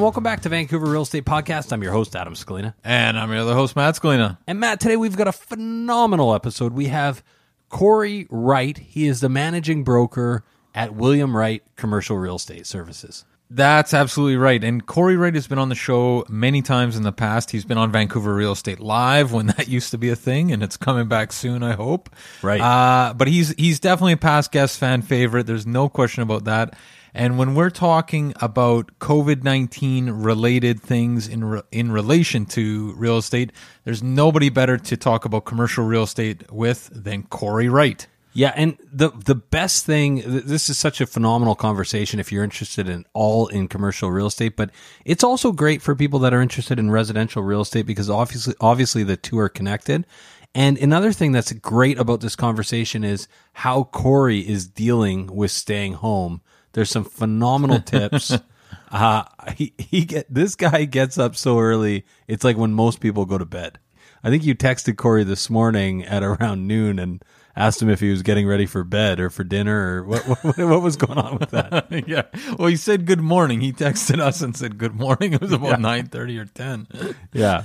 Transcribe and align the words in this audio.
And 0.00 0.04
welcome 0.04 0.24
back 0.24 0.40
to 0.40 0.48
Vancouver 0.48 0.86
Real 0.86 1.02
Estate 1.02 1.26
Podcast. 1.26 1.74
I'm 1.74 1.82
your 1.82 1.92
host, 1.92 2.16
Adam 2.16 2.32
Scalina. 2.32 2.72
And 2.82 3.18
I'm 3.18 3.30
your 3.30 3.40
other 3.40 3.52
host, 3.52 3.76
Matt 3.76 3.96
Scalina. 3.96 4.38
And 4.46 4.58
Matt, 4.58 4.80
today 4.80 4.96
we've 4.96 5.14
got 5.14 5.28
a 5.28 5.32
phenomenal 5.32 6.34
episode. 6.34 6.72
We 6.72 6.86
have 6.86 7.22
Corey 7.68 8.26
Wright. 8.30 8.78
He 8.78 9.06
is 9.06 9.20
the 9.20 9.28
managing 9.28 9.84
broker 9.84 10.42
at 10.74 10.94
William 10.94 11.36
Wright 11.36 11.62
Commercial 11.76 12.16
Real 12.16 12.36
Estate 12.36 12.66
Services. 12.66 13.26
That's 13.50 13.92
absolutely 13.92 14.38
right. 14.38 14.64
And 14.64 14.86
Corey 14.86 15.18
Wright 15.18 15.34
has 15.34 15.46
been 15.46 15.58
on 15.58 15.68
the 15.68 15.74
show 15.74 16.24
many 16.30 16.62
times 16.62 16.96
in 16.96 17.02
the 17.02 17.12
past. 17.12 17.50
He's 17.50 17.66
been 17.66 17.76
on 17.76 17.92
Vancouver 17.92 18.34
Real 18.34 18.52
Estate 18.52 18.80
Live 18.80 19.34
when 19.34 19.46
that 19.58 19.68
used 19.68 19.90
to 19.90 19.98
be 19.98 20.08
a 20.08 20.16
thing, 20.16 20.50
and 20.50 20.62
it's 20.62 20.78
coming 20.78 21.08
back 21.08 21.30
soon, 21.30 21.62
I 21.62 21.72
hope. 21.72 22.08
Right. 22.40 22.62
Uh, 22.62 23.12
but 23.12 23.28
he's 23.28 23.50
he's 23.58 23.78
definitely 23.78 24.14
a 24.14 24.16
past 24.16 24.50
guest 24.50 24.78
fan 24.78 25.02
favorite. 25.02 25.46
There's 25.46 25.66
no 25.66 25.90
question 25.90 26.22
about 26.22 26.44
that. 26.44 26.74
And 27.14 27.38
when 27.38 27.54
we're 27.54 27.70
talking 27.70 28.34
about 28.40 28.98
COVID 28.98 29.42
19 29.42 30.10
related 30.10 30.80
things 30.80 31.26
in, 31.28 31.44
re- 31.44 31.62
in 31.72 31.90
relation 31.90 32.46
to 32.46 32.92
real 32.94 33.18
estate, 33.18 33.52
there's 33.84 34.02
nobody 34.02 34.48
better 34.48 34.78
to 34.78 34.96
talk 34.96 35.24
about 35.24 35.44
commercial 35.44 35.84
real 35.84 36.04
estate 36.04 36.50
with 36.52 36.90
than 36.92 37.24
Corey 37.24 37.68
Wright. 37.68 38.06
Yeah, 38.32 38.52
and 38.54 38.78
the 38.92 39.10
the 39.10 39.34
best 39.34 39.84
thing 39.84 40.22
this 40.24 40.70
is 40.70 40.78
such 40.78 41.00
a 41.00 41.06
phenomenal 41.06 41.56
conversation 41.56 42.20
if 42.20 42.30
you're 42.30 42.44
interested 42.44 42.88
in 42.88 43.04
all 43.12 43.48
in 43.48 43.66
commercial 43.66 44.10
real 44.12 44.28
estate, 44.28 44.54
but 44.56 44.70
it's 45.04 45.24
also 45.24 45.50
great 45.50 45.82
for 45.82 45.96
people 45.96 46.20
that 46.20 46.32
are 46.32 46.40
interested 46.40 46.78
in 46.78 46.92
residential 46.92 47.42
real 47.42 47.62
estate 47.62 47.86
because 47.86 48.08
obviously 48.08 48.54
obviously 48.60 49.02
the 49.02 49.16
two 49.16 49.38
are 49.38 49.48
connected. 49.48 50.06
And 50.54 50.78
another 50.78 51.12
thing 51.12 51.32
that's 51.32 51.52
great 51.52 51.98
about 51.98 52.20
this 52.20 52.36
conversation 52.36 53.02
is 53.02 53.26
how 53.52 53.84
Corey 53.84 54.40
is 54.40 54.66
dealing 54.66 55.26
with 55.34 55.50
staying 55.50 55.94
home 55.94 56.40
there's 56.72 56.90
some 56.90 57.04
phenomenal 57.04 57.80
tips. 57.84 58.36
Uh, 58.90 59.24
he, 59.56 59.72
he 59.78 60.04
get 60.04 60.32
this 60.32 60.54
guy 60.54 60.84
gets 60.84 61.18
up 61.18 61.36
so 61.36 61.58
early. 61.58 62.04
It's 62.26 62.44
like 62.44 62.56
when 62.56 62.72
most 62.72 63.00
people 63.00 63.24
go 63.24 63.38
to 63.38 63.44
bed. 63.44 63.78
I 64.22 64.30
think 64.30 64.44
you 64.44 64.54
texted 64.54 64.96
Corey 64.96 65.24
this 65.24 65.48
morning 65.48 66.04
at 66.04 66.22
around 66.22 66.66
noon 66.66 66.98
and 66.98 67.24
asked 67.56 67.82
him 67.82 67.90
if 67.90 68.00
he 68.00 68.10
was 68.10 68.22
getting 68.22 68.46
ready 68.46 68.66
for 68.66 68.84
bed 68.84 69.20
or 69.20 69.30
for 69.30 69.44
dinner 69.44 69.96
or 69.96 70.04
what 70.04 70.22
what, 70.44 70.58
what 70.58 70.82
was 70.82 70.96
going 70.96 71.18
on 71.18 71.38
with 71.38 71.50
that. 71.50 71.86
yeah. 72.08 72.22
Well, 72.58 72.68
he 72.68 72.76
said 72.76 73.06
good 73.06 73.20
morning. 73.20 73.60
He 73.60 73.72
texted 73.72 74.20
us 74.20 74.40
and 74.40 74.56
said 74.56 74.78
good 74.78 74.94
morning. 74.94 75.34
It 75.40 75.40
was 75.40 75.52
about 75.52 75.70
yeah. 75.70 75.76
nine 75.76 76.06
thirty 76.06 76.38
or 76.38 76.44
ten. 76.44 76.86
Yeah. 77.32 77.64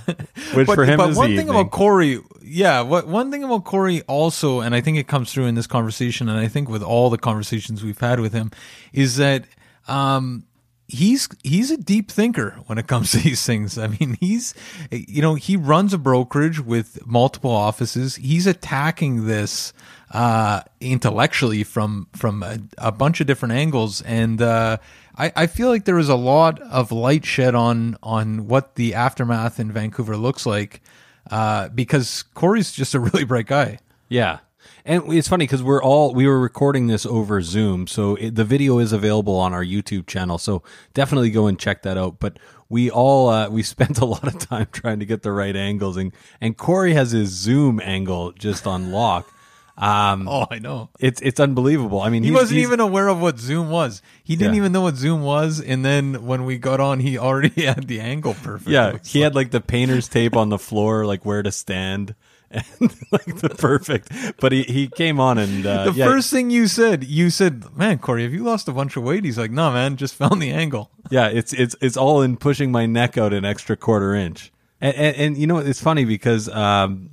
Which 0.53 0.67
but, 0.67 0.75
for 0.75 0.85
him 0.85 0.97
but 0.97 1.09
is 1.09 1.17
one 1.17 1.29
thing 1.29 1.39
evening. 1.39 1.49
about 1.49 1.71
Corey. 1.71 2.21
Yeah. 2.41 2.81
What 2.81 3.07
one 3.07 3.31
thing 3.31 3.43
about 3.43 3.65
Corey 3.65 4.01
also, 4.03 4.59
and 4.59 4.75
I 4.75 4.81
think 4.81 4.97
it 4.97 5.07
comes 5.07 5.33
through 5.33 5.45
in 5.45 5.55
this 5.55 5.67
conversation, 5.67 6.29
and 6.29 6.39
I 6.39 6.47
think 6.47 6.69
with 6.69 6.83
all 6.83 7.09
the 7.09 7.17
conversations 7.17 7.83
we've 7.83 7.99
had 7.99 8.19
with 8.19 8.33
him, 8.33 8.51
is 8.93 9.17
that 9.17 9.45
um, 9.87 10.45
he's 10.87 11.27
he's 11.43 11.71
a 11.71 11.77
deep 11.77 12.11
thinker 12.11 12.59
when 12.67 12.77
it 12.77 12.87
comes 12.87 13.11
to 13.11 13.17
these 13.17 13.45
things. 13.45 13.77
I 13.77 13.87
mean, 13.87 14.17
he's 14.19 14.53
you 14.91 15.21
know 15.21 15.35
he 15.35 15.57
runs 15.57 15.93
a 15.93 15.97
brokerage 15.97 16.59
with 16.59 17.05
multiple 17.05 17.51
offices. 17.51 18.15
He's 18.15 18.47
attacking 18.47 19.27
this 19.27 19.73
uh, 20.15 20.61
intellectually 20.79 21.65
from 21.65 22.07
from 22.13 22.41
a, 22.41 22.57
a, 22.77 22.89
bunch 22.89 23.19
of 23.19 23.27
different 23.27 23.53
angles, 23.53 24.01
and 24.03 24.41
uh, 24.41 24.77
I, 25.17 25.33
I 25.35 25.47
feel 25.47 25.67
like 25.67 25.83
there 25.83 25.99
is 25.99 26.07
a 26.07 26.15
lot 26.15 26.61
of 26.61 26.93
light 26.93 27.25
shed 27.25 27.53
on 27.53 27.97
on 28.01 28.47
what 28.47 28.75
the 28.75 28.93
aftermath 28.93 29.59
in 29.59 29.73
Vancouver 29.73 30.15
looks 30.15 30.45
like 30.45 30.81
uh, 31.29 31.67
because 31.67 32.23
Corey's 32.33 32.71
just 32.71 32.95
a 32.95 32.99
really 33.01 33.25
bright 33.25 33.47
guy. 33.47 33.79
Yeah, 34.07 34.39
and 34.85 35.11
it's 35.11 35.27
funny 35.27 35.43
because 35.47 35.61
we're 35.61 35.83
all 35.83 36.13
we 36.13 36.25
were 36.27 36.39
recording 36.39 36.87
this 36.87 37.05
over 37.05 37.41
Zoom, 37.41 37.85
so 37.85 38.15
it, 38.15 38.35
the 38.35 38.45
video 38.45 38.79
is 38.79 38.93
available 38.93 39.35
on 39.35 39.51
our 39.51 39.65
YouTube 39.65 40.07
channel. 40.07 40.37
So 40.37 40.63
definitely 40.93 41.29
go 41.29 41.47
and 41.47 41.59
check 41.59 41.81
that 41.81 41.97
out. 41.97 42.21
But 42.21 42.39
we 42.69 42.89
all 42.89 43.27
uh, 43.27 43.49
we 43.49 43.63
spent 43.75 43.97
a 43.97 44.05
lot 44.05 44.25
of 44.25 44.39
time 44.39 44.67
trying 44.71 44.99
to 44.99 45.05
get 45.05 45.23
the 45.23 45.33
right 45.33 45.57
angles, 45.57 45.97
and 45.97 46.13
and 46.39 46.55
Corey 46.55 46.93
has 46.93 47.11
his 47.11 47.31
Zoom 47.31 47.81
angle 47.83 48.31
just 48.31 48.65
on 48.65 48.93
lock. 48.93 49.29
Um, 49.77 50.27
oh, 50.29 50.47
I 50.49 50.59
know. 50.59 50.89
It's 50.99 51.21
it's 51.21 51.39
unbelievable. 51.39 51.99
I 52.01 52.09
mean, 52.09 52.23
he 52.23 52.31
wasn't 52.31 52.59
even 52.59 52.79
aware 52.79 53.09
of 53.09 53.19
what 53.19 53.37
Zoom 53.39 53.69
was. 53.69 54.01
He 54.23 54.35
didn't 54.37 54.53
Yeah. 54.53 54.59
even 54.59 54.71
know 54.71 54.81
what 54.81 54.95
Zoom 54.95 55.21
was, 55.21 55.59
and 55.59 55.83
then 55.83 56.25
when 56.25 56.45
we 56.45 56.57
got 56.57 56.79
on, 56.79 56.99
he 57.01 57.17
already 57.17 57.61
had 57.65 57.87
the 57.87 57.99
angle 57.99 58.35
perfect. 58.35 58.69
Yeah, 58.69 58.97
he 59.03 59.19
like- 59.19 59.23
had 59.25 59.35
like 59.35 59.51
the 59.51 59.59
painter's 59.61 60.07
tape 60.07 60.35
on 60.37 60.47
the 60.49 60.57
floor, 60.59 61.05
like 61.05 61.25
where 61.25 61.43
to 61.43 61.51
stand, 61.51 62.15
and 62.51 62.63
like 63.11 63.25
the 63.39 63.49
perfect. 63.57 64.09
But 64.39 64.53
he 64.53 64.63
he 64.63 64.87
came 64.87 65.19
on 65.19 65.37
and 65.37 65.65
uh, 65.65 65.85
the 65.85 65.91
yeah, 65.93 66.05
first 66.05 66.31
thing 66.31 66.49
you 66.51 66.67
said. 66.67 67.03
You 67.03 67.29
said, 67.29 67.65
"Man, 67.75 67.97
Corey, 67.99 68.23
have 68.23 68.33
you 68.33 68.43
lost 68.45 68.69
a 68.69 68.71
bunch 68.71 68.95
of 68.95 69.03
weight?" 69.03 69.25
He's 69.25 69.37
like, 69.37 69.51
"No, 69.51 69.71
man, 69.71 69.97
just 69.97 70.15
found 70.15 70.41
the 70.41 70.51
angle." 70.51 70.89
yeah, 71.11 71.27
it's 71.27 71.51
it's 71.51 71.75
it's 71.81 71.97
all 71.97 72.21
in 72.21 72.37
pushing 72.37 72.71
my 72.71 72.85
neck 72.85 73.17
out 73.17 73.33
an 73.33 73.43
extra 73.43 73.75
quarter 73.75 74.15
inch. 74.15 74.53
And, 74.79 74.95
and, 74.95 75.15
and 75.17 75.37
you 75.37 75.47
know 75.47 75.57
it's 75.57 75.81
funny 75.81 76.05
because 76.05 76.47
um, 76.49 77.09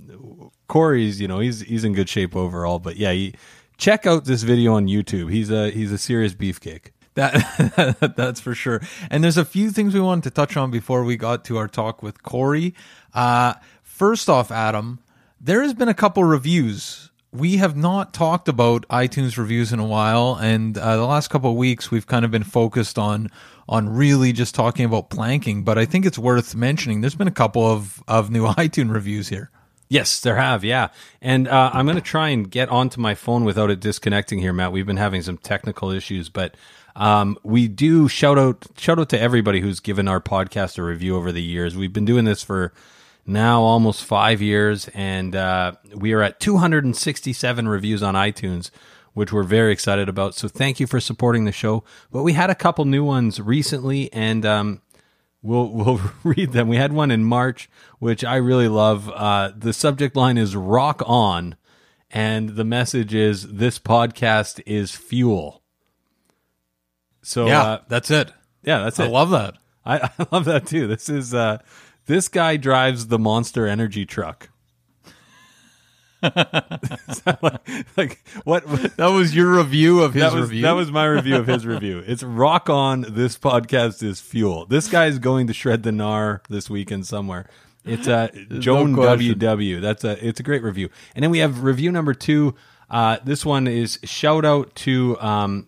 Corey's 0.73 1.21
you 1.21 1.29
know 1.29 1.39
he's 1.39 1.61
he's 1.61 1.85
in 1.85 1.93
good 1.93 2.09
shape 2.09 2.35
overall, 2.35 2.79
but 2.79 2.97
yeah, 2.97 3.13
he, 3.13 3.35
check 3.77 4.07
out 4.07 4.25
this 4.25 4.43
video 4.43 4.73
on 4.73 4.87
YouTube. 4.87 5.31
He's 5.31 5.51
a 5.51 5.71
he's 5.71 5.93
a 5.93 5.99
serious 5.99 6.33
beefcake. 6.33 6.93
That 7.13 8.15
that's 8.17 8.41
for 8.41 8.55
sure. 8.55 8.81
And 9.11 9.23
there's 9.23 9.37
a 9.37 9.45
few 9.45 9.71
things 9.71 9.93
we 9.93 10.01
wanted 10.01 10.25
to 10.25 10.31
touch 10.31 10.57
on 10.57 10.71
before 10.71 11.05
we 11.05 11.19
got 11.19 11.45
to 11.45 11.59
our 11.59 11.69
talk 11.69 12.03
with 12.03 12.23
Corey. 12.23 12.75
Uh, 13.13 13.53
first 13.83 14.31
off, 14.31 14.51
Adam, 14.51 15.01
there 15.39 15.61
has 15.61 15.75
been 15.75 15.89
a 15.89 15.95
couple 15.95 16.25
reviews. 16.25 17.11
We 17.33 17.59
have 17.59 17.77
not 17.77 18.15
talked 18.15 18.49
about 18.49 18.89
iTunes 18.89 19.37
reviews 19.37 19.75
in 19.75 19.79
a 19.79 19.87
while, 19.87 20.39
and 20.41 20.79
uh, 20.79 20.97
the 20.97 21.07
last 21.07 21.29
couple 21.29 21.51
of 21.51 21.57
weeks 21.59 21.91
we've 21.91 22.07
kind 22.07 22.25
of 22.25 22.31
been 22.31 22.45
focused 22.45 22.99
on 22.99 23.29
on 23.69 23.91
really 23.91 24.33
just 24.33 24.55
talking 24.55 24.87
about 24.87 25.11
planking. 25.11 25.65
But 25.65 25.77
I 25.77 25.85
think 25.85 26.07
it's 26.07 26.19
worth 26.19 26.55
mentioning. 26.55 27.03
There's 27.03 27.15
been 27.15 27.29
a 27.29 27.31
couple 27.31 27.67
of 27.67 28.03
of 28.09 28.31
new 28.31 28.47
iTunes 28.57 28.91
reviews 28.91 29.29
here. 29.29 29.51
Yes, 29.93 30.21
there 30.21 30.37
have, 30.37 30.65
yeah. 30.65 30.89
And 31.21 31.47
uh, 31.47 31.71
I'm 31.75 31.85
going 31.85 31.99
to 31.99 32.01
try 32.01 32.31
and 32.31 32.51
get 32.51 32.71
onto 32.71 32.99
my 32.99 33.15
phone 33.15 33.45
without 33.45 33.71
it 33.71 33.79
disconnecting 33.79 34.39
here, 34.39 34.55
Matt. 34.55 34.73
We've 34.73 34.87
been 34.87 34.97
having 34.97 35.21
some 35.21 35.37
technical 35.37 35.91
issues, 35.91 36.31
but 36.31 36.55
um, 36.97 37.37
we 37.43 37.69
do 37.69 38.09
shout 38.09 38.39
out 38.39 38.65
shout 38.79 38.99
out 38.99 39.11
to 39.11 39.21
everybody 39.21 39.61
who's 39.61 39.81
given 39.81 40.09
our 40.09 40.19
podcast 40.19 40.79
a 40.79 40.83
review 40.83 41.15
over 41.15 41.31
the 41.31 41.43
years. 41.43 41.77
We've 41.77 41.93
been 41.93 42.07
doing 42.07 42.25
this 42.25 42.43
for 42.43 42.73
now 43.27 43.61
almost 43.61 44.03
five 44.03 44.41
years, 44.41 44.89
and 44.95 45.37
uh, 45.37 45.73
we 45.95 46.15
are 46.15 46.23
at 46.23 46.41
267 46.41 47.69
reviews 47.69 48.03
on 48.03 48.15
iTunes, 48.15 48.71
which 49.13 49.31
we're 49.31 49.43
very 49.43 49.75
excited 49.75 50.09
about. 50.09 50.35
So 50.35 50.49
thank 50.49 50.81
you 50.81 50.87
for 50.87 51.01
supporting 51.01 51.45
the 51.45 51.53
show. 51.53 51.85
But 52.11 52.23
we 52.23 52.33
had 52.33 52.49
a 52.49 52.55
couple 52.55 52.87
new 52.87 53.05
ones 53.05 53.43
recently, 53.43 54.11
and 54.11 54.47
um, 54.47 54.81
We'll 55.43 55.69
we'll 55.73 56.01
read 56.23 56.53
them. 56.53 56.69
We 56.69 56.77
had 56.77 56.93
one 56.93 57.11
in 57.11 57.25
March, 57.25 57.69
which 57.99 58.25
I 58.25 58.37
really 58.37 58.69
love. 58.69 59.11
Uh, 59.11 59.53
the 59.57 59.73
subject 59.73 60.17
line 60.17 60.39
is 60.39 60.57
"Rock 60.57 61.03
On," 61.07 61.57
and 62.11 62.51
the 62.51 62.65
message 62.65 63.15
is 63.15 63.53
"This 63.53 63.79
podcast 63.79 64.61
is 64.67 64.93
fuel." 64.93 65.63
So 67.23 67.47
yeah, 67.47 67.63
uh, 67.63 67.79
that's 67.89 68.11
it. 68.11 68.33
yeah, 68.63 68.83
that's 68.85 68.99
it. 68.99 69.05
I 69.05 69.09
love 69.09 69.31
that. 69.31 69.55
I, 69.85 69.99
I 70.19 70.27
love 70.31 70.45
that 70.47 70.67
too. 70.67 70.87
This 70.87 71.09
is 71.09 71.35
uh, 71.35 71.59
this 72.07 72.29
guy 72.29 72.57
drives 72.57 73.09
the 73.09 73.19
Monster 73.19 73.67
Energy 73.67 74.07
truck. 74.07 74.51
Like, 77.43 77.61
like 77.97 78.29
what? 78.45 78.67
That 78.97 79.09
was 79.09 79.35
your 79.35 79.57
review 79.57 80.03
of 80.03 80.15
his 80.15 80.23
that 80.23 80.33
was 80.33 80.49
review. 80.51 80.63
that 80.63 80.73
was 80.73 80.91
my 80.91 81.05
review 81.07 81.37
of 81.37 81.47
his 81.47 81.67
review. 81.67 82.03
It's 82.07 82.23
rock 82.23 82.69
on. 82.69 83.05
This 83.09 83.39
podcast 83.39 84.03
is 84.03 84.21
fuel. 84.21 84.67
This 84.67 84.89
guy's 84.89 85.19
going 85.19 85.47
to 85.47 85.53
shred 85.53 85.83
the 85.83 85.91
gnar 85.91 86.41
this 86.49 86.69
weekend 86.71 87.07
somewhere. 87.07 87.49
It's 87.85 88.09
uh, 88.09 88.29
Joan 88.59 88.95
question. 88.95 89.39
WW. 89.39 89.81
That's 89.81 90.05
a 90.05 90.27
it's 90.27 90.41
a 90.41 90.43
great 90.43 90.63
review. 90.63 90.89
And 91.15 91.23
then 91.23 91.31
we 91.31 91.39
have 91.39 91.63
review 91.63 91.93
number 91.93 92.15
two. 92.15 92.55
Uh, 92.91 93.19
this 93.25 93.45
one 93.45 93.67
is 93.67 93.99
shout 94.05 94.45
out 94.45 94.75
to 94.77 95.19
um, 95.21 95.67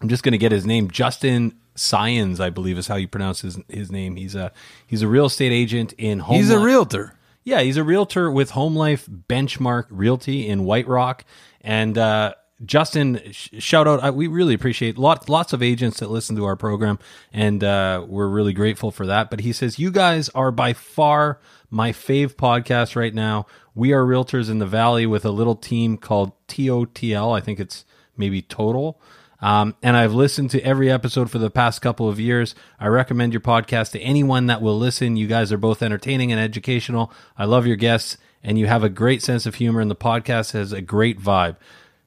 I'm 0.00 0.08
just 0.08 0.22
going 0.22 0.32
to 0.32 0.38
get 0.38 0.52
his 0.52 0.66
name. 0.66 0.90
Justin 0.90 1.54
Science, 1.74 2.40
I 2.40 2.50
believe, 2.50 2.78
is 2.78 2.86
how 2.86 2.96
you 2.96 3.08
pronounce 3.08 3.40
his 3.40 3.58
his 3.68 3.90
name. 3.90 4.16
He's 4.16 4.34
a 4.34 4.52
he's 4.86 5.02
a 5.02 5.08
real 5.08 5.26
estate 5.26 5.52
agent 5.52 5.92
in 5.98 6.20
home. 6.20 6.36
He's 6.36 6.50
a 6.50 6.58
realtor. 6.58 7.14
Yeah, 7.44 7.60
he's 7.60 7.76
a 7.76 7.84
realtor 7.84 8.30
with 8.30 8.50
Home 8.50 8.74
Life 8.74 9.06
Benchmark 9.06 9.86
Realty 9.90 10.48
in 10.48 10.64
White 10.64 10.88
Rock. 10.88 11.24
And 11.60 11.96
uh, 11.98 12.34
Justin, 12.64 13.20
sh- 13.32 13.50
shout 13.58 13.86
out! 13.86 14.02
I, 14.02 14.10
we 14.10 14.26
really 14.28 14.54
appreciate 14.54 14.96
lots 14.96 15.28
lots 15.28 15.52
of 15.52 15.62
agents 15.62 16.00
that 16.00 16.10
listen 16.10 16.36
to 16.36 16.44
our 16.46 16.56
program, 16.56 16.98
and 17.32 17.62
uh, 17.62 18.04
we're 18.08 18.28
really 18.28 18.54
grateful 18.54 18.90
for 18.90 19.06
that. 19.06 19.28
But 19.28 19.40
he 19.40 19.52
says 19.52 19.78
you 19.78 19.90
guys 19.90 20.30
are 20.30 20.50
by 20.50 20.72
far 20.72 21.38
my 21.70 21.92
fave 21.92 22.34
podcast 22.34 22.96
right 22.96 23.14
now. 23.14 23.46
We 23.74 23.92
are 23.92 24.04
realtors 24.04 24.48
in 24.48 24.58
the 24.58 24.66
valley 24.66 25.04
with 25.04 25.24
a 25.24 25.30
little 25.30 25.56
team 25.56 25.98
called 25.98 26.32
TOTL. 26.48 27.36
I 27.36 27.40
think 27.40 27.60
it's 27.60 27.84
maybe 28.16 28.40
Total. 28.40 29.00
Um, 29.40 29.74
and 29.82 29.96
I've 29.96 30.14
listened 30.14 30.50
to 30.50 30.60
every 30.62 30.90
episode 30.90 31.30
for 31.30 31.38
the 31.38 31.50
past 31.50 31.82
couple 31.82 32.08
of 32.08 32.18
years. 32.18 32.54
I 32.78 32.86
recommend 32.86 33.32
your 33.32 33.40
podcast 33.40 33.92
to 33.92 34.00
anyone 34.00 34.46
that 34.46 34.62
will 34.62 34.78
listen. 34.78 35.16
You 35.16 35.26
guys 35.26 35.52
are 35.52 35.58
both 35.58 35.82
entertaining 35.82 36.32
and 36.32 36.40
educational. 36.40 37.12
I 37.36 37.44
love 37.44 37.66
your 37.66 37.76
guests, 37.76 38.16
and 38.42 38.58
you 38.58 38.66
have 38.66 38.84
a 38.84 38.88
great 38.88 39.22
sense 39.22 39.46
of 39.46 39.56
humor, 39.56 39.80
and 39.80 39.90
the 39.90 39.96
podcast 39.96 40.52
has 40.52 40.72
a 40.72 40.80
great 40.80 41.20
vibe. 41.20 41.56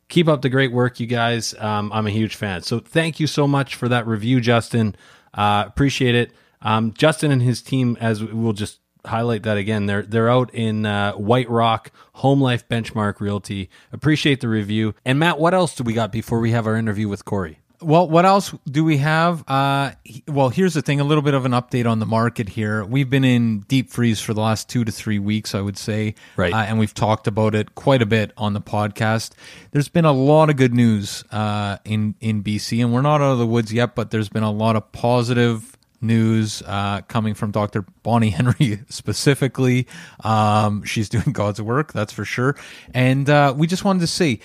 Keep 0.10 0.28
up 0.30 0.42
the 0.42 0.50
great 0.50 0.72
work, 0.72 1.00
you 1.00 1.08
guys. 1.08 1.54
Um, 1.60 1.92
I'm 1.94 2.08
a 2.08 2.12
huge 2.12 2.36
fan. 2.36 2.62
So 2.62 2.80
thank 2.80 3.20
you 3.20 3.28
so 3.28 3.48
much 3.48 3.76
for 3.76 3.90
that 3.90 4.08
review, 4.08 4.40
Justin. 4.40 4.96
Uh, 5.34 5.66
appreciate 5.68 6.16
it. 6.16 6.32
Um, 6.62 6.94
Justin 6.94 7.32
and 7.32 7.42
his 7.42 7.62
team, 7.62 7.98
as 8.00 8.24
we'll 8.24 8.54
just 8.54 8.80
highlight 9.08 9.44
that 9.44 9.58
again. 9.58 9.86
They're 9.86 10.04
they're 10.04 10.30
out 10.30 10.54
in 10.54 10.86
uh, 10.86 11.14
White 11.14 11.50
Rock, 11.50 11.92
Home 12.14 12.42
Life 12.42 12.68
Benchmark 12.68 13.20
Realty. 13.20 13.70
Appreciate 13.92 14.42
the 14.42 14.50
review. 14.50 14.94
And 15.06 15.20
Matt, 15.20 15.40
what 15.40 15.54
else 15.54 15.76
do 15.76 15.84
we 15.84 15.94
got 15.94 16.12
before 16.12 16.40
we 16.40 16.52
have 16.52 16.68
our 16.68 16.76
interview 16.76 17.08
with 17.08 17.26
Corey? 17.26 17.60
Well, 17.80 18.10
what 18.10 18.26
else 18.26 18.56
do 18.68 18.84
we 18.84 18.98
have? 18.98 19.44
Uh, 19.48 19.92
well, 20.28 20.50
here's 20.50 20.74
the 20.74 20.82
thing: 20.82 21.00
a 21.00 21.04
little 21.04 21.22
bit 21.22 21.36
of 21.36 21.46
an 21.46 21.52
update 21.52 21.88
on 21.88 22.00
the 22.00 22.08
market 22.08 22.50
here. 22.50 22.84
We've 22.84 23.08
been 23.10 23.24
in 23.24 23.60
deep 23.68 23.92
freeze 23.92 24.20
for 24.20 24.34
the 24.34 24.42
last 24.42 24.68
two 24.68 24.84
to 24.84 24.92
three 24.92 25.20
weeks, 25.20 25.54
I 25.54 25.62
would 25.62 25.78
say, 25.78 26.16
Right. 26.38 26.52
Uh, 26.52 26.58
and 26.58 26.80
we've 26.80 26.94
talked 26.96 27.28
about 27.28 27.54
it 27.54 27.76
quite 27.76 28.02
a 28.02 28.08
bit 28.08 28.32
on 28.36 28.54
the 28.54 28.62
podcast. 28.62 29.34
There's 29.72 29.90
been 29.90 30.06
a 30.06 30.12
lot 30.12 30.50
of 30.50 30.56
good 30.56 30.74
news 30.74 31.24
uh, 31.32 31.78
in 31.86 32.16
in 32.20 32.44
BC, 32.44 32.82
and 32.84 32.92
we're 32.92 33.04
not 33.04 33.22
out 33.22 33.34
of 33.34 33.38
the 33.38 33.46
woods 33.46 33.72
yet, 33.72 33.94
but 33.94 34.10
there's 34.10 34.30
been 34.30 34.42
a 34.42 34.52
lot 34.52 34.76
of 34.76 34.92
positive 34.92 35.77
news 36.02 36.62
uh, 36.66 37.02
coming 37.08 37.34
from 37.34 37.52
Dr. 37.52 37.84
Bonnie 38.04 38.30
Henry 38.32 38.80
specifically. 38.90 39.88
Um, 40.24 40.84
she's 40.84 41.10
doing 41.10 41.32
God's 41.32 41.62
work, 41.62 41.94
that's 41.94 42.14
for 42.14 42.26
sure. 42.26 42.56
And 42.94 43.30
uh, 43.30 43.54
we 43.56 43.68
just 43.68 43.84
wanted 43.84 44.00
to 44.02 44.08
say 44.08 44.40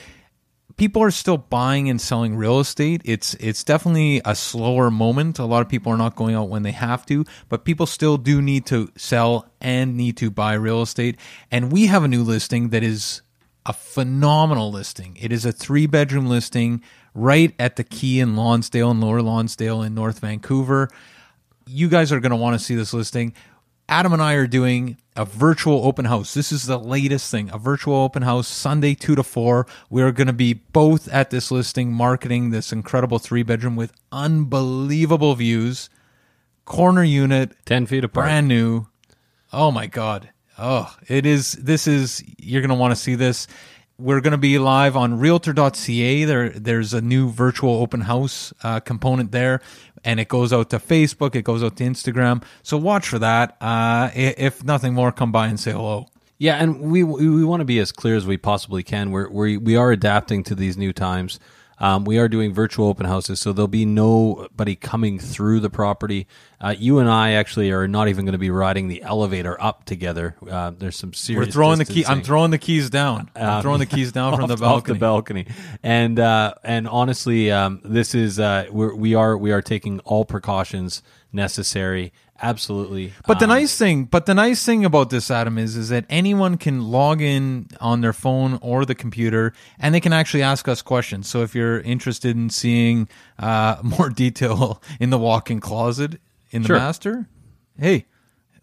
people 0.76 1.02
are 1.02 1.10
still 1.10 1.38
buying 1.38 1.88
and 1.88 2.00
selling 2.00 2.36
real 2.36 2.60
estate. 2.60 3.02
It's 3.04 3.34
it's 3.34 3.64
definitely 3.64 4.20
a 4.24 4.34
slower 4.34 4.90
moment. 4.90 5.38
A 5.38 5.44
lot 5.44 5.62
of 5.62 5.68
people 5.68 5.92
are 5.92 5.96
not 5.96 6.16
going 6.16 6.34
out 6.34 6.48
when 6.48 6.62
they 6.62 6.72
have 6.72 7.06
to, 7.06 7.24
but 7.48 7.64
people 7.64 7.86
still 7.86 8.16
do 8.16 8.42
need 8.42 8.66
to 8.66 8.90
sell 8.96 9.50
and 9.60 9.96
need 9.96 10.16
to 10.18 10.30
buy 10.30 10.54
real 10.54 10.82
estate. 10.82 11.18
And 11.50 11.72
we 11.72 11.86
have 11.86 12.04
a 12.04 12.08
new 12.08 12.22
listing 12.22 12.70
that 12.70 12.82
is 12.82 13.22
a 13.64 13.72
phenomenal 13.72 14.72
listing. 14.72 15.16
It 15.20 15.32
is 15.32 15.44
a 15.44 15.52
three 15.52 15.86
bedroom 15.86 16.26
listing 16.26 16.82
right 17.14 17.54
at 17.58 17.76
the 17.76 17.84
Quay 17.84 18.18
in 18.18 18.36
Lonsdale 18.36 18.90
and 18.90 19.00
Lower 19.00 19.22
Lonsdale 19.22 19.82
in 19.82 19.94
North 19.94 20.18
Vancouver. 20.20 20.88
You 21.66 21.88
guys 21.88 22.12
are 22.12 22.20
going 22.20 22.30
to 22.30 22.36
want 22.36 22.58
to 22.58 22.64
see 22.64 22.74
this 22.74 22.92
listing. 22.92 23.34
Adam 23.88 24.12
and 24.12 24.22
I 24.22 24.34
are 24.34 24.46
doing 24.46 24.96
a 25.16 25.24
virtual 25.24 25.84
open 25.84 26.06
house. 26.06 26.32
This 26.34 26.52
is 26.52 26.66
the 26.66 26.78
latest 26.78 27.30
thing 27.30 27.50
a 27.52 27.58
virtual 27.58 27.96
open 27.96 28.22
house 28.22 28.48
Sunday, 28.48 28.94
2 28.94 29.16
to 29.16 29.22
4. 29.22 29.66
We 29.90 30.02
are 30.02 30.12
going 30.12 30.28
to 30.28 30.32
be 30.32 30.54
both 30.54 31.08
at 31.08 31.30
this 31.30 31.50
listing 31.50 31.92
marketing 31.92 32.50
this 32.50 32.72
incredible 32.72 33.18
three 33.18 33.42
bedroom 33.42 33.76
with 33.76 33.92
unbelievable 34.10 35.34
views, 35.34 35.90
corner 36.64 37.04
unit, 37.04 37.52
10 37.66 37.86
feet 37.86 38.04
apart. 38.04 38.26
brand 38.26 38.48
new. 38.48 38.86
Oh 39.52 39.70
my 39.70 39.86
god. 39.86 40.30
Oh, 40.58 40.94
it 41.08 41.26
is 41.26 41.52
this 41.52 41.86
is 41.86 42.22
you're 42.38 42.62
going 42.62 42.70
to 42.70 42.74
want 42.74 42.92
to 42.92 43.00
see 43.00 43.14
this. 43.14 43.46
We're 43.98 44.20
going 44.20 44.32
to 44.32 44.38
be 44.38 44.58
live 44.58 44.96
on 44.96 45.18
realtor.ca. 45.18 46.24
There 46.24 46.48
there's 46.48 46.94
a 46.94 47.02
new 47.02 47.28
virtual 47.28 47.74
open 47.74 48.02
house 48.02 48.52
uh, 48.62 48.80
component 48.80 49.32
there 49.32 49.60
and 50.04 50.20
it 50.20 50.28
goes 50.28 50.52
out 50.52 50.70
to 50.70 50.78
Facebook, 50.78 51.34
it 51.34 51.42
goes 51.42 51.62
out 51.62 51.76
to 51.76 51.84
Instagram. 51.84 52.42
So 52.62 52.76
watch 52.76 53.08
for 53.08 53.18
that. 53.18 53.56
Uh, 53.60 54.10
if 54.14 54.64
nothing 54.64 54.94
more 54.94 55.12
come 55.12 55.32
by 55.32 55.46
and 55.48 55.58
say 55.58 55.72
hello. 55.72 56.08
Yeah, 56.38 56.56
and 56.56 56.80
we 56.80 57.04
we, 57.04 57.44
want 57.44 57.60
to 57.60 57.64
be 57.64 57.78
as 57.78 57.92
clear 57.92 58.16
as 58.16 58.26
we 58.26 58.36
possibly 58.36 58.82
can. 58.82 59.12
We're 59.12 59.28
we 59.30 59.56
we 59.58 59.76
are 59.76 59.92
adapting 59.92 60.42
to 60.44 60.56
these 60.56 60.76
new 60.76 60.92
times. 60.92 61.38
Um, 61.82 62.04
we 62.04 62.18
are 62.18 62.28
doing 62.28 62.54
virtual 62.54 62.86
open 62.86 63.06
houses, 63.06 63.40
so 63.40 63.52
there'll 63.52 63.66
be 63.66 63.84
nobody 63.84 64.76
coming 64.76 65.18
through 65.18 65.58
the 65.60 65.68
property. 65.68 66.28
Uh, 66.60 66.74
you 66.78 67.00
and 67.00 67.10
I 67.10 67.32
actually 67.32 67.72
are 67.72 67.88
not 67.88 68.06
even 68.06 68.24
going 68.24 68.32
to 68.32 68.38
be 68.38 68.50
riding 68.50 68.86
the 68.86 69.02
elevator 69.02 69.60
up 69.60 69.84
together. 69.84 70.36
Uh, 70.48 70.70
there's 70.78 70.94
some 70.96 71.12
serious. 71.12 71.48
We're 71.48 71.52
throwing 71.52 71.78
the 71.78 71.84
key 71.84 72.06
I'm 72.06 72.22
throwing 72.22 72.52
the 72.52 72.58
keys 72.58 72.88
down. 72.88 73.30
I'm 73.34 73.48
Um, 73.56 73.62
throwing 73.62 73.80
the 73.80 73.86
keys 73.86 74.12
down 74.12 74.34
from 74.36 74.44
off, 74.50 74.50
the 74.50 74.56
balcony. 74.58 74.94
the 74.94 75.00
balcony, 75.00 75.46
and 75.82 76.20
uh, 76.20 76.54
and 76.62 76.86
honestly, 76.86 77.50
um, 77.50 77.80
this 77.84 78.14
is 78.14 78.38
uh, 78.38 78.66
we're, 78.70 78.94
we 78.94 79.16
are 79.16 79.36
we 79.36 79.50
are 79.50 79.60
taking 79.60 79.98
all 80.00 80.24
precautions 80.24 81.02
necessary. 81.32 82.12
Absolutely, 82.44 83.12
But 83.26 83.38
the 83.38 83.44
Um, 83.44 83.50
nice 83.50 83.76
thing, 83.78 84.04
but 84.04 84.26
the 84.26 84.34
nice 84.34 84.64
thing 84.64 84.84
about 84.84 85.10
this, 85.10 85.30
Adam, 85.30 85.58
is 85.58 85.76
is 85.76 85.90
that 85.90 86.04
anyone 86.10 86.56
can 86.56 86.82
log 86.90 87.20
in 87.22 87.68
on 87.80 88.00
their 88.00 88.12
phone 88.12 88.58
or 88.60 88.84
the 88.84 88.96
computer, 88.96 89.52
and 89.78 89.94
they 89.94 90.00
can 90.00 90.12
actually 90.12 90.42
ask 90.42 90.66
us 90.66 90.82
questions. 90.82 91.28
So 91.28 91.42
if 91.42 91.54
you're 91.54 91.78
interested 91.80 92.36
in 92.36 92.50
seeing 92.50 93.08
uh, 93.38 93.76
more 93.82 94.10
detail 94.10 94.82
in 94.98 95.10
the 95.10 95.18
walk-in 95.18 95.60
closet 95.60 96.20
in 96.50 96.62
the 96.62 96.66
Sure. 96.68 96.76
master, 96.78 97.28
hey, 97.78 98.06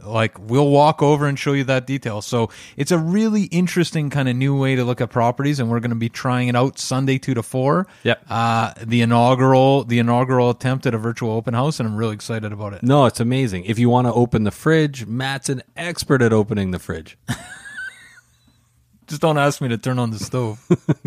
like 0.04 0.38
we'll 0.40 0.70
walk 0.70 1.02
over 1.02 1.28
and 1.28 1.38
show 1.38 1.54
you 1.54 1.64
that 1.66 1.86
detail. 1.86 2.22
So 2.22 2.50
it's 2.78 2.92
a 2.92 2.98
really 2.98 3.44
interesting 3.46 4.10
kind 4.10 4.30
of 4.30 4.36
new 4.36 4.58
way 4.58 4.76
to 4.76 4.84
look 4.84 5.02
at 5.02 5.10
properties, 5.10 5.60
and 5.60 5.70
we're 5.70 5.80
going 5.80 5.90
to 5.92 5.96
be 5.96 6.10
trying 6.10 6.48
it 6.48 6.56
out 6.56 6.80
Sunday 6.80 7.18
two 7.18 7.34
to 7.34 7.44
four. 7.44 7.88
Yep. 8.04 8.26
Uh, 8.30 8.74
the 8.82 9.02
inaugural, 9.02 9.84
the 9.84 10.00
inaugural 10.00 10.50
attempt 10.50 10.86
at 10.86 10.94
a 10.94 10.98
virtual 10.98 11.32
open 11.32 11.54
house, 11.54 11.80
and 11.80 11.88
I'm 11.88 11.96
really 11.96 12.14
excited 12.14 12.52
about 12.52 12.74
it. 12.74 12.84
No, 12.84 13.06
it's 13.06 13.20
amazing. 13.20 13.66
If 13.66 13.80
you 13.80 13.90
want 13.90 14.08
to 14.08 14.14
open 14.14 14.44
the 14.44 14.52
fridge, 14.52 15.06
Matt's 15.06 15.50
an 15.50 15.64
expert 15.76 16.22
at 16.22 16.34
opening 16.34 16.72
the 16.72 16.80
fridge. 16.80 17.18
Just 19.08 19.22
don't 19.22 19.40
ask 19.40 19.60
me 19.60 19.68
to 19.70 19.78
turn 19.78 19.98
on 19.98 20.12
the 20.12 20.20
stove. 20.20 20.64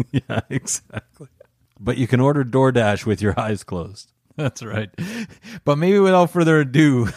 yeah, 0.11 0.41
exactly. 0.51 1.29
But 1.79 1.99
you 1.99 2.07
can 2.07 2.21
order 2.21 2.45
DoorDash 2.45 3.07
with 3.07 3.23
your 3.23 3.39
eyes 3.39 3.63
closed. 3.63 4.12
That's 4.37 4.63
right. 4.63 4.91
But 5.65 5.77
maybe 5.77 5.99
without 5.99 6.31
further 6.31 6.61
ado, 6.61 7.09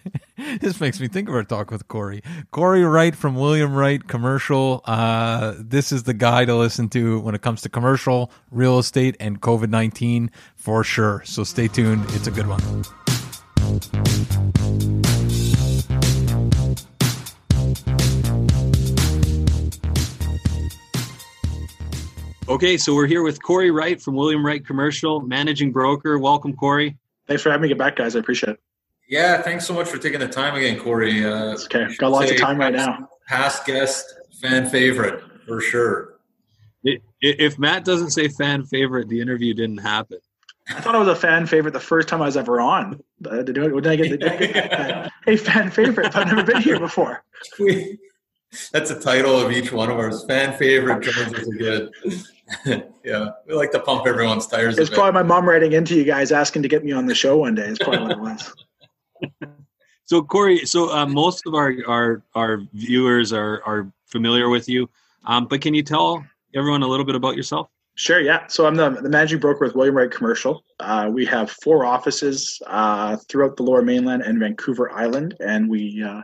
this 0.60 0.80
makes 0.80 1.00
me 1.00 1.08
think 1.08 1.28
of 1.28 1.34
our 1.34 1.44
talk 1.44 1.70
with 1.70 1.86
Corey. 1.88 2.22
Corey 2.50 2.84
Wright 2.84 3.14
from 3.14 3.36
William 3.36 3.74
Wright 3.74 4.06
Commercial. 4.06 4.80
Uh, 4.84 5.54
this 5.58 5.92
is 5.92 6.04
the 6.04 6.14
guy 6.14 6.44
to 6.44 6.54
listen 6.54 6.88
to 6.90 7.20
when 7.20 7.34
it 7.34 7.42
comes 7.42 7.60
to 7.62 7.68
commercial, 7.68 8.30
real 8.50 8.78
estate, 8.78 9.16
and 9.20 9.40
COVID 9.40 9.68
19 9.68 10.30
for 10.54 10.82
sure. 10.82 11.22
So 11.24 11.44
stay 11.44 11.68
tuned. 11.68 12.04
It's 12.10 12.26
a 12.26 12.30
good 12.30 12.46
one. 12.46 12.84
Okay, 22.48 22.76
so 22.76 22.94
we're 22.94 23.08
here 23.08 23.24
with 23.24 23.42
Corey 23.42 23.72
Wright 23.72 24.00
from 24.00 24.14
William 24.14 24.46
Wright 24.46 24.64
Commercial, 24.64 25.20
managing 25.20 25.72
broker. 25.72 26.16
Welcome, 26.16 26.54
Corey. 26.54 26.96
Thanks 27.26 27.42
for 27.42 27.50
having 27.50 27.62
me 27.62 27.68
get 27.68 27.76
back, 27.78 27.96
guys. 27.96 28.14
I 28.14 28.20
appreciate 28.20 28.50
it. 28.50 28.60
Yeah, 29.08 29.42
thanks 29.42 29.66
so 29.66 29.74
much 29.74 29.88
for 29.88 29.98
taking 29.98 30.20
the 30.20 30.28
time 30.28 30.54
again, 30.54 30.78
Corey. 30.78 31.24
Uh, 31.24 31.52
it's 31.52 31.64
okay. 31.64 31.88
Got 31.96 32.12
lots 32.12 32.30
of 32.30 32.36
time 32.36 32.58
right 32.58 32.72
now. 32.72 33.08
Past 33.26 33.66
guest, 33.66 34.14
fan 34.40 34.68
favorite 34.68 35.24
for 35.46 35.60
sure. 35.60 36.20
If 37.20 37.58
Matt 37.58 37.84
doesn't 37.84 38.10
say 38.10 38.28
fan 38.28 38.64
favorite, 38.64 39.08
the 39.08 39.20
interview 39.20 39.52
didn't 39.52 39.78
happen. 39.78 40.18
I 40.68 40.80
thought 40.80 40.94
I 40.94 40.98
was 40.98 41.08
a 41.08 41.16
fan 41.16 41.46
favorite 41.46 41.72
the 41.72 41.80
first 41.80 42.06
time 42.06 42.22
I 42.22 42.26
was 42.26 42.36
ever 42.36 42.60
on. 42.60 43.02
Did 43.22 43.58
I 43.58 43.96
get 43.96 44.20
the 44.20 45.10
hey 45.24 45.36
fan 45.36 45.70
favorite? 45.70 46.14
I've 46.14 46.28
never 46.28 46.44
been 46.44 46.62
here 46.62 46.78
before. 46.78 47.24
We, 47.58 47.98
that's 48.72 48.90
a 48.90 49.00
title 49.00 49.38
of 49.38 49.52
each 49.52 49.72
one 49.72 49.90
of 49.90 49.98
ours. 49.98 50.24
Fan 50.24 50.56
favorite 50.56 51.02
joins 51.02 51.34
us 51.34 51.46
again. 51.48 51.90
yeah, 53.04 53.30
we 53.46 53.54
like 53.54 53.72
to 53.72 53.80
pump 53.80 54.06
everyone's 54.06 54.46
tires. 54.46 54.78
It's 54.78 54.90
probably 54.90 55.12
my 55.12 55.22
mom 55.22 55.48
writing 55.48 55.72
into 55.72 55.94
you 55.94 56.04
guys 56.04 56.32
asking 56.32 56.62
to 56.62 56.68
get 56.68 56.84
me 56.84 56.92
on 56.92 57.06
the 57.06 57.14
show 57.14 57.38
one 57.38 57.54
day. 57.54 57.66
It's 57.66 57.78
probably 57.78 58.00
what 58.00 58.12
it 58.12 58.20
was. 58.20 58.54
so 60.04 60.22
Corey, 60.22 60.64
so 60.64 60.92
uh, 60.92 61.06
most 61.06 61.46
of 61.46 61.54
our, 61.54 61.74
our 61.86 62.22
our 62.34 62.62
viewers 62.72 63.32
are 63.32 63.62
are 63.64 63.90
familiar 64.06 64.48
with 64.48 64.68
you, 64.68 64.88
um, 65.24 65.46
but 65.46 65.60
can 65.60 65.74
you 65.74 65.82
tell 65.82 66.24
everyone 66.54 66.82
a 66.82 66.86
little 66.86 67.06
bit 67.06 67.14
about 67.14 67.36
yourself? 67.36 67.68
Sure, 67.96 68.20
yeah. 68.20 68.46
So 68.46 68.66
I'm 68.66 68.74
the, 68.74 68.90
the 68.90 69.08
managing 69.08 69.38
broker 69.38 69.64
with 69.64 69.74
William 69.74 69.96
Wright 69.96 70.10
Commercial. 70.10 70.62
Uh, 70.80 71.08
we 71.10 71.24
have 71.24 71.50
four 71.50 71.86
offices 71.86 72.60
uh, 72.66 73.16
throughout 73.28 73.56
the 73.56 73.62
Lower 73.62 73.80
Mainland 73.80 74.22
and 74.22 74.38
Vancouver 74.38 74.92
Island, 74.92 75.34
and 75.40 75.68
we 75.68 76.02
uh, 76.02 76.22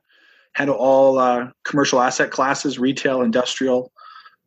handle 0.54 0.76
all 0.76 1.18
uh, 1.18 1.48
commercial 1.64 2.00
asset 2.00 2.30
classes: 2.30 2.78
retail, 2.78 3.22
industrial, 3.22 3.92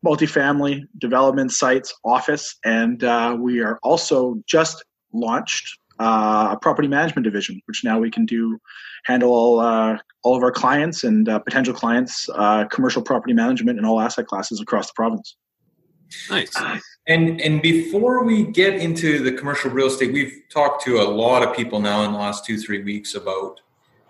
multifamily, 0.05 0.83
development 1.00 1.51
sites, 1.51 1.93
office, 2.03 2.55
and 2.63 3.03
uh, 3.03 3.35
we 3.39 3.62
are 3.62 3.79
also 3.83 4.35
just 4.47 4.83
launched 5.13 5.77
uh, 6.00 6.50
a 6.51 6.57
property 6.62 6.88
management 6.88 7.24
division, 7.24 7.62
which 7.65 7.83
now 7.83 8.00
we 8.00 8.12
can 8.12 8.25
do 8.25 8.59
handle 9.05 9.31
all 9.31 9.59
uh, 9.59 9.97
all 10.24 10.35
of 10.35 10.43
our 10.43 10.51
clients 10.51 11.03
and 11.03 11.29
uh, 11.29 11.39
potential 11.39 11.74
clients 11.74 12.29
uh, 12.35 12.65
commercial 12.65 13.01
property 13.01 13.33
management 13.33 13.79
in 13.79 13.85
all 13.85 14.00
asset 14.00 14.27
classes 14.27 14.59
across 14.59 14.88
the 14.88 14.93
province. 14.95 15.38
Nice. 16.29 16.53
And 17.07 17.39
and 17.41 17.62
before 17.62 18.24
we 18.24 18.45
get 18.45 18.75
into 18.75 19.24
the 19.24 19.31
commercial 19.31 19.71
real 19.71 19.88
estate, 19.88 20.12
we've 20.12 20.41
talked 20.50 20.83
to 20.85 21.00
a 21.00 21.07
lot 21.07 21.47
of 21.47 21.55
people 21.55 21.79
now 21.79 22.03
in 22.03 22.12
the 22.12 22.17
last 22.17 22.45
two 22.45 22.57
three 22.57 22.83
weeks 22.83 23.15
about 23.15 23.62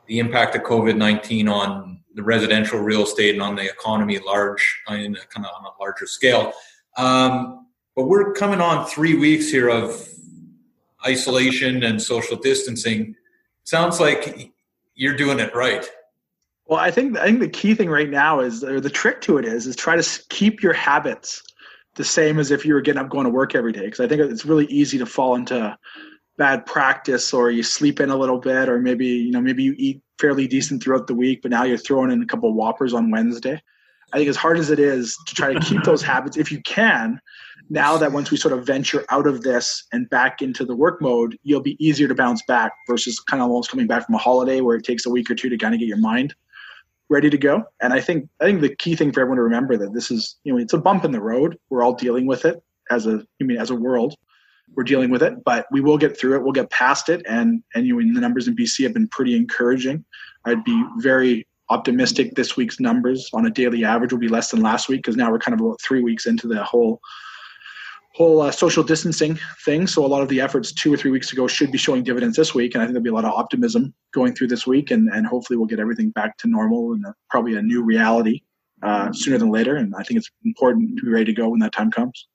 the 0.08 0.20
impact 0.20 0.56
of 0.56 0.64
COVID 0.64 0.98
nineteen 0.98 1.48
on 1.48 2.00
the 2.14 2.24
residential 2.24 2.80
real 2.80 3.04
estate 3.04 3.34
and 3.34 3.44
on 3.44 3.56
the 3.56 3.66
economy 3.66 4.20
large 4.20 4.82
in 4.90 5.16
a, 5.16 5.26
kind 5.26 5.46
of 5.46 5.52
on 5.60 5.66
a 5.66 5.82
larger 5.82 6.06
scale. 6.06 6.54
Um, 6.98 7.68
but 7.96 8.06
we're 8.06 8.34
coming 8.34 8.62
on 8.62 8.86
three 8.86 9.16
weeks 9.16 9.50
here 9.50 9.70
of 9.70 10.08
isolation 11.06 11.84
and 11.84 12.02
social 12.02 12.38
distancing. 12.38 13.16
Sounds 13.64 14.00
like 14.00 14.52
you're 14.96 15.18
doing 15.18 15.40
it 15.40 15.54
right. 15.54 15.86
Well, 16.68 16.80
I 16.80 16.90
think 16.90 17.18
I 17.18 17.26
think 17.26 17.42
the 17.42 17.50
key 17.50 17.76
thing 17.76 17.90
right 17.90 18.10
now 18.10 18.40
is, 18.40 18.64
or 18.64 18.80
the 18.80 18.90
trick 18.90 19.22
to 19.22 19.38
it 19.38 19.46
is, 19.46 19.68
is 19.68 19.76
try 19.76 19.96
to 19.96 20.20
keep 20.30 20.64
your 20.64 20.74
habits 20.74 21.44
the 21.96 22.04
same 22.04 22.40
as 22.40 22.50
if 22.50 22.66
you 22.66 22.74
were 22.74 22.82
getting 22.82 23.02
up 23.02 23.10
going 23.10 23.26
to 23.26 23.30
work 23.30 23.56
every 23.56 23.72
day. 23.72 23.86
Because 23.86 24.00
I 24.00 24.08
think 24.08 24.22
it's 24.22 24.46
really 24.46 24.66
easy 24.66 24.98
to 24.98 25.06
fall 25.06 25.36
into 25.36 25.78
bad 26.38 26.66
practice, 26.66 27.34
or 27.34 27.52
you 27.52 27.64
sleep 27.64 28.00
in 28.00 28.10
a 28.10 28.16
little 28.16 28.40
bit, 28.40 28.70
or 28.70 28.80
maybe 28.80 29.06
you 29.06 29.32
know 29.32 29.42
maybe 29.42 29.64
you 29.64 29.76
eat 29.78 30.02
fairly 30.20 30.48
decent 30.48 30.84
throughout 30.84 31.08
the 31.08 31.16
week, 31.16 31.42
but 31.42 31.52
now 31.52 31.64
you're 31.64 31.78
throwing 31.78 32.12
in 32.12 32.22
a 32.22 32.26
couple 32.26 32.50
of 32.50 32.56
whoppers 32.56 32.94
on 32.94 33.12
Wednesday. 33.12 33.62
I 34.14 34.18
think 34.18 34.30
as 34.30 34.38
hard 34.38 34.58
as 34.58 34.70
it 34.70 34.80
is 34.80 35.18
to 35.28 35.36
try 35.36 35.54
to 35.54 35.60
keep 35.60 35.84
those 35.84 36.02
habits, 36.12 36.38
if 36.38 36.52
you 36.52 36.62
can, 36.62 37.20
now 37.70 37.98
that 37.98 38.12
once 38.12 38.32
we 38.32 38.38
sort 38.38 38.54
of 38.54 38.66
venture 38.66 39.04
out 39.10 39.28
of 39.28 39.42
this 39.42 39.86
and 39.92 40.10
back 40.10 40.42
into 40.42 40.64
the 40.64 40.76
work 40.76 41.02
mode, 41.02 41.38
you'll 41.44 41.62
be 41.62 41.76
easier 41.86 42.08
to 42.08 42.16
bounce 42.16 42.42
back 42.44 42.72
versus 42.88 43.20
kind 43.20 43.42
of 43.42 43.50
almost 43.50 43.72
coming 43.72 43.88
back 43.88 44.06
from 44.06 44.16
a 44.16 44.20
holiday 44.20 44.62
where 44.62 44.78
it 44.78 44.86
takes 44.86 45.06
a 45.06 45.10
week 45.10 45.30
or 45.30 45.36
two 45.36 45.50
to 45.50 45.58
kind 45.58 45.74
of 45.74 45.80
get 45.80 45.88
your 45.88 45.98
mind 45.98 46.36
ready 47.10 47.30
to 47.30 47.38
go. 47.38 47.64
And 47.82 47.94
I 47.94 48.02
think 48.02 48.28
I 48.40 48.46
think 48.46 48.62
the 48.62 48.76
key 48.76 48.96
thing 48.96 49.12
for 49.12 49.22
everyone 49.22 49.38
to 49.38 49.44
remember 49.44 49.78
that 49.78 49.94
this 49.94 50.12
is 50.12 50.38
you 50.44 50.54
know 50.54 50.60
it's 50.60 50.74
a 50.74 50.78
bump 50.78 51.06
in 51.06 51.12
the 51.12 51.22
road. 51.22 51.58
We're 51.70 51.84
all 51.84 51.94
dealing 51.94 52.26
with 52.26 52.46
it 52.46 52.62
as 52.90 53.08
a 53.08 53.26
I 53.42 53.44
mean 53.44 53.58
as 53.58 53.70
a 53.70 53.76
world. 53.76 54.16
We're 54.74 54.84
dealing 54.84 55.10
with 55.10 55.24
it, 55.24 55.44
but 55.44 55.68
we 55.72 55.82
will 55.82 55.98
get 55.98 56.18
through 56.18 56.36
it. 56.36 56.44
We'll 56.44 56.52
get 56.52 56.70
past 56.70 57.10
it, 57.10 57.26
and 57.28 57.64
and 57.76 57.86
you 57.86 57.98
the 58.14 58.20
numbers 58.20 58.48
in 58.48 58.56
BC 58.56 58.84
have 58.84 58.94
been 58.94 59.08
pretty 59.08 59.36
encouraging. 59.36 60.04
I'd 60.46 60.64
be 60.64 60.84
very 60.98 61.48
optimistic 61.70 62.36
this 62.36 62.56
week's 62.56 62.80
numbers 62.80 63.30
on 63.34 63.46
a 63.46 63.50
daily 63.50 63.84
average 63.84 64.12
will 64.12 64.20
be 64.20 64.28
less 64.28 64.52
than 64.52 64.62
last 64.62 64.88
week 64.88 65.00
because 65.00 65.16
now 65.16 65.32
we're 65.32 65.40
kind 65.40 65.60
of 65.60 65.66
about 65.66 65.82
three 65.82 66.04
weeks 66.04 66.28
into 66.28 66.48
the 66.48 66.64
whole 66.64 67.02
whole 68.14 68.42
uh, 68.42 68.52
social 68.52 68.82
distancing 68.82 69.38
thing. 69.66 69.86
So 69.88 70.06
a 70.06 70.08
lot 70.08 70.22
of 70.22 70.30
the 70.30 70.40
efforts 70.40 70.72
two 70.72 70.94
or 70.94 70.96
three 70.96 71.12
weeks 71.12 71.34
ago 71.34 71.48
should 71.48 71.70
be 71.70 71.78
showing 71.78 72.02
dividends 72.02 72.38
this 72.38 72.56
week, 72.56 72.74
and 72.74 72.82
I 72.82 72.86
think 72.86 72.94
there'll 72.94 73.04
be 73.04 73.10
a 73.10 73.14
lot 73.14 73.26
of 73.26 73.34
optimism 73.34 73.94
going 74.14 74.34
through 74.34 74.48
this 74.48 74.66
week, 74.66 74.92
and 74.92 75.10
and 75.10 75.28
hopefully 75.28 75.58
we'll 75.58 75.68
get 75.68 75.80
everything 75.80 76.12
back 76.12 76.38
to 76.40 76.48
normal 76.48 76.94
and 76.94 77.06
probably 77.30 77.56
a 77.56 77.62
new 77.62 77.84
reality 77.84 78.42
uh, 78.84 79.12
sooner 79.12 79.38
than 79.38 79.50
later. 79.50 79.76
And 79.76 79.94
I 79.98 80.04
think 80.04 80.18
it's 80.18 80.30
important 80.46 80.98
to 80.98 81.06
be 81.06 81.12
ready 81.12 81.26
to 81.26 81.34
go 81.34 81.50
when 81.50 81.60
that 81.60 81.74
time 81.74 81.92
comes. 81.92 82.28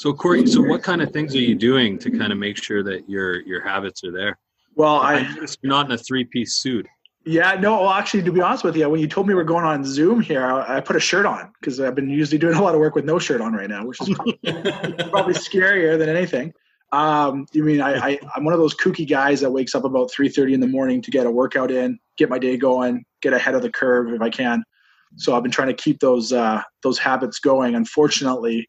So 0.00 0.14
Corey, 0.14 0.46
so 0.46 0.62
what 0.62 0.82
kind 0.82 1.02
of 1.02 1.12
things 1.12 1.36
are 1.36 1.40
you 1.40 1.54
doing 1.54 1.98
to 1.98 2.10
kind 2.10 2.32
of 2.32 2.38
make 2.38 2.56
sure 2.56 2.82
that 2.82 3.06
your 3.06 3.42
your 3.42 3.60
habits 3.60 4.02
are 4.02 4.10
there? 4.10 4.38
Well, 4.74 4.96
I, 4.96 5.16
I 5.16 5.36
you're 5.36 5.46
not 5.62 5.84
in 5.84 5.92
a 5.92 5.98
three 5.98 6.24
piece 6.24 6.54
suit. 6.54 6.86
Yeah, 7.26 7.52
no. 7.60 7.82
Well, 7.82 7.90
actually, 7.90 8.22
to 8.22 8.32
be 8.32 8.40
honest 8.40 8.64
with 8.64 8.76
you, 8.76 8.88
when 8.88 8.98
you 8.98 9.06
told 9.06 9.28
me 9.28 9.34
we 9.34 9.42
are 9.42 9.44
going 9.44 9.66
on 9.66 9.84
Zoom 9.84 10.22
here, 10.22 10.42
I, 10.42 10.78
I 10.78 10.80
put 10.80 10.96
a 10.96 11.00
shirt 11.00 11.26
on 11.26 11.52
because 11.60 11.80
I've 11.80 11.94
been 11.94 12.08
usually 12.08 12.38
doing 12.38 12.54
a 12.54 12.62
lot 12.62 12.74
of 12.74 12.80
work 12.80 12.94
with 12.94 13.04
no 13.04 13.18
shirt 13.18 13.42
on 13.42 13.52
right 13.52 13.68
now, 13.68 13.84
which 13.84 14.00
is 14.00 14.08
probably, 14.14 15.10
probably 15.10 15.34
scarier 15.34 15.98
than 15.98 16.08
anything. 16.08 16.54
Um, 16.92 17.44
you 17.52 17.62
mean 17.62 17.82
I, 17.82 18.12
I, 18.12 18.18
I'm 18.34 18.44
one 18.44 18.54
of 18.54 18.58
those 18.58 18.74
kooky 18.74 19.06
guys 19.06 19.42
that 19.42 19.50
wakes 19.50 19.74
up 19.74 19.84
about 19.84 20.10
3:30 20.10 20.54
in 20.54 20.60
the 20.60 20.66
morning 20.66 21.02
to 21.02 21.10
get 21.10 21.26
a 21.26 21.30
workout 21.30 21.70
in, 21.70 21.98
get 22.16 22.30
my 22.30 22.38
day 22.38 22.56
going, 22.56 23.04
get 23.20 23.34
ahead 23.34 23.54
of 23.54 23.60
the 23.60 23.70
curve 23.70 24.14
if 24.14 24.22
I 24.22 24.30
can. 24.30 24.64
So 25.16 25.36
I've 25.36 25.42
been 25.42 25.52
trying 25.52 25.68
to 25.68 25.74
keep 25.74 26.00
those 26.00 26.32
uh, 26.32 26.62
those 26.82 26.98
habits 26.98 27.38
going. 27.38 27.74
Unfortunately, 27.74 28.66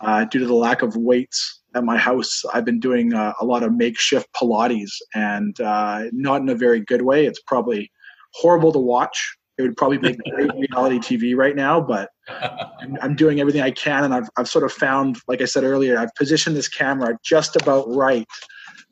uh, 0.00 0.24
due 0.24 0.38
to 0.40 0.46
the 0.46 0.54
lack 0.54 0.82
of 0.82 0.96
weights 0.96 1.62
at 1.74 1.84
my 1.84 1.96
house, 1.96 2.42
I've 2.52 2.64
been 2.64 2.80
doing 2.80 3.14
uh, 3.14 3.32
a 3.40 3.44
lot 3.44 3.62
of 3.62 3.74
makeshift 3.74 4.28
Pilates 4.34 4.92
and 5.14 5.58
uh, 5.60 6.04
not 6.12 6.40
in 6.40 6.48
a 6.48 6.54
very 6.54 6.80
good 6.80 7.02
way. 7.02 7.26
It's 7.26 7.40
probably 7.42 7.90
horrible 8.34 8.72
to 8.72 8.78
watch. 8.78 9.36
It 9.58 9.62
would 9.62 9.76
probably 9.76 9.98
make 9.98 10.18
great 10.34 10.50
reality 10.70 10.98
TV 10.98 11.36
right 11.36 11.56
now, 11.56 11.80
but 11.80 12.10
I'm, 12.28 12.98
I'm, 13.00 13.16
doing 13.16 13.40
everything 13.40 13.62
I 13.62 13.70
can. 13.70 14.04
And 14.04 14.12
I've, 14.12 14.28
I've 14.36 14.48
sort 14.48 14.64
of 14.64 14.72
found, 14.72 15.18
like 15.28 15.40
I 15.40 15.46
said 15.46 15.64
earlier, 15.64 15.98
I've 15.98 16.14
positioned 16.14 16.56
this 16.56 16.68
camera 16.68 17.16
just 17.24 17.56
about 17.56 17.86
right 17.88 18.26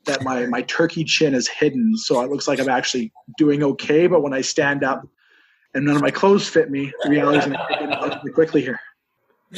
that 0.05 0.23
my, 0.23 0.47
my 0.47 0.63
turkey 0.63 1.03
chin 1.03 1.35
is 1.35 1.47
hidden. 1.47 1.95
So 1.97 2.21
it 2.21 2.31
looks 2.31 2.47
like 2.47 2.59
I'm 2.59 2.69
actually 2.69 3.11
doing 3.37 3.63
okay. 3.63 4.07
But 4.07 4.21
when 4.21 4.33
I 4.33 4.41
stand 4.41 4.83
up 4.83 5.07
and 5.75 5.85
none 5.85 5.95
of 5.95 6.01
my 6.01 6.11
clothes 6.11 6.47
fit 6.47 6.71
me, 6.71 6.91
the 7.03 7.09
reality 7.11 7.39
is 7.39 7.45
going 7.45 7.91
to 7.91 8.31
quickly 8.33 8.61
here 8.61 8.79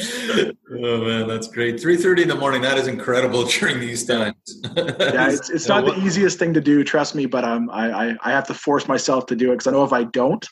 oh 0.00 1.04
man, 1.04 1.28
that's 1.28 1.48
great. 1.48 1.80
Three 1.80 1.96
thirty 1.96 2.22
in 2.22 2.28
the 2.28 2.36
morning. 2.36 2.62
That 2.62 2.78
is 2.78 2.86
incredible 2.86 3.44
during 3.58 3.80
these 3.80 4.04
times. 4.04 4.34
yeah, 4.76 5.30
it's, 5.30 5.50
it's 5.50 5.68
not 5.68 5.84
the 5.84 5.98
easiest 5.98 6.38
thing 6.38 6.54
to 6.54 6.60
do. 6.60 6.84
Trust 6.84 7.14
me, 7.14 7.26
but 7.26 7.44
um, 7.44 7.68
I, 7.70 7.90
I, 7.90 8.16
I 8.24 8.30
have 8.30 8.46
to 8.48 8.54
force 8.54 8.88
myself 8.88 9.26
to 9.26 9.36
do 9.36 9.50
it 9.50 9.56
because 9.56 9.66
I 9.66 9.70
know 9.72 9.84
if 9.84 9.92
I 9.92 10.04
don't, 10.04 10.46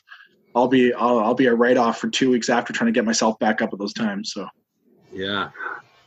I'll 0.55 0.67
be 0.67 0.93
I'll, 0.93 1.19
I'll 1.19 1.33
be 1.33 1.45
a 1.45 1.55
write 1.55 1.77
off 1.77 1.99
for 1.99 2.09
two 2.09 2.31
weeks 2.31 2.49
after 2.49 2.73
trying 2.73 2.87
to 2.87 2.91
get 2.91 3.05
myself 3.05 3.37
back 3.39 3.61
up 3.61 3.71
at 3.73 3.79
those 3.79 3.93
times. 3.93 4.33
So. 4.33 4.47
Yeah. 5.11 5.49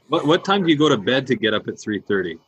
What 0.08 0.26
what 0.26 0.44
time 0.44 0.64
do 0.64 0.70
you 0.70 0.76
go 0.76 0.88
to 0.88 0.98
bed 0.98 1.26
to 1.28 1.36
get 1.36 1.54
up 1.54 1.68
at 1.68 1.78
three 1.78 2.00
thirty? 2.00 2.38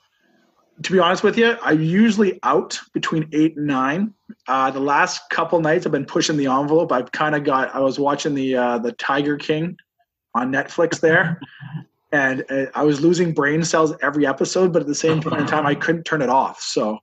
To 0.82 0.92
be 0.92 0.98
honest 0.98 1.22
with 1.22 1.38
you, 1.38 1.56
I'm 1.62 1.80
usually 1.80 2.40
out 2.42 2.80
between 2.92 3.28
eight 3.32 3.56
and 3.56 3.66
nine. 3.66 4.14
Uh, 4.48 4.70
the 4.70 4.80
last 4.80 5.28
couple 5.30 5.60
nights, 5.60 5.86
I've 5.86 5.92
been 5.92 6.06
pushing 6.06 6.36
the 6.36 6.46
envelope. 6.46 6.90
I've 6.90 7.12
kind 7.12 7.34
of 7.34 7.44
got. 7.44 7.74
I 7.74 7.80
was 7.80 7.98
watching 7.98 8.34
the 8.34 8.56
uh, 8.56 8.78
the 8.78 8.92
Tiger 8.92 9.36
King 9.36 9.76
on 10.34 10.52
Netflix 10.52 11.00
there. 11.00 11.40
and 12.12 12.44
uh, 12.50 12.66
I 12.74 12.82
was 12.82 13.00
losing 13.00 13.32
brain 13.32 13.64
cells 13.64 13.94
every 14.02 14.26
episode, 14.26 14.72
but 14.72 14.82
at 14.82 14.88
the 14.88 14.94
same 14.94 15.22
point 15.22 15.40
in 15.40 15.46
time, 15.46 15.66
I 15.66 15.74
couldn't 15.74 16.04
turn 16.04 16.22
it 16.22 16.28
off. 16.28 16.60
So 16.60 16.98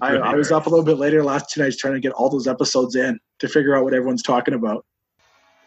I, 0.00 0.16
I, 0.16 0.34
was 0.34 0.50
up 0.50 0.66
a 0.66 0.70
little 0.70 0.84
bit 0.84 0.98
later 0.98 1.22
last 1.22 1.50
two 1.50 1.62
nights 1.62 1.76
trying 1.76 1.94
to 1.94 2.00
get 2.00 2.12
all 2.12 2.28
those 2.28 2.46
episodes 2.46 2.96
in 2.96 3.18
to 3.38 3.48
figure 3.48 3.76
out 3.76 3.84
what 3.84 3.94
everyone's 3.94 4.22
talking 4.22 4.54
about. 4.54 4.84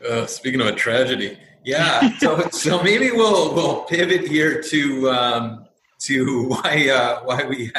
Uh, 0.08 0.26
speaking 0.26 0.60
of 0.62 0.68
a 0.68 0.74
tragedy, 0.74 1.38
yeah. 1.64 2.18
So, 2.18 2.50
so 2.52 2.82
maybe 2.84 3.12
we'll 3.12 3.54
we'll 3.54 3.84
pivot 3.84 4.28
here 4.28 4.62
to 4.62 5.10
um, 5.10 5.66
to 6.00 6.44
why 6.50 6.90
uh, 6.90 7.24
why 7.24 7.44
we 7.46 7.72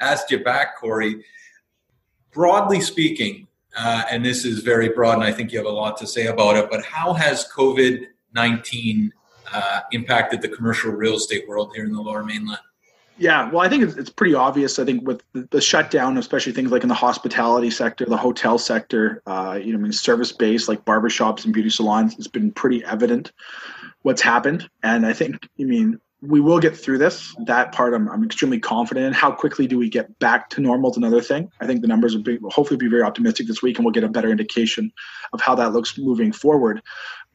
asked 0.00 0.30
you 0.30 0.42
back, 0.42 0.78
Corey. 0.78 1.24
Broadly 2.32 2.80
speaking, 2.80 3.48
uh, 3.76 4.04
and 4.10 4.24
this 4.24 4.44
is 4.44 4.60
very 4.60 4.90
broad, 4.90 5.14
and 5.14 5.24
I 5.24 5.32
think 5.32 5.52
you 5.52 5.58
have 5.58 5.66
a 5.66 5.70
lot 5.70 5.96
to 5.98 6.06
say 6.06 6.26
about 6.26 6.56
it. 6.56 6.70
But 6.70 6.84
how 6.84 7.12
has 7.14 7.48
COVID 7.52 8.06
nineteen 8.34 9.12
uh, 9.52 9.80
impacted 9.92 10.42
the 10.42 10.48
commercial 10.48 10.92
real 10.92 11.14
estate 11.14 11.48
world 11.48 11.72
here 11.74 11.84
in 11.84 11.92
the 11.92 12.00
Lower 12.00 12.24
Mainland? 12.24 12.60
Yeah, 13.18 13.50
well, 13.50 13.60
I 13.60 13.68
think 13.68 13.82
it's, 13.82 13.96
it's 13.96 14.08
pretty 14.08 14.34
obvious. 14.34 14.78
I 14.78 14.84
think 14.86 15.06
with 15.06 15.22
the, 15.34 15.46
the, 15.50 15.60
shutdown, 15.60 16.16
especially 16.16 16.52
things 16.52 16.70
like 16.70 16.84
in 16.84 16.88
the 16.88 16.94
hospitality 16.94 17.70
sector, 17.70 18.06
the 18.06 18.16
hotel 18.16 18.56
sector, 18.56 19.22
uh, 19.26 19.58
you 19.62 19.74
know, 19.74 19.78
I 19.78 19.82
mean, 19.82 19.92
service 19.92 20.32
based 20.32 20.68
like 20.68 20.86
barbershops 20.86 21.44
and 21.44 21.52
beauty 21.52 21.68
salons, 21.68 22.14
it's 22.16 22.28
been 22.28 22.50
pretty 22.50 22.82
evident 22.82 23.32
what's 24.02 24.22
happened. 24.22 24.70
And 24.82 25.04
I 25.04 25.12
think, 25.12 25.36
I 25.60 25.64
mean, 25.64 26.00
we 26.22 26.40
will 26.40 26.58
get 26.58 26.76
through 26.76 26.98
this. 26.98 27.34
That 27.46 27.72
part 27.72 27.94
I'm, 27.94 28.08
I'm 28.08 28.24
extremely 28.24 28.58
confident 28.58 29.06
in. 29.06 29.12
How 29.12 29.32
quickly 29.32 29.66
do 29.66 29.78
we 29.78 29.88
get 29.88 30.18
back 30.18 30.50
to 30.50 30.60
normal 30.60 30.90
is 30.90 30.96
another 30.96 31.22
thing. 31.22 31.50
I 31.60 31.66
think 31.66 31.80
the 31.80 31.88
numbers 31.88 32.14
will, 32.14 32.22
be, 32.22 32.38
will 32.38 32.50
hopefully 32.50 32.76
be 32.76 32.88
very 32.88 33.02
optimistic 33.02 33.46
this 33.46 33.62
week 33.62 33.78
and 33.78 33.84
we'll 33.84 33.92
get 33.92 34.04
a 34.04 34.08
better 34.08 34.30
indication 34.30 34.92
of 35.32 35.40
how 35.40 35.54
that 35.54 35.72
looks 35.72 35.96
moving 35.96 36.32
forward 36.32 36.82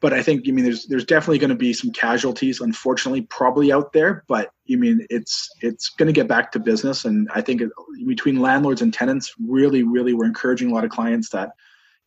but 0.00 0.12
I 0.12 0.22
think 0.22 0.46
you 0.46 0.52
mean 0.52 0.64
there's 0.64 0.86
there's 0.86 1.04
definitely 1.04 1.38
going 1.38 1.50
to 1.50 1.56
be 1.56 1.72
some 1.72 1.90
casualties, 1.90 2.60
unfortunately, 2.60 3.22
probably 3.22 3.72
out 3.72 3.92
there. 3.92 4.24
But 4.28 4.50
you 4.66 4.78
mean 4.78 5.06
it's 5.08 5.50
it's 5.60 5.88
going 5.88 6.06
to 6.06 6.12
get 6.12 6.28
back 6.28 6.52
to 6.52 6.58
business, 6.58 7.04
and 7.04 7.28
I 7.34 7.40
think 7.40 7.62
it, 7.62 7.70
between 8.06 8.40
landlords 8.40 8.82
and 8.82 8.92
tenants, 8.92 9.34
really, 9.40 9.82
really, 9.82 10.12
we're 10.12 10.26
encouraging 10.26 10.70
a 10.70 10.74
lot 10.74 10.84
of 10.84 10.90
clients 10.90 11.30
that 11.30 11.52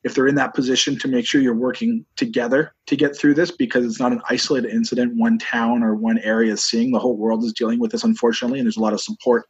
if 0.03 0.15
they're 0.15 0.27
in 0.27 0.35
that 0.35 0.53
position 0.53 0.97
to 0.97 1.07
make 1.07 1.25
sure 1.25 1.41
you're 1.41 1.53
working 1.53 2.05
together 2.15 2.73
to 2.87 2.95
get 2.95 3.15
through 3.17 3.33
this 3.33 3.51
because 3.51 3.85
it's 3.85 3.99
not 3.99 4.13
an 4.13 4.21
isolated 4.29 4.71
incident 4.71 5.13
one 5.15 5.37
town 5.37 5.83
or 5.83 5.95
one 5.95 6.19
area 6.19 6.53
is 6.53 6.63
seeing 6.63 6.91
the 6.91 6.99
whole 6.99 7.17
world 7.17 7.43
is 7.43 7.53
dealing 7.53 7.79
with 7.79 7.91
this 7.91 8.03
unfortunately 8.03 8.59
and 8.59 8.65
there's 8.65 8.77
a 8.77 8.81
lot 8.81 8.93
of 8.93 9.01
support 9.01 9.45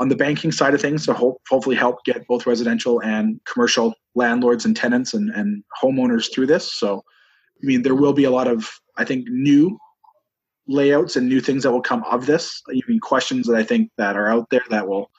on 0.00 0.08
the 0.08 0.16
banking 0.16 0.52
side 0.52 0.74
of 0.74 0.80
things 0.80 1.04
to 1.04 1.12
hope, 1.12 1.40
hopefully 1.48 1.74
help 1.74 2.04
get 2.04 2.26
both 2.28 2.46
residential 2.46 3.02
and 3.02 3.40
commercial 3.52 3.94
landlords 4.14 4.64
and 4.64 4.76
tenants 4.76 5.14
and, 5.14 5.30
and 5.30 5.62
homeowners 5.82 6.32
through 6.32 6.46
this 6.46 6.72
so 6.72 7.02
I 7.62 7.66
mean, 7.66 7.82
there 7.82 7.94
will 7.94 8.12
be 8.12 8.24
a 8.24 8.30
lot 8.30 8.46
of, 8.46 8.68
I 8.96 9.04
think, 9.04 9.28
new 9.28 9.78
layouts 10.68 11.16
and 11.16 11.28
new 11.28 11.40
things 11.40 11.62
that 11.62 11.72
will 11.72 11.82
come 11.82 12.04
of 12.04 12.26
this. 12.26 12.62
Mean, 12.86 13.00
questions 13.00 13.46
that 13.46 13.56
I 13.56 13.64
think 13.64 13.90
that 13.98 14.16
are 14.16 14.28
out 14.28 14.48
there 14.50 14.62
that 14.70 14.86
will, 14.86 15.10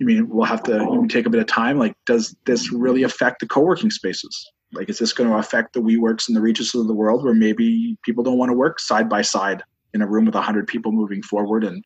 I 0.00 0.04
mean, 0.04 0.28
we'll 0.28 0.46
have 0.46 0.62
to 0.64 0.76
even 0.76 1.08
take 1.08 1.26
a 1.26 1.30
bit 1.30 1.40
of 1.40 1.46
time. 1.46 1.78
Like, 1.78 1.94
does 2.06 2.34
this 2.46 2.72
really 2.72 3.04
affect 3.04 3.40
the 3.40 3.46
co-working 3.46 3.90
spaces? 3.90 4.50
Like, 4.72 4.88
is 4.88 4.98
this 4.98 5.12
going 5.12 5.30
to 5.30 5.36
affect 5.36 5.72
the 5.72 5.80
WeWorks 5.80 6.26
and 6.26 6.36
the 6.36 6.40
Regus 6.40 6.74
of 6.74 6.88
the 6.88 6.94
world 6.94 7.24
where 7.24 7.34
maybe 7.34 7.96
people 8.02 8.24
don't 8.24 8.38
want 8.38 8.50
to 8.50 8.56
work 8.56 8.80
side 8.80 9.08
by 9.08 9.22
side 9.22 9.62
in 9.92 10.02
a 10.02 10.06
room 10.06 10.24
with 10.24 10.34
100 10.34 10.66
people 10.66 10.90
moving 10.90 11.22
forward? 11.22 11.62
And, 11.62 11.76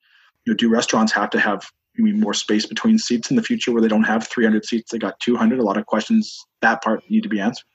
you 0.44 0.52
know, 0.52 0.56
do 0.56 0.70
restaurants 0.70 1.12
have 1.12 1.30
to 1.30 1.40
have 1.40 1.70
I 1.98 2.02
mean, 2.02 2.20
more 2.20 2.32
space 2.32 2.64
between 2.64 2.98
seats 2.98 3.28
in 3.30 3.36
the 3.36 3.42
future 3.42 3.72
where 3.72 3.82
they 3.82 3.88
don't 3.88 4.04
have 4.04 4.26
300 4.26 4.64
seats, 4.64 4.92
they 4.92 4.98
got 4.98 5.18
200? 5.20 5.58
A 5.58 5.62
lot 5.62 5.76
of 5.76 5.84
questions 5.86 6.46
that 6.62 6.82
part 6.82 7.02
need 7.10 7.24
to 7.24 7.28
be 7.28 7.40
answered. 7.40 7.66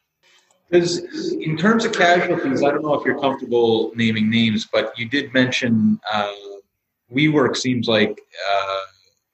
Because 0.69 1.03
in 1.33 1.57
terms 1.57 1.85
of 1.85 1.91
casualties, 1.91 2.63
I 2.63 2.71
don't 2.71 2.81
know 2.81 2.95
if 2.95 3.05
you're 3.05 3.19
comfortable 3.19 3.91
naming 3.95 4.29
names, 4.29 4.65
but 4.71 4.97
you 4.97 5.07
did 5.07 5.31
mention 5.31 5.99
uh, 6.11 6.31
WeWork 7.13 7.55
seems 7.55 7.87
like 7.87 8.19
uh, 8.49 8.79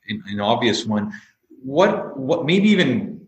an, 0.10 0.24
an, 0.28 0.40
obvious 0.40 0.86
one. 0.86 1.14
What, 1.62 2.18
what, 2.18 2.46
maybe 2.46 2.70
even 2.70 3.28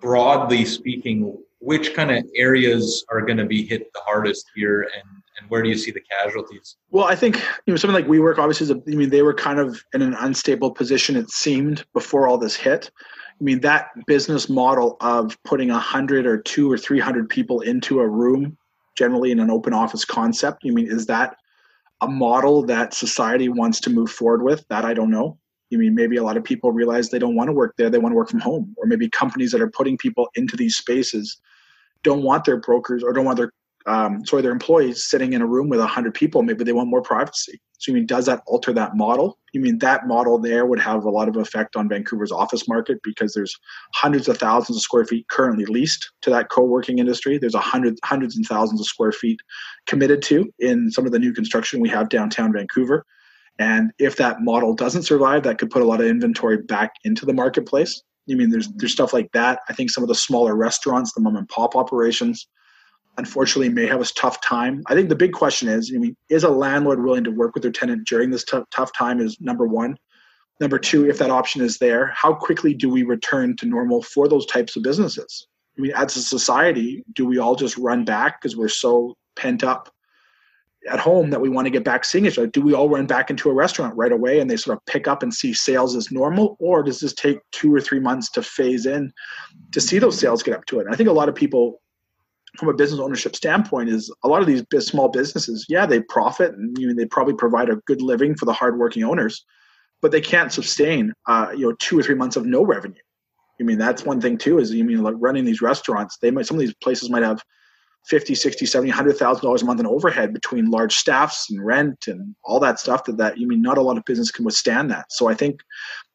broadly 0.00 0.64
speaking, 0.64 1.36
which 1.60 1.94
kind 1.94 2.10
of 2.10 2.24
areas 2.36 3.04
are 3.10 3.20
going 3.20 3.38
to 3.38 3.46
be 3.46 3.66
hit 3.66 3.92
the 3.92 4.00
hardest 4.00 4.46
here, 4.54 4.82
and 4.82 5.18
and 5.40 5.48
where 5.50 5.62
do 5.62 5.68
you 5.68 5.76
see 5.76 5.90
the 5.90 6.00
casualties? 6.00 6.76
Well, 6.90 7.04
I 7.04 7.14
think 7.14 7.36
you 7.36 7.72
know 7.72 7.76
something 7.76 7.94
like 7.94 8.06
WeWork. 8.06 8.38
Obviously, 8.38 8.64
is 8.64 8.70
a, 8.70 8.82
I 8.86 8.96
mean 8.96 9.10
they 9.10 9.22
were 9.22 9.34
kind 9.34 9.58
of 9.58 9.82
in 9.94 10.02
an 10.02 10.14
unstable 10.14 10.70
position. 10.70 11.16
It 11.16 11.30
seemed 11.30 11.84
before 11.92 12.28
all 12.28 12.38
this 12.38 12.56
hit. 12.56 12.90
I 13.40 13.44
mean, 13.44 13.60
that 13.60 13.90
business 14.06 14.48
model 14.48 14.96
of 15.00 15.40
putting 15.44 15.70
a 15.70 15.78
hundred 15.78 16.26
or 16.26 16.38
two 16.38 16.70
or 16.70 16.76
three 16.76 17.00
hundred 17.00 17.28
people 17.28 17.60
into 17.60 18.00
a 18.00 18.08
room, 18.08 18.56
generally 18.96 19.30
in 19.30 19.40
an 19.40 19.50
open 19.50 19.72
office 19.72 20.04
concept, 20.04 20.64
you 20.64 20.72
mean 20.72 20.90
is 20.90 21.06
that 21.06 21.36
a 22.00 22.08
model 22.08 22.64
that 22.66 22.94
society 22.94 23.48
wants 23.48 23.80
to 23.80 23.90
move 23.90 24.10
forward 24.10 24.42
with? 24.42 24.64
That 24.68 24.84
I 24.84 24.94
don't 24.94 25.10
know. 25.10 25.38
You 25.70 25.78
mean 25.78 25.94
maybe 25.94 26.16
a 26.16 26.22
lot 26.22 26.36
of 26.36 26.44
people 26.44 26.72
realize 26.72 27.10
they 27.10 27.18
don't 27.18 27.36
want 27.36 27.48
to 27.48 27.52
work 27.52 27.74
there; 27.76 27.90
they 27.90 27.98
want 27.98 28.12
to 28.12 28.16
work 28.16 28.30
from 28.30 28.40
home, 28.40 28.74
or 28.76 28.86
maybe 28.86 29.08
companies 29.08 29.52
that 29.52 29.60
are 29.60 29.70
putting 29.70 29.96
people 29.96 30.28
into 30.34 30.56
these 30.56 30.76
spaces 30.76 31.40
don't 32.02 32.22
want 32.22 32.44
their 32.44 32.58
brokers 32.58 33.02
or 33.02 33.12
don't 33.12 33.24
want 33.24 33.36
their 33.36 33.52
um, 33.88 34.24
sorry, 34.26 34.42
their 34.42 34.52
employees 34.52 35.08
sitting 35.08 35.32
in 35.32 35.40
a 35.40 35.46
room 35.46 35.70
with 35.70 35.80
100 35.80 36.12
people, 36.12 36.42
maybe 36.42 36.62
they 36.62 36.74
want 36.74 36.90
more 36.90 37.00
privacy. 37.00 37.58
So, 37.78 37.90
you 37.90 37.96
mean, 37.96 38.06
does 38.06 38.26
that 38.26 38.42
alter 38.46 38.72
that 38.74 38.96
model? 38.96 39.38
You 39.52 39.62
mean 39.62 39.78
that 39.78 40.06
model 40.06 40.38
there 40.38 40.66
would 40.66 40.78
have 40.80 41.04
a 41.04 41.10
lot 41.10 41.28
of 41.28 41.36
effect 41.36 41.74
on 41.74 41.88
Vancouver's 41.88 42.30
office 42.30 42.68
market 42.68 42.98
because 43.02 43.32
there's 43.32 43.56
hundreds 43.94 44.28
of 44.28 44.36
thousands 44.36 44.76
of 44.76 44.82
square 44.82 45.06
feet 45.06 45.26
currently 45.28 45.64
leased 45.64 46.10
to 46.22 46.30
that 46.30 46.50
co-working 46.50 46.98
industry. 46.98 47.38
There's 47.38 47.54
a 47.54 47.60
hundred, 47.60 47.98
hundreds 48.04 48.36
and 48.36 48.44
thousands 48.44 48.80
of 48.80 48.86
square 48.86 49.12
feet 49.12 49.40
committed 49.86 50.20
to 50.22 50.52
in 50.58 50.90
some 50.90 51.06
of 51.06 51.12
the 51.12 51.18
new 51.18 51.32
construction 51.32 51.80
we 51.80 51.88
have 51.88 52.10
downtown 52.10 52.52
Vancouver. 52.52 53.06
And 53.58 53.90
if 53.98 54.16
that 54.16 54.40
model 54.40 54.74
doesn't 54.74 55.02
survive, 55.02 55.42
that 55.42 55.58
could 55.58 55.70
put 55.70 55.82
a 55.82 55.84
lot 55.84 56.00
of 56.00 56.06
inventory 56.06 56.58
back 56.58 56.92
into 57.04 57.26
the 57.26 57.32
marketplace. 57.32 58.02
You 58.26 58.36
mean 58.36 58.50
there's 58.50 58.68
there's 58.76 58.92
stuff 58.92 59.12
like 59.12 59.30
that. 59.32 59.60
I 59.68 59.72
think 59.72 59.90
some 59.90 60.04
of 60.04 60.08
the 60.08 60.14
smaller 60.14 60.54
restaurants, 60.54 61.12
the 61.12 61.20
mom 61.20 61.36
and 61.36 61.48
pop 61.48 61.74
operations, 61.74 62.46
unfortunately 63.16 63.68
may 63.68 63.86
have 63.86 64.00
a 64.00 64.04
tough 64.04 64.40
time. 64.40 64.82
I 64.86 64.94
think 64.94 65.08
the 65.08 65.16
big 65.16 65.32
question 65.32 65.68
is, 65.68 65.92
I 65.94 65.98
mean, 65.98 66.16
is 66.28 66.44
a 66.44 66.50
landlord 66.50 67.02
willing 67.02 67.24
to 67.24 67.30
work 67.30 67.54
with 67.54 67.62
their 67.62 67.72
tenant 67.72 68.06
during 68.06 68.30
this 68.30 68.44
tough, 68.44 68.64
tough 68.70 68.92
time 68.96 69.20
is 69.20 69.40
number 69.40 69.66
one. 69.66 69.98
Number 70.60 70.78
two, 70.78 71.08
if 71.08 71.18
that 71.18 71.30
option 71.30 71.62
is 71.62 71.78
there, 71.78 72.12
how 72.14 72.34
quickly 72.34 72.74
do 72.74 72.88
we 72.88 73.02
return 73.02 73.56
to 73.56 73.66
normal 73.66 74.02
for 74.02 74.28
those 74.28 74.46
types 74.46 74.76
of 74.76 74.82
businesses? 74.82 75.46
I 75.76 75.80
mean, 75.80 75.92
as 75.94 76.16
a 76.16 76.22
society, 76.22 77.04
do 77.14 77.26
we 77.26 77.38
all 77.38 77.54
just 77.54 77.76
run 77.76 78.04
back 78.04 78.40
because 78.40 78.56
we're 78.56 78.68
so 78.68 79.16
pent 79.36 79.62
up 79.62 79.92
at 80.90 81.00
home 81.00 81.30
that 81.30 81.40
we 81.40 81.48
want 81.48 81.66
to 81.66 81.70
get 81.70 81.84
back 81.84 82.04
seeing 82.04 82.26
each 82.26 82.38
other? 82.38 82.46
Do 82.46 82.60
we 82.60 82.74
all 82.74 82.88
run 82.88 83.06
back 83.06 83.30
into 83.30 83.50
a 83.50 83.54
restaurant 83.54 83.96
right 83.96 84.12
away 84.12 84.40
and 84.40 84.50
they 84.50 84.56
sort 84.56 84.76
of 84.76 84.86
pick 84.86 85.08
up 85.08 85.22
and 85.22 85.32
see 85.32 85.52
sales 85.52 85.96
as 85.96 86.10
normal? 86.10 86.56
Or 86.60 86.82
does 86.82 87.00
this 87.00 87.12
take 87.12 87.38
two 87.52 87.74
or 87.74 87.80
three 87.80 88.00
months 88.00 88.30
to 88.32 88.42
phase 88.42 88.86
in 88.86 89.12
to 89.72 89.80
see 89.80 89.98
those 89.98 90.18
sales 90.18 90.42
get 90.42 90.54
up 90.54 90.64
to 90.66 90.78
it? 90.78 90.86
And 90.86 90.94
I 90.94 90.96
think 90.96 91.08
a 91.08 91.12
lot 91.12 91.28
of 91.28 91.34
people 91.34 91.80
from 92.56 92.68
a 92.68 92.74
business 92.74 93.00
ownership 93.00 93.36
standpoint 93.36 93.88
is 93.88 94.12
a 94.24 94.28
lot 94.28 94.40
of 94.40 94.46
these 94.46 94.64
small 94.86 95.08
businesses, 95.08 95.66
yeah, 95.68 95.84
they 95.84 96.00
profit 96.00 96.54
and 96.54 96.76
you 96.78 96.88
know, 96.88 96.94
they 96.94 97.06
probably 97.06 97.34
provide 97.34 97.68
a 97.68 97.76
good 97.86 98.00
living 98.00 98.34
for 98.34 98.46
the 98.46 98.52
hardworking 98.52 99.04
owners, 99.04 99.44
but 100.00 100.12
they 100.12 100.20
can't 100.20 100.52
sustain, 100.52 101.12
uh, 101.26 101.48
you 101.52 101.68
know, 101.68 101.74
two 101.78 101.98
or 101.98 102.02
three 102.02 102.14
months 102.14 102.36
of 102.36 102.46
no 102.46 102.64
revenue. 102.64 103.00
I 103.60 103.64
mean, 103.64 103.78
that's 103.78 104.04
one 104.04 104.20
thing 104.20 104.38
too, 104.38 104.58
is 104.58 104.72
you 104.72 104.84
mean 104.84 105.02
like 105.02 105.16
running 105.18 105.44
these 105.44 105.60
restaurants, 105.60 106.16
they 106.22 106.30
might, 106.30 106.46
some 106.46 106.56
of 106.56 106.60
these 106.60 106.74
places 106.74 107.10
might 107.10 107.22
have 107.24 107.42
50, 108.08 108.34
60, 108.34 108.66
70, 108.66 108.92
$100,000 108.92 109.62
a 109.62 109.64
month 109.64 109.80
in 109.80 109.86
overhead 109.86 110.32
between 110.32 110.70
large 110.70 110.96
staffs 110.96 111.50
and 111.50 111.64
rent 111.64 112.06
and 112.06 112.34
all 112.42 112.58
that 112.60 112.78
stuff 112.78 113.04
that, 113.04 113.18
that 113.18 113.38
you 113.38 113.46
mean 113.46 113.60
not 113.60 113.78
a 113.78 113.82
lot 113.82 113.98
of 113.98 114.04
business 114.04 114.30
can 114.30 114.44
withstand 114.44 114.90
that. 114.90 115.12
So 115.12 115.28
I 115.28 115.34
think 115.34 115.60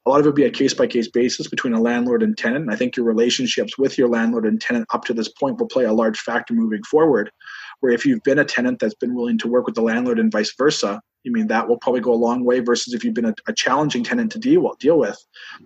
a 0.05 0.09
lot 0.09 0.19
of 0.19 0.25
it 0.25 0.29
would 0.29 0.35
be 0.35 0.45
a 0.45 0.51
case 0.51 0.73
by 0.73 0.87
case 0.87 1.07
basis 1.07 1.47
between 1.47 1.73
a 1.73 1.81
landlord 1.81 2.23
and 2.23 2.37
tenant. 2.37 2.63
And 2.63 2.73
I 2.73 2.75
think 2.75 2.97
your 2.97 3.05
relationships 3.05 3.77
with 3.77 3.97
your 3.97 4.09
landlord 4.09 4.45
and 4.45 4.59
tenant 4.59 4.87
up 4.93 5.05
to 5.05 5.13
this 5.13 5.29
point 5.29 5.59
will 5.59 5.67
play 5.67 5.85
a 5.85 5.93
large 5.93 6.19
factor 6.19 6.53
moving 6.53 6.83
forward. 6.83 7.31
Where 7.79 7.93
if 7.93 8.05
you've 8.05 8.23
been 8.23 8.39
a 8.39 8.45
tenant 8.45 8.79
that's 8.79 8.95
been 8.95 9.15
willing 9.15 9.37
to 9.39 9.47
work 9.47 9.65
with 9.65 9.75
the 9.75 9.81
landlord 9.81 10.19
and 10.19 10.31
vice 10.31 10.53
versa, 10.57 10.99
you 11.23 11.31
mean 11.31 11.47
that 11.47 11.67
will 11.67 11.77
probably 11.77 12.01
go 12.01 12.13
a 12.13 12.15
long 12.15 12.43
way 12.43 12.59
versus 12.59 12.93
if 12.93 13.03
you've 13.03 13.13
been 13.13 13.25
a, 13.25 13.35
a 13.47 13.53
challenging 13.53 14.03
tenant 14.03 14.31
to 14.33 14.39
deal 14.39 14.73
deal 14.79 14.97
with, 14.97 15.17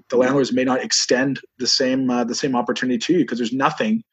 the 0.09 0.17
landlords 0.17 0.53
may 0.53 0.63
not 0.63 0.83
extend 0.83 1.39
the 1.57 1.67
same 1.67 2.09
uh, 2.09 2.23
the 2.23 2.35
same 2.35 2.55
opportunity 2.55 2.97
to 2.99 3.13
you 3.13 3.19
because 3.19 3.39
there's 3.39 3.53
nothing 3.53 4.03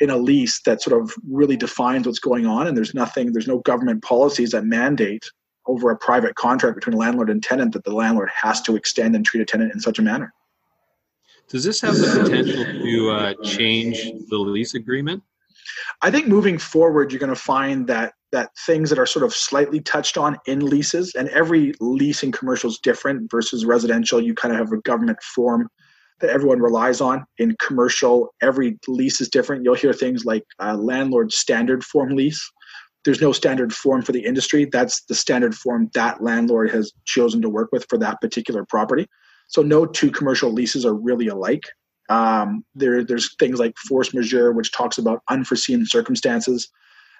in 0.00 0.10
a 0.10 0.16
lease 0.16 0.60
that 0.62 0.82
sort 0.82 1.00
of 1.00 1.12
really 1.28 1.56
defines 1.56 2.06
what's 2.06 2.18
going 2.18 2.46
on, 2.46 2.66
and 2.66 2.76
there's 2.76 2.94
nothing 2.94 3.32
there's 3.32 3.48
no 3.48 3.58
government 3.60 4.02
policies 4.02 4.50
that 4.50 4.64
mandate 4.64 5.24
over 5.66 5.90
a 5.90 5.96
private 5.96 6.34
contract 6.36 6.76
between 6.76 6.94
a 6.94 6.98
landlord 6.98 7.30
and 7.30 7.42
tenant 7.42 7.72
that 7.72 7.84
the 7.84 7.92
landlord 7.92 8.30
has 8.30 8.60
to 8.62 8.76
extend 8.76 9.16
and 9.16 9.24
treat 9.24 9.40
a 9.40 9.44
tenant 9.44 9.72
in 9.72 9.80
such 9.80 9.98
a 9.98 10.02
manner. 10.02 10.32
Does 11.48 11.64
this 11.64 11.80
have 11.80 11.94
the 11.94 12.22
potential 12.22 12.64
to 12.64 13.10
uh, 13.10 13.34
change 13.44 14.10
the 14.28 14.38
lease 14.38 14.74
agreement? 14.74 15.22
I 16.02 16.10
think 16.10 16.26
moving 16.26 16.58
forward, 16.58 17.12
you're 17.12 17.20
going 17.20 17.34
to 17.34 17.40
find 17.40 17.86
that 17.86 18.14
that 18.32 18.50
things 18.66 18.90
that 18.90 18.98
are 18.98 19.06
sort 19.06 19.24
of 19.24 19.32
slightly 19.32 19.80
touched 19.80 20.18
on 20.18 20.36
in 20.46 20.66
leases, 20.66 21.14
and 21.14 21.28
every 21.28 21.72
lease 21.80 22.22
in 22.22 22.32
commercial 22.32 22.68
is 22.68 22.78
different 22.78 23.30
versus 23.30 23.64
residential. 23.64 24.20
You 24.20 24.34
kind 24.34 24.52
of 24.52 24.58
have 24.58 24.72
a 24.72 24.80
government 24.82 25.22
form 25.22 25.68
that 26.20 26.30
everyone 26.30 26.60
relies 26.60 27.00
on. 27.00 27.24
In 27.38 27.56
commercial, 27.60 28.34
every 28.40 28.78
lease 28.88 29.20
is 29.20 29.28
different. 29.28 29.64
You'll 29.64 29.74
hear 29.74 29.92
things 29.92 30.24
like 30.24 30.44
uh, 30.58 30.74
landlord 30.74 31.32
standard 31.32 31.84
form 31.84 32.16
lease, 32.16 32.50
there's 33.06 33.20
no 33.20 33.30
standard 33.30 33.72
form 33.72 34.02
for 34.02 34.10
the 34.10 34.24
industry. 34.24 34.64
That's 34.64 35.02
the 35.04 35.14
standard 35.14 35.54
form 35.54 35.88
that 35.94 36.22
landlord 36.22 36.70
has 36.72 36.92
chosen 37.04 37.40
to 37.40 37.48
work 37.48 37.70
with 37.70 37.86
for 37.88 37.96
that 37.98 38.20
particular 38.20 38.64
property. 38.64 39.06
So 39.46 39.62
no 39.62 39.86
two 39.86 40.10
commercial 40.10 40.52
leases 40.52 40.84
are 40.84 40.92
really 40.92 41.28
alike. 41.28 41.62
Um, 42.08 42.64
there, 42.74 43.04
there's 43.04 43.34
things 43.36 43.60
like 43.60 43.78
force 43.78 44.12
majeure, 44.12 44.52
which 44.52 44.72
talks 44.72 44.98
about 44.98 45.22
unforeseen 45.30 45.86
circumstances 45.86 46.68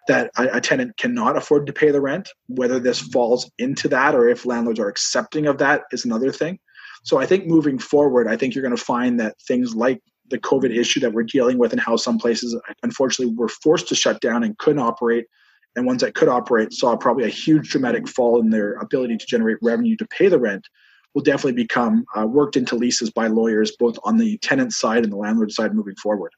that 0.09 0.33
a, 0.37 0.57
a, 0.57 0.61
tenant 0.61 0.97
cannot 0.97 1.37
afford 1.37 1.67
to 1.67 1.73
pay 1.73 1.93
the 1.93 2.01
rent. 2.01 2.29
Whether 2.49 2.81
this 2.81 3.01
falls 3.01 3.49
into 3.59 3.89
that 3.89 4.15
or 4.15 4.29
if 4.29 4.45
landlords 4.45 4.81
are 4.81 4.89
accepting 4.89 5.47
of 5.47 5.59
that 5.59 5.83
is 5.93 6.05
another 6.05 6.33
thing. 6.33 6.59
So 7.07 7.19
I 7.19 7.27
think 7.27 7.47
moving 7.47 7.79
forward, 7.79 8.27
I 8.27 8.37
think 8.37 8.55
you're 8.55 8.63
going 8.63 8.77
to 8.77 8.83
find 8.83 9.21
that 9.21 9.37
things 9.47 9.77
like 9.77 10.03
the 10.29 10.39
COVID 10.39 10.77
issue 10.77 10.99
that 11.01 11.13
we're 11.13 11.23
dealing 11.23 11.57
with 11.57 11.71
and 11.71 11.81
how 11.81 11.95
some 11.95 12.19
places 12.19 12.61
unfortunately 12.83 13.33
were 13.33 13.49
forced 13.49 13.87
to 13.89 13.95
shut 13.95 14.21
down 14.21 14.43
and 14.43 14.59
couldn't 14.59 14.81
operate, 14.81 15.27
and 15.77 15.87
ones 15.87 16.01
that 16.01 16.17
could 16.17 16.27
operate 16.27 16.73
saw 16.73 16.97
probably 16.97 17.23
a 17.23 17.29
huge 17.29 17.69
dramatic 17.69 18.09
fall 18.09 18.41
in 18.41 18.51
their 18.51 18.73
ability 18.79 19.17
to 19.19 19.25
generate 19.25 19.59
revenue 19.63 19.97
to 19.99 20.07
pay 20.09 20.27
the 20.27 20.41
rent 20.41 20.67
will 21.15 21.23
definitely 21.23 21.53
become 21.53 22.05
uh, 22.19 22.27
worked 22.27 22.57
into 22.57 22.75
leases 22.75 23.09
by 23.11 23.29
lawyers 23.29 23.77
both 23.79 23.97
on 24.03 24.19
the 24.19 24.37
tenant 24.39 24.73
side 24.73 25.05
and 25.05 25.13
the 25.13 25.17
landlord 25.17 25.53
side 25.53 25.75
moving 25.75 25.95
forward. 26.03 26.33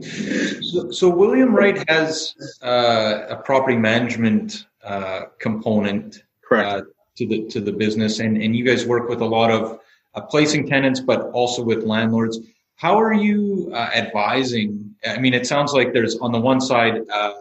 So, 0.00 0.92
so 0.92 1.08
William 1.08 1.52
Wright 1.56 1.82
has 1.90 2.34
uh, 2.62 3.26
a 3.30 3.36
property 3.36 3.76
management 3.76 4.66
uh, 4.84 5.22
component 5.40 6.22
uh, 6.52 6.82
to 7.16 7.26
the 7.26 7.48
to 7.48 7.60
the 7.60 7.72
business, 7.72 8.20
and, 8.20 8.40
and 8.40 8.54
you 8.54 8.64
guys 8.64 8.86
work 8.86 9.08
with 9.08 9.20
a 9.20 9.26
lot 9.26 9.50
of 9.50 9.80
uh, 10.14 10.20
placing 10.22 10.66
tenants, 10.66 11.00
but 11.00 11.30
also 11.30 11.62
with 11.62 11.84
landlords. 11.84 12.38
How 12.76 13.00
are 13.00 13.14
you 13.14 13.70
uh, 13.72 13.90
advising? 13.94 14.94
I 15.06 15.18
mean, 15.18 15.34
it 15.34 15.46
sounds 15.46 15.72
like 15.72 15.92
there's 15.92 16.16
on 16.18 16.32
the 16.32 16.40
one 16.40 16.60
side 16.60 17.02
uh, 17.12 17.34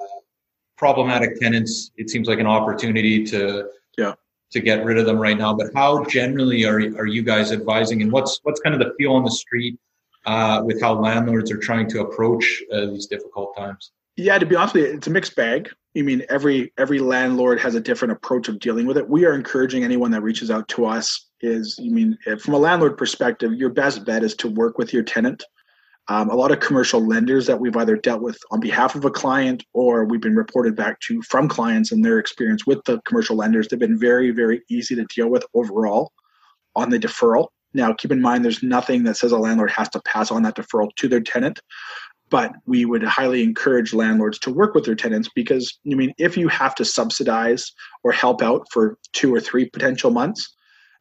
problematic 0.78 1.40
tenants. 1.40 1.92
It 1.98 2.10
seems 2.10 2.28
like 2.28 2.40
an 2.40 2.48
opportunity 2.48 3.24
to 3.26 3.70
yeah 3.98 4.14
to 4.52 4.60
get 4.60 4.86
rid 4.86 4.98
of 4.98 5.06
them 5.06 5.18
right 5.18 5.38
now. 5.38 5.54
But 5.54 5.72
how 5.74 6.06
generally 6.06 6.66
are 6.66 6.78
are 6.78 7.08
you 7.08 7.24
guys 7.24 7.52
advising, 7.52 8.02
and 8.02 8.12
what's 8.12 8.40
what's 8.44 8.62
kind 8.62 8.74
of 8.76 8.80
the 8.80 8.94
feel 8.98 9.14
on 9.14 9.24
the 9.24 9.32
street 9.32 9.80
uh, 10.26 10.62
with 10.64 10.82
how 10.82 10.94
landlords 10.94 11.52
are 11.52 11.58
trying 11.58 11.90
to 11.90 12.02
approach 12.02 12.64
uh, 12.72 12.86
these 12.88 13.08
difficult 13.08 13.56
times? 13.58 13.92
Yeah, 14.16 14.38
to 14.38 14.46
be 14.46 14.56
honest 14.56 14.76
with 14.76 14.84
you, 14.84 14.94
it's 14.94 15.08
a 15.08 15.10
mixed 15.10 15.36
bag. 15.36 15.70
I 15.98 16.02
mean, 16.02 16.24
every 16.30 16.72
every 16.78 17.00
landlord 17.00 17.60
has 17.60 17.76
a 17.76 17.80
different 17.80 18.12
approach 18.12 18.48
of 18.48 18.60
dealing 18.60 18.86
with 18.86 18.98
it. 18.98 19.10
We 19.10 19.26
are 19.26 19.34
encouraging 19.34 19.84
anyone 19.84 20.12
that 20.12 20.22
reaches 20.22 20.52
out 20.52 20.68
to 20.70 20.86
us 20.86 21.28
is, 21.43 21.77
you 21.77 21.91
mean, 21.91 22.17
from 22.39 22.53
a 22.53 22.58
landlord 22.58 22.97
perspective, 22.97 23.53
your 23.53 23.69
best 23.69 24.06
bet 24.06 24.23
is 24.23 24.36
to 24.36 24.47
work 24.47 24.77
with 24.77 24.93
your 24.93 25.03
tenant. 25.03 25.43
Um, 26.10 26.29
a 26.29 26.36
lot 26.36 26.51
of 26.51 26.60
commercial 26.60 27.06
lenders 27.06 27.45
that 27.47 27.60
we've 27.60 27.77
either 27.77 27.95
dealt 27.95 28.21
with 28.21 28.38
on 28.51 28.60
behalf 28.60 28.95
of 28.95 29.06
a 29.06 29.12
client 29.12 29.63
or 29.73 30.03
we've 30.03 30.21
been 30.21 30.36
reported 30.36 30.75
back 30.75 30.99
to 31.01 31.21
from 31.21 31.47
clients 31.47 31.91
and 31.91 32.03
their 32.03 32.19
experience 32.19 32.65
with 32.65 32.84
the 32.86 32.99
commercial 33.06 33.38
lenders, 33.38 33.67
they've 33.67 33.79
been 33.79 33.99
very, 33.99 34.32
very 34.32 34.62
easy 34.69 34.95
to 34.95 35.06
deal 35.06 35.29
with 35.29 35.45
overall 35.53 36.12
on 36.75 36.89
the 36.89 36.99
deferral. 36.99 37.47
Now, 37.73 37.93
keep 37.93 38.12
in 38.12 38.21
mind, 38.21 38.43
there's 38.43 38.62
nothing 38.62 39.03
that 39.03 39.17
says 39.17 39.32
a 39.32 39.38
landlord 39.38 39.71
has 39.71 39.89
to 39.89 40.01
pass 40.01 40.29
on 40.29 40.43
that 40.43 40.56
deferral 40.56 40.89
to 40.97 41.08
their 41.08 41.21
tenant, 41.21 41.60
but 42.29 42.51
we 42.65 42.84
would 42.84 43.03
highly 43.03 43.41
encourage 43.41 43.93
landlords 43.93 44.39
to 44.39 44.51
work 44.51 44.75
with 44.75 44.86
their 44.86 44.95
tenants 44.95 45.29
because, 45.34 45.79
I 45.89 45.95
mean, 45.95 46.13
if 46.17 46.36
you 46.38 46.47
have 46.49 46.75
to 46.75 46.86
subsidize 46.86 47.71
or 48.03 48.12
help 48.12 48.41
out 48.41 48.67
for 48.71 48.97
two 49.13 49.34
or 49.34 49.39
three 49.39 49.69
potential 49.69 50.12
months, 50.12 50.53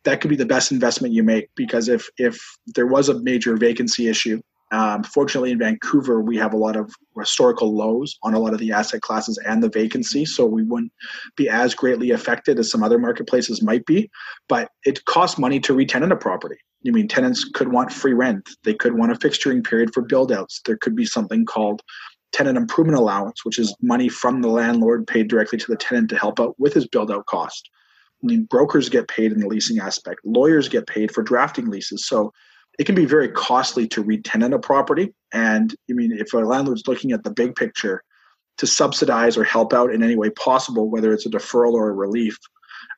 that 0.04 0.20
could 0.20 0.30
be 0.30 0.36
the 0.36 0.46
best 0.46 0.72
investment 0.72 1.14
you 1.14 1.22
make 1.22 1.48
because 1.54 1.88
if 1.88 2.08
if 2.18 2.40
there 2.66 2.86
was 2.86 3.08
a 3.08 3.20
major 3.22 3.56
vacancy 3.56 4.08
issue 4.08 4.40
um, 4.72 5.02
fortunately, 5.04 5.50
in 5.50 5.58
Vancouver, 5.58 6.22
we 6.22 6.38
have 6.38 6.54
a 6.54 6.56
lot 6.56 6.76
of 6.76 6.90
historical 7.18 7.76
lows 7.76 8.18
on 8.22 8.32
a 8.32 8.38
lot 8.38 8.54
of 8.54 8.58
the 8.58 8.72
asset 8.72 9.02
classes 9.02 9.38
and 9.46 9.62
the 9.62 9.68
vacancy, 9.68 10.24
so 10.24 10.46
we 10.46 10.62
wouldn't 10.62 10.92
be 11.36 11.48
as 11.48 11.74
greatly 11.74 12.10
affected 12.10 12.58
as 12.58 12.70
some 12.70 12.82
other 12.82 12.98
marketplaces 12.98 13.62
might 13.62 13.84
be. 13.84 14.10
But 14.48 14.70
it 14.84 15.04
costs 15.04 15.38
money 15.38 15.60
to 15.60 15.74
retenant 15.74 16.12
a 16.12 16.16
property. 16.16 16.56
I 16.86 16.90
mean, 16.90 17.06
tenants 17.06 17.44
could 17.44 17.70
want 17.70 17.92
free 17.92 18.14
rent. 18.14 18.48
They 18.64 18.72
could 18.72 18.94
want 18.94 19.12
a 19.12 19.14
fixturing 19.14 19.62
period 19.62 19.92
for 19.92 20.02
buildouts. 20.02 20.62
There 20.64 20.78
could 20.78 20.96
be 20.96 21.04
something 21.04 21.44
called 21.44 21.82
tenant 22.32 22.56
improvement 22.56 22.98
allowance, 22.98 23.44
which 23.44 23.58
is 23.58 23.76
money 23.82 24.08
from 24.08 24.40
the 24.40 24.48
landlord 24.48 25.06
paid 25.06 25.28
directly 25.28 25.58
to 25.58 25.66
the 25.68 25.76
tenant 25.76 26.08
to 26.08 26.16
help 26.16 26.40
out 26.40 26.58
with 26.58 26.72
his 26.72 26.88
build-out 26.88 27.26
cost. 27.26 27.68
I 28.22 28.26
mean, 28.26 28.44
brokers 28.44 28.88
get 28.88 29.08
paid 29.08 29.32
in 29.32 29.40
the 29.40 29.48
leasing 29.48 29.80
aspect. 29.80 30.20
Lawyers 30.24 30.68
get 30.68 30.86
paid 30.86 31.12
for 31.12 31.22
drafting 31.22 31.66
leases. 31.66 32.06
So 32.06 32.32
it 32.78 32.84
can 32.84 32.94
be 32.94 33.04
very 33.04 33.28
costly 33.28 33.86
to 33.88 34.02
retenant 34.02 34.54
a 34.54 34.58
property. 34.58 35.12
And 35.32 35.74
I 35.90 35.94
mean, 35.94 36.12
if 36.12 36.32
a 36.32 36.38
landlord's 36.38 36.86
looking 36.86 37.12
at 37.12 37.24
the 37.24 37.30
big 37.30 37.54
picture 37.54 38.02
to 38.58 38.66
subsidize 38.66 39.36
or 39.36 39.44
help 39.44 39.72
out 39.72 39.92
in 39.92 40.02
any 40.02 40.16
way 40.16 40.30
possible, 40.30 40.88
whether 40.88 41.12
it's 41.12 41.26
a 41.26 41.30
deferral 41.30 41.72
or 41.72 41.88
a 41.88 41.92
relief, 41.92 42.36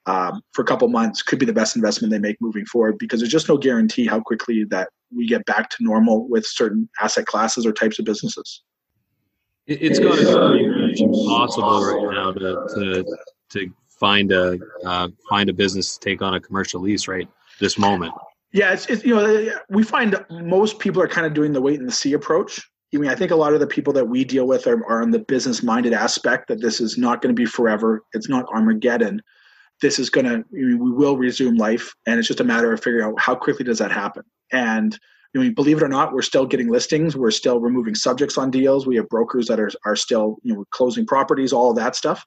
um, 0.06 0.42
for 0.52 0.62
a 0.62 0.64
couple 0.64 0.86
months 0.88 1.22
could 1.22 1.38
be 1.38 1.46
the 1.46 1.52
best 1.52 1.76
investment 1.76 2.10
they 2.10 2.18
make 2.18 2.36
moving 2.40 2.66
forward 2.66 2.98
because 2.98 3.20
there's 3.20 3.32
just 3.32 3.48
no 3.48 3.56
guarantee 3.56 4.06
how 4.06 4.20
quickly 4.20 4.64
that 4.64 4.88
we 5.14 5.26
get 5.26 5.44
back 5.46 5.70
to 5.70 5.76
normal 5.80 6.28
with 6.28 6.44
certain 6.46 6.88
asset 7.00 7.26
classes 7.26 7.64
or 7.64 7.72
types 7.72 7.98
of 7.98 8.04
businesses. 8.04 8.62
It's 9.66 9.98
going 9.98 10.18
to 10.18 10.52
be 10.52 11.02
impossible 11.02 11.84
right 11.84 12.14
now 12.14 12.32
to 12.32 12.66
to, 12.74 13.04
to 13.50 13.72
find 13.98 14.32
a 14.32 14.58
uh, 14.84 15.08
find 15.28 15.48
a 15.48 15.52
business 15.52 15.96
to 15.96 16.00
take 16.00 16.22
on 16.22 16.34
a 16.34 16.40
commercial 16.40 16.80
lease 16.80 17.08
right 17.08 17.28
this 17.60 17.78
moment. 17.78 18.12
Yeah, 18.52 18.72
it's, 18.72 18.86
it's 18.86 19.04
you 19.04 19.14
know 19.14 19.50
we 19.68 19.82
find 19.82 20.16
most 20.30 20.78
people 20.78 21.02
are 21.02 21.08
kind 21.08 21.26
of 21.26 21.34
doing 21.34 21.52
the 21.52 21.60
wait 21.60 21.80
and 21.80 21.92
see 21.92 22.12
approach. 22.12 22.60
I 22.94 22.98
mean, 22.98 23.10
I 23.10 23.16
think 23.16 23.32
a 23.32 23.36
lot 23.36 23.54
of 23.54 23.60
the 23.60 23.66
people 23.66 23.92
that 23.94 24.08
we 24.08 24.24
deal 24.24 24.46
with 24.46 24.68
are, 24.68 24.84
are 24.86 25.02
on 25.02 25.10
the 25.10 25.18
business 25.18 25.64
minded 25.64 25.92
aspect 25.92 26.46
that 26.46 26.60
this 26.60 26.80
is 26.80 26.96
not 26.96 27.20
going 27.20 27.34
to 27.34 27.40
be 27.40 27.46
forever. 27.46 28.04
It's 28.12 28.28
not 28.28 28.46
Armageddon. 28.54 29.20
This 29.82 29.98
is 29.98 30.10
going 30.10 30.26
to 30.26 30.44
we 30.52 30.76
will 30.76 31.16
resume 31.16 31.56
life, 31.56 31.92
and 32.06 32.18
it's 32.18 32.28
just 32.28 32.40
a 32.40 32.44
matter 32.44 32.72
of 32.72 32.82
figuring 32.82 33.04
out 33.04 33.20
how 33.20 33.34
quickly 33.34 33.64
does 33.64 33.78
that 33.78 33.90
happen. 33.90 34.22
And 34.52 34.96
I 35.34 35.40
mean, 35.40 35.54
believe 35.54 35.78
it 35.78 35.82
or 35.82 35.88
not, 35.88 36.12
we're 36.12 36.22
still 36.22 36.46
getting 36.46 36.68
listings. 36.68 37.16
We're 37.16 37.32
still 37.32 37.58
removing 37.58 37.96
subjects 37.96 38.38
on 38.38 38.52
deals. 38.52 38.86
We 38.86 38.96
have 38.96 39.08
brokers 39.08 39.46
that 39.48 39.58
are 39.58 39.70
are 39.84 39.96
still 39.96 40.36
you 40.42 40.54
know 40.54 40.64
closing 40.70 41.06
properties, 41.06 41.52
all 41.52 41.70
of 41.70 41.76
that 41.76 41.96
stuff. 41.96 42.24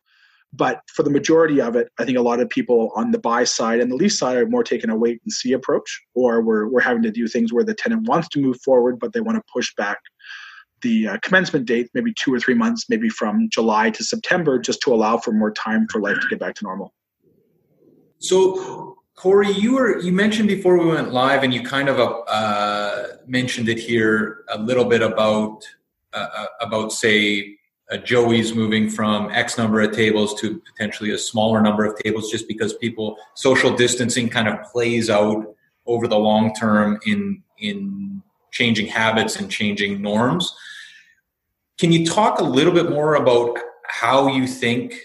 But 0.54 0.82
for 0.94 1.04
the 1.04 1.10
majority 1.10 1.62
of 1.62 1.76
it, 1.76 1.90
I 2.00 2.06
think 2.06 2.18
a 2.18 2.22
lot 2.22 2.40
of 2.40 2.50
people 2.50 2.92
on 2.96 3.12
the 3.12 3.20
buy 3.20 3.44
side 3.44 3.80
and 3.80 3.92
the 3.92 3.96
lease 3.96 4.18
side 4.18 4.38
are 4.38 4.48
more 4.48 4.64
taking 4.64 4.90
a 4.90 4.96
wait 4.96 5.20
and 5.24 5.32
see 5.32 5.54
approach, 5.54 6.02
or 6.16 6.42
we're, 6.42 6.68
we're 6.68 6.82
having 6.82 7.04
to 7.04 7.12
do 7.12 7.28
things 7.28 7.52
where 7.52 7.66
the 7.66 7.74
tenant 7.74 8.08
wants 8.08 8.30
to 8.30 8.40
move 8.40 8.58
forward, 8.62 8.98
but 9.00 9.14
they 9.14 9.20
want 9.20 9.38
to 9.38 9.44
push 9.54 9.74
back 9.76 10.00
the 10.82 11.08
uh, 11.08 11.18
commencement 11.22 11.66
date, 11.66 11.90
maybe 11.94 12.14
two 12.14 12.34
or 12.34 12.40
three 12.40 12.54
months, 12.54 12.86
maybe 12.90 13.10
from 13.10 13.50
July 13.50 13.90
to 13.90 14.04
September, 14.04 14.60
just 14.60 14.82
to 14.82 14.94
allow 14.94 15.18
for 15.18 15.32
more 15.32 15.52
time 15.52 15.88
for 15.92 16.00
life 16.00 16.20
to 16.22 16.28
get 16.28 16.40
back 16.40 16.56
to 16.56 16.64
normal. 16.64 16.94
So, 18.20 18.98
Corey, 19.16 19.52
you 19.52 19.74
were 19.74 20.00
you 20.00 20.12
mentioned 20.12 20.48
before 20.48 20.78
we 20.78 20.86
went 20.86 21.12
live, 21.12 21.44
and 21.44 21.54
you 21.54 21.64
kind 21.64 21.90
of 21.90 22.24
uh, 22.28 23.04
mentioned 23.26 23.70
it 23.70 23.80
here 23.80 24.46
a 24.50 24.58
little 24.58 24.86
bit 24.86 25.02
about 25.02 25.64
uh, 26.14 26.28
uh 26.36 26.46
about 26.62 26.92
say 26.92 27.57
uh, 27.92 27.98
Joey's 27.98 28.54
moving 28.54 28.90
from 28.90 29.30
X 29.32 29.58
number 29.58 29.82
of 29.82 29.92
tables 29.92 30.40
to 30.42 30.60
potentially 30.60 31.12
a 31.12 31.18
smaller 31.18 31.62
number 31.62 31.86
of 31.86 31.98
tables 32.00 32.30
just 32.30 32.48
because 32.48 32.74
people 32.74 33.18
social 33.36 33.76
distancing 33.76 34.30
kind 34.30 34.48
of 34.48 34.62
plays 34.64 35.10
out 35.10 35.56
over 35.86 36.08
the 36.08 36.18
long 36.18 36.54
term 36.54 37.00
in 37.06 37.42
in 37.60 38.22
changing 38.52 38.88
habits 38.88 39.38
and 39.38 39.50
changing 39.50 40.02
norms. 40.02 40.54
Can 41.78 41.92
you 41.92 42.06
talk 42.06 42.40
a 42.40 42.44
little 42.44 42.74
bit 42.74 42.90
more 42.90 43.16
about 43.16 43.58
how 43.88 44.28
you 44.28 44.48
think 44.48 45.00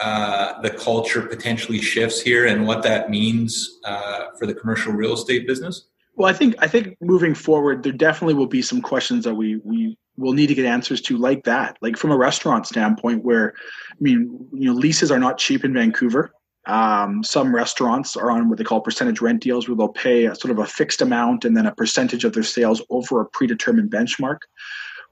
uh, 0.00 0.60
the 0.60 0.70
culture 0.70 1.22
potentially 1.22 1.80
shifts 1.80 2.20
here 2.20 2.46
and 2.46 2.66
what 2.66 2.82
that 2.82 3.10
means 3.10 3.78
uh, 3.84 4.26
for 4.38 4.46
the 4.46 4.54
commercial 4.54 4.92
real 4.92 5.14
estate 5.14 5.46
business? 5.46 5.86
Well, 6.14 6.28
I 6.28 6.32
think 6.32 6.56
I 6.58 6.66
think 6.66 6.96
moving 7.00 7.34
forward, 7.34 7.82
there 7.82 7.92
definitely 7.92 8.34
will 8.34 8.46
be 8.46 8.60
some 8.60 8.82
questions 8.82 9.24
that 9.24 9.34
we 9.34 9.60
we 9.64 9.96
will 10.18 10.32
need 10.32 10.48
to 10.48 10.54
get 10.54 10.66
answers 10.66 11.00
to 11.00 11.16
like 11.16 11.44
that. 11.44 11.78
Like 11.80 11.96
from 11.96 12.10
a 12.10 12.16
restaurant 12.16 12.66
standpoint, 12.66 13.24
where 13.24 13.54
I 13.90 13.96
mean, 14.00 14.48
you 14.52 14.66
know, 14.66 14.74
leases 14.74 15.10
are 15.10 15.18
not 15.18 15.38
cheap 15.38 15.64
in 15.64 15.72
Vancouver. 15.72 16.32
Um, 16.66 17.22
some 17.24 17.54
restaurants 17.54 18.16
are 18.16 18.30
on 18.30 18.48
what 18.48 18.58
they 18.58 18.64
call 18.64 18.80
percentage 18.80 19.22
rent 19.22 19.40
deals, 19.40 19.68
where 19.68 19.76
they'll 19.76 19.88
pay 19.88 20.26
a, 20.26 20.34
sort 20.34 20.50
of 20.50 20.58
a 20.58 20.66
fixed 20.66 21.00
amount 21.00 21.46
and 21.46 21.56
then 21.56 21.64
a 21.64 21.74
percentage 21.74 22.24
of 22.24 22.34
their 22.34 22.42
sales 22.42 22.82
over 22.90 23.20
a 23.20 23.26
predetermined 23.26 23.90
benchmark. 23.90 24.38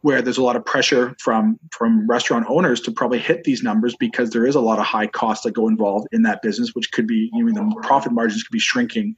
Where 0.02 0.20
there's 0.20 0.38
a 0.38 0.42
lot 0.42 0.56
of 0.56 0.64
pressure 0.64 1.14
from 1.20 1.58
from 1.70 2.06
restaurant 2.06 2.46
owners 2.48 2.80
to 2.82 2.92
probably 2.92 3.18
hit 3.18 3.44
these 3.44 3.62
numbers 3.62 3.96
because 3.98 4.30
there 4.30 4.46
is 4.46 4.54
a 4.54 4.60
lot 4.60 4.78
of 4.78 4.84
high 4.84 5.06
costs 5.06 5.44
that 5.44 5.52
go 5.52 5.68
involved 5.68 6.08
in 6.12 6.22
that 6.22 6.42
business, 6.42 6.74
which 6.74 6.92
could 6.92 7.06
be 7.06 7.30
you 7.32 7.44
know 7.44 7.70
the 7.70 7.80
profit 7.82 8.12
margins 8.12 8.42
could 8.42 8.52
be 8.52 8.58
shrinking 8.58 9.16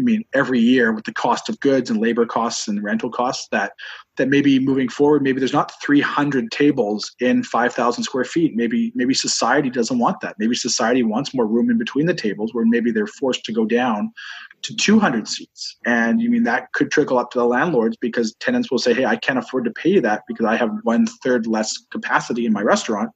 I 0.00 0.02
mean, 0.02 0.24
every 0.32 0.58
year 0.58 0.92
with 0.92 1.04
the 1.04 1.12
cost 1.12 1.48
of 1.48 1.60
goods 1.60 1.90
and 1.90 2.00
labor 2.00 2.24
costs 2.24 2.68
and 2.68 2.82
rental 2.82 3.10
costs, 3.10 3.48
that 3.52 3.72
that 4.20 4.28
maybe 4.28 4.58
moving 4.58 4.90
forward, 4.90 5.22
maybe 5.22 5.38
there's 5.38 5.54
not 5.54 5.72
300 5.82 6.50
tables 6.50 7.10
in 7.20 7.42
5,000 7.42 8.04
square 8.04 8.24
feet. 8.24 8.54
Maybe 8.54 8.92
maybe 8.94 9.14
society 9.14 9.70
doesn't 9.70 9.98
want 9.98 10.20
that. 10.20 10.36
Maybe 10.38 10.54
society 10.54 11.02
wants 11.02 11.32
more 11.32 11.46
room 11.46 11.70
in 11.70 11.78
between 11.78 12.04
the 12.04 12.12
tables, 12.12 12.52
where 12.52 12.66
maybe 12.66 12.92
they're 12.92 13.06
forced 13.06 13.44
to 13.44 13.52
go 13.52 13.64
down 13.64 14.12
to 14.60 14.76
200 14.76 15.26
seats. 15.26 15.78
And 15.86 16.20
you 16.20 16.28
mean 16.28 16.42
that 16.42 16.70
could 16.74 16.90
trickle 16.90 17.18
up 17.18 17.30
to 17.30 17.38
the 17.38 17.46
landlords 17.46 17.96
because 17.96 18.34
tenants 18.40 18.70
will 18.70 18.78
say, 18.78 18.92
"Hey, 18.92 19.06
I 19.06 19.16
can't 19.16 19.38
afford 19.38 19.64
to 19.64 19.70
pay 19.70 19.88
you 19.88 20.02
that 20.02 20.24
because 20.28 20.44
I 20.44 20.54
have 20.56 20.70
one 20.82 21.06
third 21.24 21.46
less 21.46 21.74
capacity 21.90 22.44
in 22.44 22.52
my 22.52 22.60
restaurant 22.60 23.10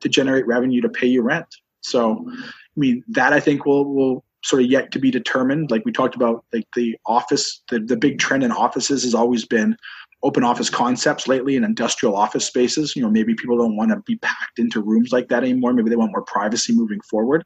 to 0.00 0.08
generate 0.10 0.46
revenue 0.46 0.82
to 0.82 0.90
pay 0.90 1.06
you 1.06 1.22
rent." 1.22 1.46
So, 1.80 2.26
I 2.30 2.76
mean, 2.76 3.02
that 3.08 3.32
I 3.32 3.40
think 3.40 3.64
will 3.64 3.86
will 3.86 4.22
sort 4.44 4.62
of 4.62 4.70
yet 4.70 4.90
to 4.92 4.98
be 4.98 5.10
determined. 5.10 5.70
Like 5.70 5.84
we 5.84 5.92
talked 5.92 6.14
about, 6.14 6.44
like 6.52 6.66
the 6.74 6.96
office, 7.06 7.62
the, 7.70 7.78
the 7.78 7.96
big 7.96 8.18
trend 8.18 8.42
in 8.42 8.52
offices 8.52 9.04
has 9.04 9.14
always 9.14 9.46
been 9.46 9.76
open 10.22 10.44
office 10.44 10.70
concepts 10.70 11.26
lately 11.26 11.56
in 11.56 11.64
industrial 11.64 12.16
office 12.16 12.46
spaces. 12.46 12.94
You 12.94 13.02
know, 13.02 13.10
maybe 13.10 13.34
people 13.34 13.56
don't 13.56 13.76
want 13.76 13.90
to 13.90 14.00
be 14.06 14.16
packed 14.16 14.58
into 14.58 14.80
rooms 14.80 15.10
like 15.12 15.28
that 15.28 15.42
anymore. 15.42 15.72
Maybe 15.72 15.90
they 15.90 15.96
want 15.96 16.12
more 16.12 16.24
privacy 16.24 16.74
moving 16.74 17.00
forward. 17.00 17.44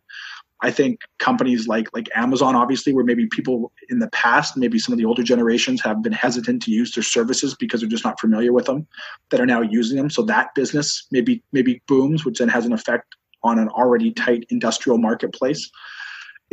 I 0.63 0.71
think 0.71 1.01
companies 1.19 1.69
like 1.69 1.89
like 1.93 2.09
Amazon, 2.15 2.57
obviously, 2.57 2.95
where 2.95 3.05
maybe 3.05 3.27
people 3.27 3.73
in 3.91 3.99
the 3.99 4.09
past, 4.11 4.57
maybe 4.57 4.79
some 4.79 4.93
of 4.93 4.99
the 4.99 5.05
older 5.05 5.23
generations 5.23 5.83
have 5.83 6.03
been 6.03 6.13
hesitant 6.13 6.63
to 6.63 6.71
use 6.71 6.93
their 6.93 7.05
services 7.05 7.55
because 7.55 7.81
they're 7.81 7.91
just 7.91 8.05
not 8.05 8.19
familiar 8.19 8.53
with 8.53 8.65
them, 8.65 8.87
that 9.31 9.41
are 9.41 9.47
now 9.47 9.61
using 9.61 9.99
them. 9.99 10.09
So 10.09 10.23
that 10.23 10.55
business 10.55 11.07
maybe 11.13 11.43
maybe 11.53 11.83
booms, 11.87 12.25
which 12.25 12.39
then 12.39 12.49
has 12.49 12.65
an 12.65 12.73
effect 12.73 13.17
on 13.43 13.59
an 13.59 13.69
already 13.69 14.13
tight 14.13 14.47
industrial 14.49 14.99
marketplace. 14.99 15.71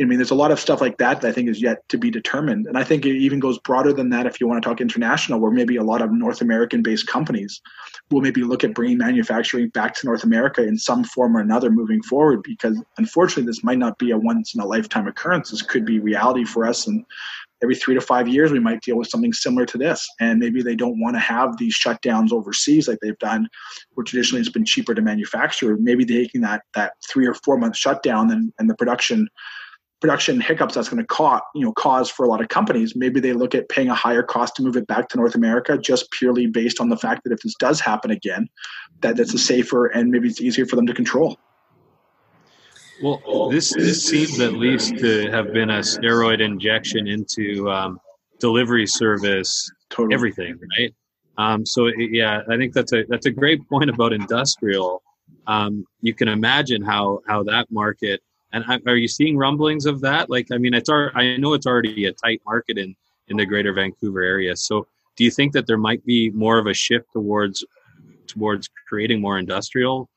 I 0.00 0.04
mean, 0.06 0.18
there's 0.18 0.32
a 0.32 0.34
lot 0.34 0.50
of 0.50 0.58
stuff 0.58 0.80
like 0.80 0.98
that 0.98 1.20
that 1.20 1.28
I 1.28 1.32
think 1.32 1.48
is 1.48 1.62
yet 1.62 1.88
to 1.90 1.96
be 1.96 2.10
determined. 2.10 2.66
And 2.66 2.76
I 2.76 2.82
think 2.82 3.06
it 3.06 3.14
even 3.16 3.38
goes 3.38 3.60
broader 3.60 3.92
than 3.92 4.10
that 4.10 4.26
if 4.26 4.40
you 4.40 4.48
want 4.48 4.60
to 4.60 4.68
talk 4.68 4.80
international, 4.80 5.38
where 5.38 5.52
maybe 5.52 5.76
a 5.76 5.84
lot 5.84 6.02
of 6.02 6.10
North 6.10 6.40
American 6.40 6.82
based 6.82 7.06
companies 7.06 7.60
will 8.10 8.20
maybe 8.20 8.42
look 8.42 8.64
at 8.64 8.74
bringing 8.74 8.98
manufacturing 8.98 9.68
back 9.68 9.94
to 9.94 10.06
North 10.06 10.24
America 10.24 10.66
in 10.66 10.76
some 10.76 11.04
form 11.04 11.36
or 11.36 11.40
another 11.40 11.70
moving 11.70 12.02
forward, 12.02 12.42
because 12.42 12.82
unfortunately, 12.98 13.44
this 13.44 13.62
might 13.62 13.78
not 13.78 13.96
be 13.98 14.10
a 14.10 14.18
once 14.18 14.52
in 14.52 14.60
a 14.60 14.66
lifetime 14.66 15.06
occurrence. 15.06 15.52
This 15.52 15.62
could 15.62 15.84
be 15.84 16.00
reality 16.00 16.44
for 16.44 16.66
us. 16.66 16.88
And 16.88 17.04
every 17.62 17.76
three 17.76 17.94
to 17.94 18.00
five 18.00 18.26
years, 18.26 18.50
we 18.50 18.58
might 18.58 18.82
deal 18.82 18.96
with 18.96 19.08
something 19.08 19.32
similar 19.32 19.64
to 19.64 19.78
this. 19.78 20.08
And 20.18 20.40
maybe 20.40 20.60
they 20.60 20.74
don't 20.74 21.00
want 21.00 21.14
to 21.14 21.20
have 21.20 21.56
these 21.56 21.78
shutdowns 21.78 22.32
overseas 22.32 22.88
like 22.88 22.98
they've 23.00 23.18
done, 23.20 23.48
where 23.92 24.02
traditionally 24.02 24.40
it's 24.40 24.50
been 24.50 24.64
cheaper 24.64 24.92
to 24.92 25.02
manufacture. 25.02 25.76
Maybe 25.76 26.04
taking 26.04 26.40
that, 26.40 26.62
that 26.74 26.94
three 27.08 27.28
or 27.28 27.34
four 27.34 27.58
month 27.58 27.76
shutdown 27.76 28.32
and, 28.32 28.52
and 28.58 28.68
the 28.68 28.74
production 28.74 29.28
production 30.04 30.38
hiccups 30.38 30.74
that's 30.74 30.90
going 30.90 31.02
to 31.02 31.06
cause 31.06 31.40
you 31.54 31.64
know 31.64 31.72
cause 31.72 32.10
for 32.10 32.26
a 32.26 32.28
lot 32.28 32.42
of 32.42 32.48
companies. 32.48 32.94
Maybe 32.94 33.20
they 33.20 33.32
look 33.32 33.54
at 33.54 33.70
paying 33.70 33.88
a 33.88 33.94
higher 33.94 34.22
cost 34.22 34.54
to 34.56 34.62
move 34.62 34.76
it 34.76 34.86
back 34.86 35.08
to 35.08 35.16
north 35.16 35.34
america 35.34 35.78
just 35.78 36.10
purely 36.10 36.46
based 36.46 36.78
on 36.78 36.90
the 36.90 36.96
fact 36.98 37.24
that 37.24 37.32
if 37.32 37.40
this 37.40 37.54
does 37.58 37.80
happen 37.80 38.10
again 38.10 38.46
that 39.00 39.18
it's 39.18 39.32
a 39.32 39.38
safer 39.38 39.86
and 39.86 40.10
maybe 40.10 40.28
it's 40.28 40.42
easier 40.42 40.66
for 40.66 40.76
them 40.76 40.86
to 40.86 40.92
control. 40.92 41.38
Well 43.02 43.48
this 43.48 43.72
this 43.72 44.06
seems 44.06 44.38
at 44.40 44.52
least 44.52 44.98
to 44.98 45.30
have 45.30 45.54
been 45.54 45.70
a 45.70 45.80
steroid 45.80 46.42
injection 46.42 47.06
into 47.06 47.70
um, 47.70 47.98
delivery 48.40 48.86
service 48.86 49.70
totally. 49.88 50.12
everything 50.12 50.60
right? 50.76 50.94
Um, 51.38 51.64
so 51.64 51.86
yeah 51.96 52.42
i 52.50 52.58
think 52.58 52.74
that's 52.74 52.92
a 52.92 53.04
that's 53.08 53.24
a 53.24 53.30
great 53.30 53.66
point 53.70 53.88
about 53.88 54.12
industrial. 54.12 55.02
Um, 55.46 55.86
you 56.02 56.12
can 56.12 56.28
imagine 56.28 56.82
how 56.82 57.20
how 57.26 57.42
that 57.44 57.68
market 57.70 58.20
and 58.54 58.82
are 58.86 58.96
you 58.96 59.08
seeing 59.08 59.36
rumblings 59.36 59.84
of 59.84 60.00
that? 60.02 60.30
Like, 60.30 60.48
I 60.52 60.58
mean, 60.58 60.74
it's 60.74 60.88
our, 60.88 61.10
I 61.16 61.36
know 61.36 61.54
it's 61.54 61.66
already 61.66 62.06
a 62.06 62.12
tight 62.12 62.40
market 62.46 62.78
in 62.78 62.94
in 63.28 63.36
the 63.36 63.46
Greater 63.46 63.72
Vancouver 63.72 64.22
area. 64.22 64.54
So, 64.54 64.86
do 65.16 65.24
you 65.24 65.30
think 65.30 65.52
that 65.54 65.66
there 65.66 65.78
might 65.78 66.04
be 66.04 66.30
more 66.30 66.58
of 66.58 66.66
a 66.66 66.74
shift 66.74 67.06
towards 67.12 67.64
towards 68.26 68.68
creating 68.88 69.20
more 69.20 69.38
industrial? 69.38 70.08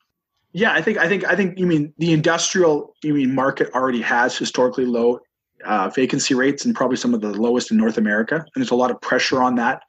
Yeah, 0.52 0.72
I 0.72 0.80
think 0.80 0.98
I 0.98 1.08
think 1.08 1.24
I 1.24 1.34
think 1.34 1.58
you 1.58 1.66
mean 1.66 1.92
the 1.98 2.12
industrial 2.12 2.94
you 3.02 3.14
mean 3.14 3.34
market 3.34 3.70
already 3.74 4.02
has 4.02 4.38
historically 4.38 4.86
low 4.86 5.20
uh, 5.64 5.88
vacancy 5.88 6.34
rates 6.34 6.64
and 6.64 6.74
probably 6.74 6.96
some 6.96 7.14
of 7.14 7.20
the 7.20 7.30
lowest 7.30 7.70
in 7.70 7.76
North 7.76 7.98
America. 7.98 8.36
And 8.36 8.46
there's 8.54 8.70
a 8.70 8.76
lot 8.76 8.90
of 8.90 9.00
pressure 9.00 9.42
on 9.42 9.56
that 9.56 9.82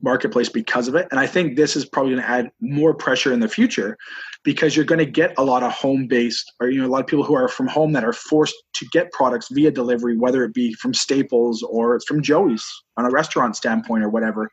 marketplace 0.00 0.48
because 0.48 0.88
of 0.88 0.94
it. 0.94 1.06
And 1.10 1.20
I 1.20 1.26
think 1.26 1.56
this 1.56 1.76
is 1.76 1.84
probably 1.84 2.12
going 2.12 2.22
to 2.22 2.30
add 2.30 2.50
more 2.60 2.94
pressure 2.94 3.32
in 3.32 3.40
the 3.40 3.48
future 3.48 3.98
because 4.42 4.74
you're 4.74 4.84
going 4.84 4.98
to 4.98 5.10
get 5.10 5.34
a 5.36 5.44
lot 5.44 5.62
of 5.62 5.72
home 5.72 6.06
based 6.06 6.52
or 6.60 6.70
you 6.70 6.80
know 6.80 6.86
a 6.86 6.90
lot 6.90 7.00
of 7.00 7.06
people 7.06 7.24
who 7.24 7.34
are 7.34 7.48
from 7.48 7.66
home 7.66 7.92
that 7.92 8.04
are 8.04 8.12
forced 8.12 8.54
to 8.74 8.86
get 8.92 9.12
products 9.12 9.48
via 9.50 9.70
delivery 9.70 10.16
whether 10.16 10.44
it 10.44 10.54
be 10.54 10.72
from 10.74 10.94
Staples 10.94 11.62
or 11.62 11.94
it's 11.94 12.06
from 12.06 12.22
Joey's 12.22 12.64
on 12.96 13.04
a 13.04 13.10
restaurant 13.10 13.56
standpoint 13.56 14.04
or 14.04 14.08
whatever 14.08 14.50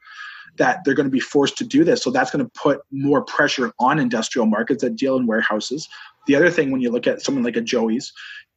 that 0.58 0.84
they're 0.84 0.95
going 0.95 1.06
to 1.06 1.12
be 1.12 1.19
forced 1.19 1.56
to 1.56 1.63
do 1.63 1.84
this. 1.84 2.02
So 2.02 2.10
that's 2.10 2.32
going 2.32 2.43
to 2.43 2.52
put 2.60 2.80
more 2.91 3.23
pressure 3.23 3.71
on 3.80 4.00
industrial 4.00 4.47
markets 4.47 4.82
that 4.82 4.95
deal 4.95 5.15
in 5.15 5.28
warehouses. 5.28 5.88
The 6.26 6.36
other 6.36 6.50
thing 6.50 6.71
when 6.71 6.82
you 6.82 6.89
look 6.89 7.06
at 7.06 7.21
someone 7.21 7.43
like 7.43 7.58
a 7.58 7.62
Joey's 7.62 8.12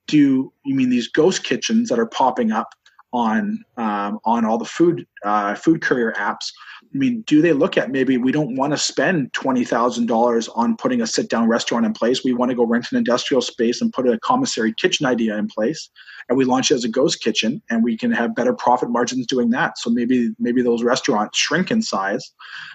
do 0.07 0.53
you 0.65 0.75
mean 0.75 0.91
these 0.91 1.09
ghost 1.09 1.45
kitchens 1.45 1.89
that 1.89 1.99
are 1.99 2.07
popping 2.07 2.51
up 2.51 2.69
on 3.13 3.65
um, 3.77 4.19
on 4.25 4.45
all 4.45 4.59
the 4.59 4.65
food 4.65 5.07
uh, 5.25 5.55
food 5.55 5.83
courier 5.83 6.13
apps 6.17 6.53
I 6.93 6.99
mean, 6.99 7.23
do 7.23 7.41
they 7.41 7.53
look 7.53 7.77
at 7.77 7.93
maybe 7.93 8.17
we 8.17 8.33
don't 8.33 8.57
want 8.57 8.73
to 8.73 8.77
spend 8.77 9.33
twenty 9.33 9.65
thousand 9.65 10.07
dollars 10.07 10.49
on 10.49 10.77
putting 10.77 11.01
a 11.01 11.07
sit 11.07 11.31
down 11.31 11.49
restaurant 11.49 11.87
in 11.87 11.93
place? 11.93 12.25
We 12.25 12.33
want 12.33 12.51
to 12.51 12.57
go 12.57 12.65
rent 12.65 12.91
an 12.91 12.99
industrial 12.99 13.43
space 13.43 13.81
and 13.81 13.93
put 13.93 14.09
a 14.09 14.19
commissary 14.19 14.75
kitchen 14.75 15.07
idea 15.07 15.37
in 15.37 15.47
place, 15.47 15.89
and 16.29 16.37
we 16.37 16.45
launch 16.45 16.73
it 16.73 16.75
as 16.75 16.83
a 16.85 16.89
ghost 16.89 17.23
kitchen, 17.23 17.63
and 17.71 17.85
we 17.85 17.97
can 17.97 18.11
have 18.11 18.35
better 18.35 18.53
profit 18.53 18.91
margins 18.91 19.27
doing 19.27 19.51
that. 19.51 19.79
So 19.79 19.89
maybe 19.89 20.31
maybe 20.41 20.63
those 20.63 20.83
restaurants 20.83 21.39
shrink 21.39 21.71
in 21.71 21.81
size 21.81 22.33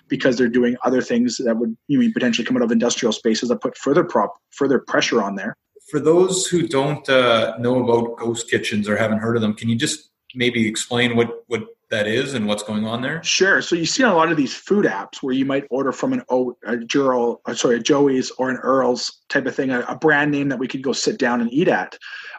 because 0.08 0.38
they're 0.38 0.48
doing 0.48 0.78
other 0.86 1.02
things 1.02 1.36
that 1.44 1.58
would 1.58 1.76
you 1.88 2.00
mean 2.00 2.14
potentially 2.14 2.46
come 2.46 2.56
out 2.56 2.64
of 2.64 2.72
industrial 2.72 3.12
spaces 3.12 3.50
that 3.50 3.60
put 3.60 3.78
further 3.78 4.06
prop 4.06 4.34
further 4.52 4.80
pressure 4.80 5.22
on 5.22 5.36
there. 5.36 5.58
For 5.92 6.00
those 6.00 6.48
who 6.48 6.68
don't 6.68 7.08
uh, 7.10 7.58
know 7.60 7.84
about 7.84 8.18
ghost 8.18 8.50
kitchens 8.50 8.88
or 8.88 8.96
haven't 8.96 9.20
heard 9.20 9.36
of 9.36 9.42
them, 9.42 9.54
can 9.54 9.68
you 9.68 9.76
just 9.76 10.10
maybe 10.36 10.66
explain 10.68 11.18
what 11.18 11.44
what 11.48 11.64
that 11.92 12.08
is 12.08 12.34
and 12.34 12.48
what's 12.48 12.64
going 12.64 12.86
on 12.86 13.02
there? 13.02 13.22
Sure. 13.24 13.62
So 13.62 13.76
you 13.76 13.86
see 13.86 14.04
on 14.04 14.12
a 14.12 14.16
lot 14.16 14.32
of 14.32 14.38
these 14.38 14.54
food 14.54 14.86
apps 14.86 15.22
where 15.22 15.36
you 15.36 15.46
might 15.46 15.66
order 15.70 15.92
from 15.92 16.14
an 16.14 16.24
o, 16.30 16.58
a 16.66 16.78
Juro, 16.78 17.38
uh, 17.46 17.54
sorry, 17.54 17.78
a 17.78 17.80
Joey's 17.80 18.32
or 18.32 18.50
an 18.50 18.58
Earl's 18.58 19.22
type 19.30 19.46
of 19.46 19.56
thing, 19.56 19.70
a, 19.70 19.82
a, 19.82 19.96
brand 19.96 20.32
name 20.32 20.50
that 20.50 20.60
we 20.60 20.68
could 20.68 20.82
go 20.82 20.94
sit 20.94 21.20
down 21.20 21.42
and 21.42 21.52
eat 21.54 21.68
at. 21.68 21.98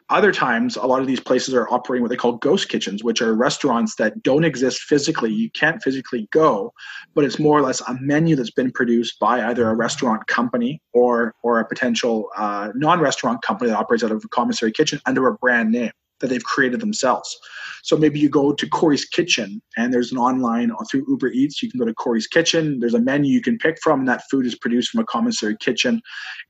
Other 0.09 0.33
times, 0.33 0.77
a 0.77 0.87
lot 0.87 1.01
of 1.01 1.07
these 1.07 1.21
places 1.21 1.55
are 1.55 1.69
operating 1.69 2.03
what 2.03 2.11
they 2.11 2.17
call 2.17 2.35
ghost 2.35 2.69
kitchens, 2.69 3.03
which 3.03 3.21
are 3.21 3.35
restaurants 3.35 3.97
that 3.97 4.23
don't 4.23 4.45
exist 4.45 4.83
physically. 4.83 5.33
You 5.33 5.51
can't 5.51 5.83
physically 5.83 6.29
go, 6.33 6.73
but 7.15 7.25
it's 7.25 7.39
more 7.39 7.59
or 7.59 7.63
less 7.63 7.81
a 7.81 7.97
menu 8.01 8.37
that's 8.37 8.53
been 8.53 8.71
produced 8.71 9.19
by 9.19 9.45
either 9.49 9.69
a 9.69 9.75
restaurant 9.75 10.27
company 10.27 10.81
or 10.93 11.35
or 11.43 11.59
a 11.59 11.67
potential 11.67 12.31
uh, 12.37 12.71
non-restaurant 12.75 13.43
company 13.43 13.71
that 13.71 13.79
operates 13.79 14.05
out 14.05 14.13
of 14.13 14.25
a 14.25 14.29
commissary 14.29 14.73
kitchen 14.73 15.01
under 15.07 15.27
a 15.27 15.35
brand 15.35 15.73
name 15.73 15.93
that 16.21 16.29
they've 16.29 16.45
created 16.45 16.81
themselves. 16.81 17.37
So 17.83 17.97
maybe 17.97 18.19
you 18.19 18.29
go 18.29 18.53
to 18.53 18.69
Corey's 18.69 19.05
Kitchen 19.05 19.63
and 19.77 19.93
there's 19.93 20.13
an 20.13 20.19
online 20.19 20.71
uh, 20.71 20.85
through 20.91 21.05
Uber 21.09 21.29
Eats. 21.29 21.63
You 21.63 21.71
can 21.71 21.79
go 21.79 21.87
to 21.87 21.95
Corey's 21.95 22.27
Kitchen. 22.27 22.81
There's 22.81 22.95
a 22.95 23.01
menu 23.01 23.33
you 23.33 23.43
can 23.43 23.59
pick 23.59 23.79
from, 23.83 24.01
and 24.01 24.09
that 24.09 24.23
food 24.31 24.47
is 24.47 24.55
produced 24.55 24.91
from 24.91 25.01
a 25.01 25.05
commissary 25.05 25.57
kitchen 25.59 26.01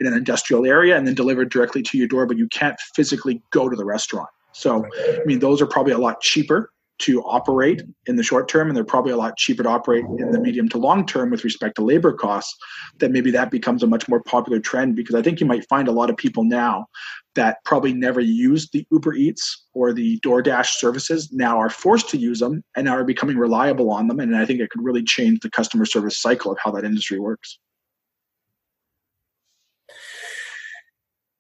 in 0.01 0.07
an 0.07 0.15
industrial 0.15 0.65
area 0.67 0.97
and 0.97 1.07
then 1.07 1.15
delivered 1.15 1.51
directly 1.51 1.83
to 1.83 1.99
your 1.99 2.09
door, 2.09 2.27
but 2.27 2.39
you 2.39 2.49
can't 2.49 2.77
physically 2.95 3.43
go 3.51 3.69
to 3.69 3.77
the 3.77 3.85
restaurant. 3.85 4.29
So, 4.53 4.87
I 4.87 5.25
mean, 5.27 5.41
those 5.41 5.61
are 5.61 5.67
probably 5.67 5.93
a 5.93 5.99
lot 5.99 6.21
cheaper 6.23 6.71
to 6.99 7.23
operate 7.23 7.83
in 8.07 8.17
the 8.17 8.23
short 8.23 8.49
term 8.49 8.69
and 8.69 8.77
they're 8.77 8.85
probably 8.85 9.13
a 9.13 9.17
lot 9.17 9.37
cheaper 9.37 9.63
to 9.63 9.69
operate 9.69 10.05
in 10.19 10.31
the 10.31 10.41
medium 10.41 10.69
to 10.69 10.79
long 10.79 11.05
term 11.05 11.31
with 11.31 11.45
respect 11.45 11.77
to 11.77 11.85
labor 11.85 12.13
costs 12.13 12.57
that 12.99 13.11
maybe 13.11 13.31
that 13.31 13.51
becomes 13.51 13.83
a 13.83 13.87
much 13.87 14.09
more 14.09 14.23
popular 14.23 14.59
trend 14.59 14.97
because 14.97 15.15
i 15.15 15.23
think 15.23 15.41
you 15.41 15.47
might 15.47 15.69
find 15.69 15.89
a 15.89 15.93
lot 15.93 16.09
of 16.09 16.17
people 16.17 16.45
now 16.45 16.87
that 17.35 17.59
probably 17.65 17.93
never 17.93 18.21
used 18.21 18.73
the 18.73 18.87
uber 18.91 19.15
eats 19.15 19.67
or 19.75 19.93
the 19.93 20.19
doordash 20.21 20.79
services 20.79 21.31
now 21.33 21.59
are 21.59 21.71
forced 21.71 22.09
to 22.09 22.17
use 22.17 22.41
them 22.41 22.63
and 22.77 22.87
now 22.87 22.97
are 22.97 23.05
becoming 23.05 23.37
reliable 23.37 23.91
on 23.91 24.09
them 24.09 24.21
and 24.21 24.35
i 24.37 24.47
think 24.47 24.61
it 24.61 24.71
could 24.71 24.83
really 24.83 25.03
change 25.03 25.41
the 25.41 25.51
customer 25.51 25.85
service 25.85 26.21
cycle 26.21 26.51
of 26.51 26.59
how 26.63 26.71
that 26.71 26.85
industry 26.85 27.19
works 27.19 27.59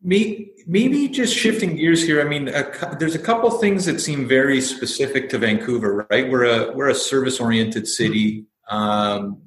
Maybe 0.06 1.08
just 1.08 1.36
shifting 1.36 1.74
gears 1.74 2.00
here. 2.00 2.20
I 2.20 2.24
mean, 2.24 2.46
a, 2.46 2.96
there's 2.98 3.16
a 3.16 3.18
couple 3.18 3.50
things 3.50 3.86
that 3.86 4.00
seem 4.00 4.28
very 4.28 4.60
specific 4.60 5.28
to 5.30 5.38
Vancouver, 5.38 6.06
right? 6.08 6.30
We're 6.30 6.44
a 6.44 6.72
we're 6.72 6.90
a 6.90 6.94
service 6.94 7.40
oriented 7.40 7.88
city. 7.88 8.46
Um, 8.70 9.42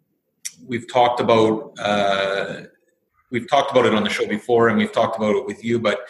we've 0.67 0.91
talked 0.91 1.21
about 1.21 1.79
uh, 1.79 2.63
we've 3.31 3.49
talked 3.49 3.71
about 3.71 3.85
it 3.85 3.93
on 3.93 4.03
the 4.03 4.09
show 4.09 4.27
before, 4.27 4.67
and 4.67 4.77
we've 4.77 4.91
talked 4.91 5.15
about 5.15 5.33
it 5.37 5.45
with 5.45 5.63
you. 5.63 5.79
But 5.79 6.01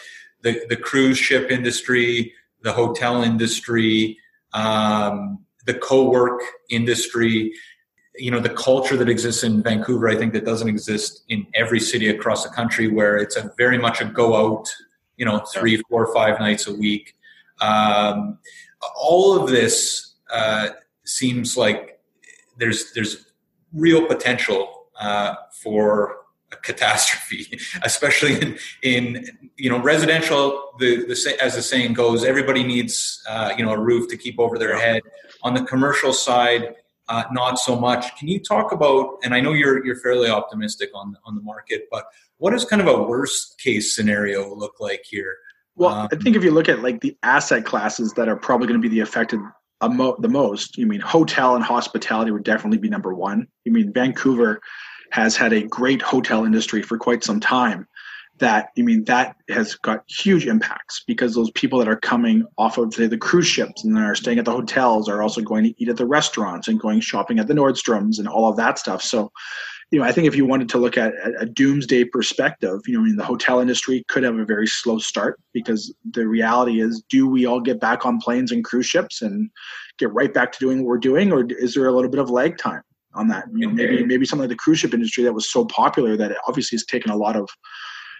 the 0.42 0.60
the 0.68 0.76
cruise 0.76 1.18
ship 1.18 1.48
industry, 1.52 2.32
the 2.62 2.72
hotel 2.72 3.22
industry, 3.22 4.18
um, 4.52 5.44
the 5.66 5.74
co-work 5.74 6.40
industry 6.70 7.52
you 8.16 8.30
know 8.30 8.40
the 8.40 8.50
culture 8.50 8.96
that 8.96 9.08
exists 9.08 9.44
in 9.44 9.62
Vancouver, 9.62 10.08
I 10.08 10.16
think 10.16 10.32
that 10.32 10.44
doesn't 10.44 10.68
exist 10.68 11.24
in 11.28 11.46
every 11.54 11.80
city 11.80 12.08
across 12.08 12.44
the 12.44 12.50
country, 12.50 12.88
where 12.88 13.16
it's 13.16 13.36
a 13.36 13.52
very 13.56 13.78
much 13.78 14.00
a 14.00 14.04
go 14.04 14.34
out, 14.36 14.68
you 15.16 15.24
know, 15.24 15.38
three, 15.54 15.80
four, 15.88 16.12
five 16.12 16.38
nights 16.40 16.66
a 16.66 16.74
week. 16.74 17.14
Um, 17.60 18.38
all 18.96 19.40
of 19.40 19.48
this 19.48 20.14
uh, 20.32 20.68
seems 21.04 21.56
like 21.56 22.00
there's 22.56 22.92
there's 22.92 23.32
real 23.72 24.06
potential 24.06 24.86
uh, 25.00 25.34
for 25.62 26.16
a 26.52 26.56
catastrophe, 26.56 27.58
especially 27.82 28.40
in, 28.40 28.58
in 28.82 29.26
you 29.56 29.70
know 29.70 29.80
residential. 29.80 30.74
The, 30.78 31.04
the 31.06 31.36
as 31.40 31.54
the 31.54 31.62
saying 31.62 31.94
goes, 31.94 32.24
everybody 32.24 32.64
needs 32.64 33.22
uh, 33.28 33.52
you 33.56 33.64
know 33.64 33.72
a 33.72 33.78
roof 33.78 34.08
to 34.10 34.16
keep 34.16 34.38
over 34.38 34.58
their 34.58 34.78
head. 34.78 35.02
On 35.42 35.54
the 35.54 35.64
commercial 35.64 36.12
side, 36.12 36.74
uh, 37.10 37.24
not 37.32 37.58
so 37.58 37.78
much. 37.78 38.16
Can 38.16 38.28
you 38.28 38.38
talk 38.38 38.72
about? 38.72 39.18
And 39.24 39.34
I 39.34 39.40
know 39.40 39.52
you're 39.52 39.84
you're 39.84 39.96
fairly 39.96 40.30
optimistic 40.30 40.90
on 40.94 41.16
on 41.24 41.34
the 41.34 41.42
market, 41.42 41.88
but 41.90 42.04
what 42.38 42.52
does 42.52 42.64
kind 42.64 42.80
of 42.80 42.88
a 42.88 43.02
worst 43.02 43.58
case 43.58 43.94
scenario 43.94 44.54
look 44.54 44.80
like 44.80 45.02
here? 45.04 45.36
Well, 45.74 45.90
um, 45.90 46.08
I 46.12 46.16
think 46.16 46.36
if 46.36 46.44
you 46.44 46.52
look 46.52 46.68
at 46.68 46.82
like 46.82 47.00
the 47.00 47.16
asset 47.22 47.64
classes 47.64 48.12
that 48.14 48.28
are 48.28 48.36
probably 48.36 48.68
going 48.68 48.80
to 48.80 48.88
be 48.88 48.94
the 48.94 49.00
affected 49.00 49.40
the 49.80 50.28
most, 50.28 50.78
you 50.78 50.86
mean 50.86 51.00
hotel 51.00 51.56
and 51.56 51.64
hospitality 51.64 52.30
would 52.30 52.44
definitely 52.44 52.78
be 52.78 52.88
number 52.88 53.12
one. 53.14 53.48
You 53.64 53.72
mean 53.72 53.92
Vancouver 53.92 54.60
has 55.10 55.36
had 55.36 55.52
a 55.52 55.62
great 55.62 56.02
hotel 56.02 56.44
industry 56.44 56.82
for 56.82 56.96
quite 56.96 57.24
some 57.24 57.40
time 57.40 57.88
that 58.40 58.70
I 58.76 58.82
mean 58.82 59.04
that 59.04 59.36
has 59.48 59.74
got 59.76 60.02
huge 60.08 60.46
impacts 60.46 61.04
because 61.06 61.34
those 61.34 61.50
people 61.52 61.78
that 61.78 61.88
are 61.88 61.96
coming 61.96 62.44
off 62.58 62.78
of 62.78 62.92
say 62.92 63.06
the 63.06 63.16
cruise 63.16 63.46
ships 63.46 63.84
and 63.84 63.96
are 63.96 64.14
staying 64.14 64.38
at 64.38 64.44
the 64.44 64.52
hotels 64.52 65.08
are 65.08 65.22
also 65.22 65.40
going 65.40 65.64
to 65.64 65.74
eat 65.82 65.88
at 65.88 65.96
the 65.96 66.06
restaurants 66.06 66.68
and 66.68 66.80
going 66.80 67.00
shopping 67.00 67.38
at 67.38 67.46
the 67.46 67.54
Nordstroms 67.54 68.18
and 68.18 68.26
all 68.26 68.48
of 68.48 68.56
that 68.56 68.78
stuff. 68.78 69.02
So, 69.02 69.30
you 69.90 69.98
know, 69.98 70.04
I 70.04 70.12
think 70.12 70.26
if 70.26 70.34
you 70.34 70.44
wanted 70.44 70.68
to 70.70 70.78
look 70.78 70.98
at 70.98 71.12
a 71.38 71.46
doomsday 71.46 72.04
perspective, 72.04 72.80
you 72.86 72.94
know, 72.94 73.00
I 73.00 73.04
mean 73.04 73.16
the 73.16 73.24
hotel 73.24 73.60
industry 73.60 74.04
could 74.08 74.24
have 74.24 74.38
a 74.38 74.44
very 74.44 74.66
slow 74.66 74.98
start 74.98 75.38
because 75.52 75.94
the 76.10 76.26
reality 76.26 76.80
is, 76.80 77.02
do 77.08 77.28
we 77.28 77.46
all 77.46 77.60
get 77.60 77.80
back 77.80 78.04
on 78.04 78.18
planes 78.18 78.52
and 78.52 78.64
cruise 78.64 78.86
ships 78.86 79.22
and 79.22 79.50
get 79.98 80.12
right 80.12 80.32
back 80.32 80.52
to 80.52 80.58
doing 80.58 80.78
what 80.78 80.86
we're 80.86 80.98
doing, 80.98 81.32
or 81.32 81.46
is 81.48 81.74
there 81.74 81.86
a 81.86 81.92
little 81.92 82.10
bit 82.10 82.20
of 82.20 82.30
lag 82.30 82.58
time? 82.58 82.82
on 83.14 83.26
that. 83.28 83.44
You 83.52 83.66
know, 83.66 83.72
maybe 83.72 84.04
maybe 84.04 84.24
something 84.24 84.44
like 84.48 84.50
the 84.50 84.62
cruise 84.62 84.78
ship 84.78 84.94
industry 84.94 85.24
that 85.24 85.32
was 85.32 85.50
so 85.50 85.64
popular 85.64 86.16
that 86.16 86.30
it 86.30 86.36
obviously 86.46 86.76
has 86.76 86.84
taken 86.84 87.10
a 87.10 87.16
lot 87.16 87.34
of 87.34 87.48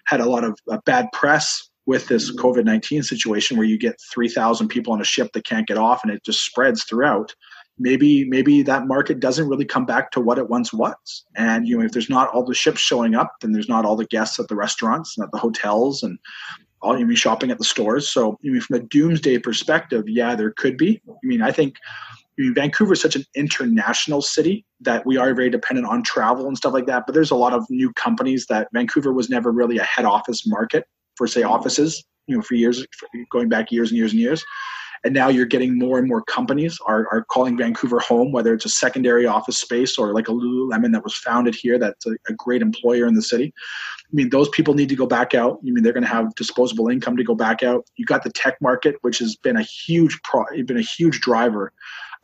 had 0.06 0.20
a 0.20 0.28
lot 0.28 0.44
of 0.44 0.58
uh, 0.70 0.78
bad 0.84 1.06
press 1.12 1.70
with 1.86 2.08
this 2.08 2.34
COVID 2.36 2.64
19 2.64 3.02
situation 3.02 3.56
where 3.56 3.66
you 3.66 3.78
get 3.78 3.96
3,000 4.12 4.68
people 4.68 4.92
on 4.92 5.00
a 5.00 5.04
ship 5.04 5.30
that 5.32 5.44
can't 5.44 5.66
get 5.66 5.78
off 5.78 6.00
and 6.04 6.12
it 6.12 6.22
just 6.24 6.44
spreads 6.44 6.84
throughout. 6.84 7.34
Maybe, 7.78 8.26
maybe 8.26 8.62
that 8.62 8.86
market 8.86 9.20
doesn't 9.20 9.48
really 9.48 9.64
come 9.64 9.86
back 9.86 10.10
to 10.12 10.20
what 10.20 10.38
it 10.38 10.50
once 10.50 10.72
was. 10.72 11.24
And, 11.36 11.66
you 11.66 11.78
know, 11.78 11.84
if 11.84 11.92
there's 11.92 12.10
not 12.10 12.28
all 12.28 12.44
the 12.44 12.54
ships 12.54 12.80
showing 12.80 13.14
up, 13.14 13.32
then 13.40 13.52
there's 13.52 13.70
not 13.70 13.86
all 13.86 13.96
the 13.96 14.04
guests 14.06 14.38
at 14.38 14.48
the 14.48 14.54
restaurants 14.54 15.16
and 15.16 15.24
at 15.24 15.32
the 15.32 15.38
hotels 15.38 16.02
and 16.02 16.18
all 16.82 16.98
you 16.98 17.06
mean 17.06 17.16
shopping 17.16 17.50
at 17.50 17.58
the 17.58 17.64
stores. 17.64 18.08
So, 18.08 18.32
I 18.32 18.48
mean, 18.48 18.60
from 18.60 18.76
a 18.76 18.80
doomsday 18.80 19.38
perspective, 19.38 20.08
yeah, 20.08 20.34
there 20.34 20.52
could 20.52 20.76
be. 20.76 21.00
I 21.08 21.12
mean, 21.22 21.42
I 21.42 21.52
think 21.52 21.76
Vancouver 22.48 22.94
is 22.94 23.00
such 23.00 23.16
an 23.16 23.24
international 23.34 24.22
city 24.22 24.64
that 24.80 25.04
we 25.04 25.16
are 25.16 25.34
very 25.34 25.50
dependent 25.50 25.86
on 25.86 26.02
travel 26.02 26.46
and 26.46 26.56
stuff 26.56 26.72
like 26.72 26.86
that. 26.86 27.04
But 27.06 27.14
there's 27.14 27.30
a 27.30 27.36
lot 27.36 27.52
of 27.52 27.64
new 27.68 27.92
companies 27.92 28.46
that 28.48 28.68
Vancouver 28.72 29.12
was 29.12 29.28
never 29.28 29.52
really 29.52 29.78
a 29.78 29.84
head 29.84 30.04
office 30.04 30.46
market 30.46 30.84
for, 31.16 31.26
say, 31.26 31.42
mm-hmm. 31.42 31.50
offices. 31.50 32.04
You 32.26 32.36
know, 32.36 32.42
for 32.42 32.54
years, 32.54 32.86
going 33.32 33.48
back 33.48 33.72
years 33.72 33.90
and 33.90 33.98
years 33.98 34.12
and 34.12 34.20
years. 34.20 34.44
And 35.02 35.14
now 35.14 35.28
you're 35.28 35.46
getting 35.46 35.78
more 35.78 35.98
and 35.98 36.06
more 36.06 36.22
companies 36.22 36.78
are, 36.86 37.08
are 37.10 37.24
calling 37.24 37.56
Vancouver 37.56 37.98
home, 37.98 38.32
whether 38.32 38.52
it's 38.52 38.66
a 38.66 38.68
secondary 38.68 39.26
office 39.26 39.56
space 39.56 39.96
or 39.96 40.12
like 40.12 40.28
a 40.28 40.32
Lululemon 40.32 40.92
that 40.92 41.02
was 41.02 41.14
founded 41.14 41.54
here, 41.54 41.78
that's 41.78 42.06
a, 42.06 42.12
a 42.28 42.34
great 42.34 42.60
employer 42.60 43.06
in 43.06 43.14
the 43.14 43.22
city. 43.22 43.52
I 44.04 44.12
mean, 44.12 44.28
those 44.28 44.48
people 44.50 44.74
need 44.74 44.90
to 44.90 44.96
go 44.96 45.06
back 45.06 45.34
out. 45.34 45.58
I 45.66 45.70
mean, 45.70 45.82
they're 45.82 45.94
going 45.94 46.04
to 46.04 46.08
have 46.08 46.34
disposable 46.34 46.88
income 46.88 47.16
to 47.16 47.24
go 47.24 47.34
back 47.34 47.62
out. 47.62 47.86
You 47.96 48.04
got 48.04 48.24
the 48.24 48.30
tech 48.30 48.58
market, 48.60 48.96
which 49.00 49.18
has 49.20 49.36
been 49.36 49.56
a 49.56 49.62
huge 49.62 50.20
pro, 50.22 50.44
been 50.66 50.76
a 50.76 50.82
huge 50.82 51.20
driver 51.20 51.72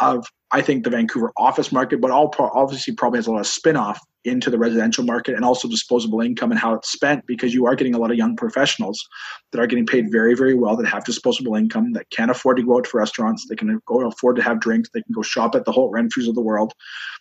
of 0.00 0.26
I 0.50 0.62
think 0.62 0.84
the 0.84 0.90
Vancouver 0.90 1.32
office 1.36 1.72
market, 1.72 2.00
but 2.00 2.10
all 2.10 2.32
obviously 2.38 2.94
probably 2.94 3.18
has 3.18 3.26
a 3.26 3.32
lot 3.32 3.40
of 3.40 3.46
spin-off 3.46 4.00
into 4.26 4.50
the 4.50 4.58
residential 4.58 5.04
market 5.04 5.34
and 5.34 5.44
also 5.44 5.68
disposable 5.68 6.20
income 6.20 6.50
and 6.50 6.60
how 6.60 6.74
it's 6.74 6.90
spent 6.90 7.26
because 7.26 7.54
you 7.54 7.66
are 7.66 7.74
getting 7.74 7.94
a 7.94 7.98
lot 7.98 8.10
of 8.10 8.16
young 8.16 8.36
professionals 8.36 9.06
that 9.52 9.60
are 9.60 9.66
getting 9.66 9.86
paid 9.86 10.10
very 10.10 10.34
very 10.34 10.54
well 10.54 10.76
that 10.76 10.86
have 10.86 11.04
disposable 11.04 11.54
income 11.54 11.92
that 11.92 12.08
can't 12.10 12.30
afford 12.30 12.56
to 12.56 12.62
go 12.62 12.78
out 12.78 12.84
to 12.84 12.96
restaurants 12.96 13.46
they 13.48 13.56
can 13.56 13.80
go 13.86 14.06
afford 14.06 14.36
to 14.36 14.42
have 14.42 14.60
drinks 14.60 14.88
they 14.92 15.02
can 15.02 15.12
go 15.14 15.22
shop 15.22 15.54
at 15.54 15.64
the 15.64 15.72
Holt 15.72 15.92
Renfrews 15.92 16.28
of 16.28 16.34
the 16.34 16.42
world. 16.42 16.72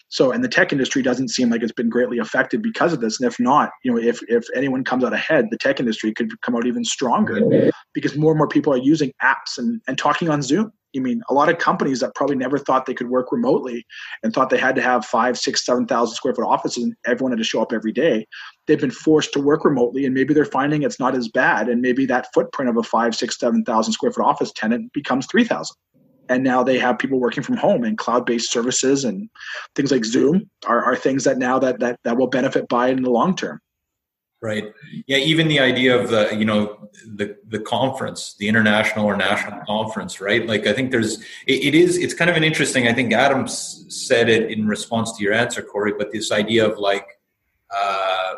So 0.10 0.32
and 0.32 0.44
the 0.44 0.50
tech 0.50 0.72
industry 0.72 1.02
doesn't 1.02 1.30
seem 1.30 1.50
like 1.50 1.64
it's 1.64 1.72
been 1.72 1.90
greatly 1.90 2.20
affected 2.20 2.62
because 2.62 2.94
of 2.94 3.02
this 3.02 3.20
and 3.20 3.28
if 3.28 3.40
not 3.40 3.72
you 3.84 3.92
know 3.92 4.00
if 4.00 4.20
if 4.28 4.46
anyone 4.56 4.84
comes 4.84 5.04
out 5.04 5.14
ahead 5.14 5.48
the 5.52 5.58
tech 5.58 5.80
industry 5.80 6.14
could 6.14 6.30
come 6.42 6.56
out 6.56 6.66
even 6.66 6.84
stronger 6.84 7.72
because 7.94 8.16
more 8.18 8.32
and 8.32 8.38
more 8.38 8.48
people 8.48 8.74
are 8.74 8.78
using 8.78 9.12
apps 9.24 9.58
and, 9.58 9.82
and 9.88 9.98
talking 9.98 10.30
on 10.30 10.42
zoom. 10.42 10.72
I 10.96 11.00
mean, 11.00 11.22
a 11.30 11.34
lot 11.34 11.50
of 11.50 11.58
companies 11.58 12.00
that 12.00 12.16
probably 12.16 12.38
never 12.38 12.58
thought 12.58 12.86
they 12.86 12.94
could 12.94 13.10
work 13.10 13.32
remotely 13.32 13.86
and 14.24 14.34
thought 14.34 14.50
they 14.50 14.58
had 14.58 14.76
to 14.76 14.82
have 14.82 15.06
five, 15.06 15.38
six, 15.38 15.66
seven 15.66 15.86
thousand 15.86 16.16
square 16.16 16.34
foot 16.34 16.46
offices 16.46 16.95
everyone 17.06 17.32
had 17.32 17.38
to 17.40 17.44
show 17.44 17.62
up 17.62 17.74
every 17.74 17.92
day. 17.92 18.28
They've 18.68 18.80
been 18.80 18.92
forced 18.92 19.34
to 19.34 19.40
work 19.40 19.66
remotely, 19.66 20.06
and 20.06 20.14
maybe 20.14 20.34
they're 20.34 20.46
finding 20.46 20.84
it's 20.84 21.00
not 21.00 21.16
as 21.16 21.28
bad. 21.28 21.70
And 21.70 21.82
maybe 21.82 22.06
that 22.08 22.28
footprint 22.34 22.70
of 22.70 22.78
a 22.78 22.84
five, 22.84 23.16
six, 23.16 23.38
seven 23.40 23.64
thousand 23.64 23.94
square 23.94 24.12
foot 24.12 24.26
office 24.26 24.52
tenant 24.54 24.94
becomes 24.94 25.26
three 25.28 25.44
thousand. 25.44 25.76
And 26.28 26.44
now 26.44 26.64
they 26.64 26.80
have 26.80 26.98
people 26.98 27.20
working 27.20 27.44
from 27.44 27.58
home 27.58 27.84
and 27.84 27.98
cloud-based 27.98 28.52
services 28.52 29.06
and 29.06 29.30
things 29.76 29.92
like 29.92 30.04
Zoom 30.04 30.50
are, 30.66 30.84
are 30.84 30.96
things 30.96 31.24
that 31.26 31.38
now 31.38 31.60
that, 31.60 31.80
that 31.82 32.00
that 32.04 32.18
will 32.18 32.28
benefit 32.28 32.68
by 32.68 32.88
in 32.88 33.04
the 33.04 33.12
long 33.12 33.36
term 33.36 33.60
right? 34.42 34.74
Yeah 35.08 35.18
even 35.18 35.48
the 35.48 35.60
idea 35.60 35.98
of 36.00 36.10
the 36.10 36.36
you 36.36 36.46
know 36.46 36.90
the 37.06 37.38
the 37.48 37.60
conference 37.60 38.36
the 38.38 38.48
international 38.48 39.06
or 39.06 39.18
national 39.18 39.62
conference 39.66 40.22
right? 40.22 40.46
Like 40.46 40.68
i 40.68 40.74
think 40.74 40.92
there's 40.92 41.20
it, 41.48 41.66
it 41.68 41.76
is 41.76 41.98
it's 41.98 42.14
kind 42.14 42.30
of 42.30 42.38
an 42.38 42.44
interesting 42.44 42.88
i 42.88 42.94
think 42.94 43.14
adam 43.14 43.48
said 43.48 44.30
it 44.30 44.52
in 44.52 44.68
response 44.68 45.18
to 45.18 45.24
your 45.24 45.34
answer 45.34 45.62
corey 45.62 45.94
but 45.98 46.12
this 46.12 46.32
idea 46.32 46.68
of 46.70 46.78
like 46.78 47.08
uh, 47.76 48.36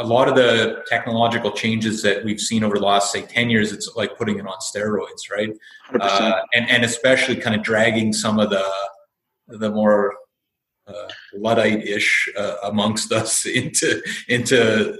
a 0.00 0.04
lot 0.04 0.28
of 0.28 0.36
the 0.36 0.82
technological 0.86 1.50
changes 1.50 2.02
that 2.02 2.24
we've 2.24 2.40
seen 2.40 2.62
over 2.62 2.78
the 2.78 2.84
last 2.84 3.12
say 3.12 3.22
10 3.22 3.50
years 3.50 3.72
it's 3.72 3.90
like 3.96 4.16
putting 4.16 4.38
it 4.38 4.46
on 4.46 4.58
steroids 4.58 5.30
right? 5.30 5.50
Uh, 6.00 6.40
and 6.54 6.68
and 6.70 6.84
especially 6.84 7.36
kind 7.36 7.56
of 7.56 7.62
dragging 7.62 8.12
some 8.12 8.38
of 8.38 8.50
the 8.50 8.64
the 9.48 9.70
more 9.70 10.14
uh, 10.86 11.08
luddite-ish 11.34 12.28
uh, 12.36 12.56
amongst 12.64 13.12
us 13.12 13.46
into 13.60 14.02
into 14.28 14.98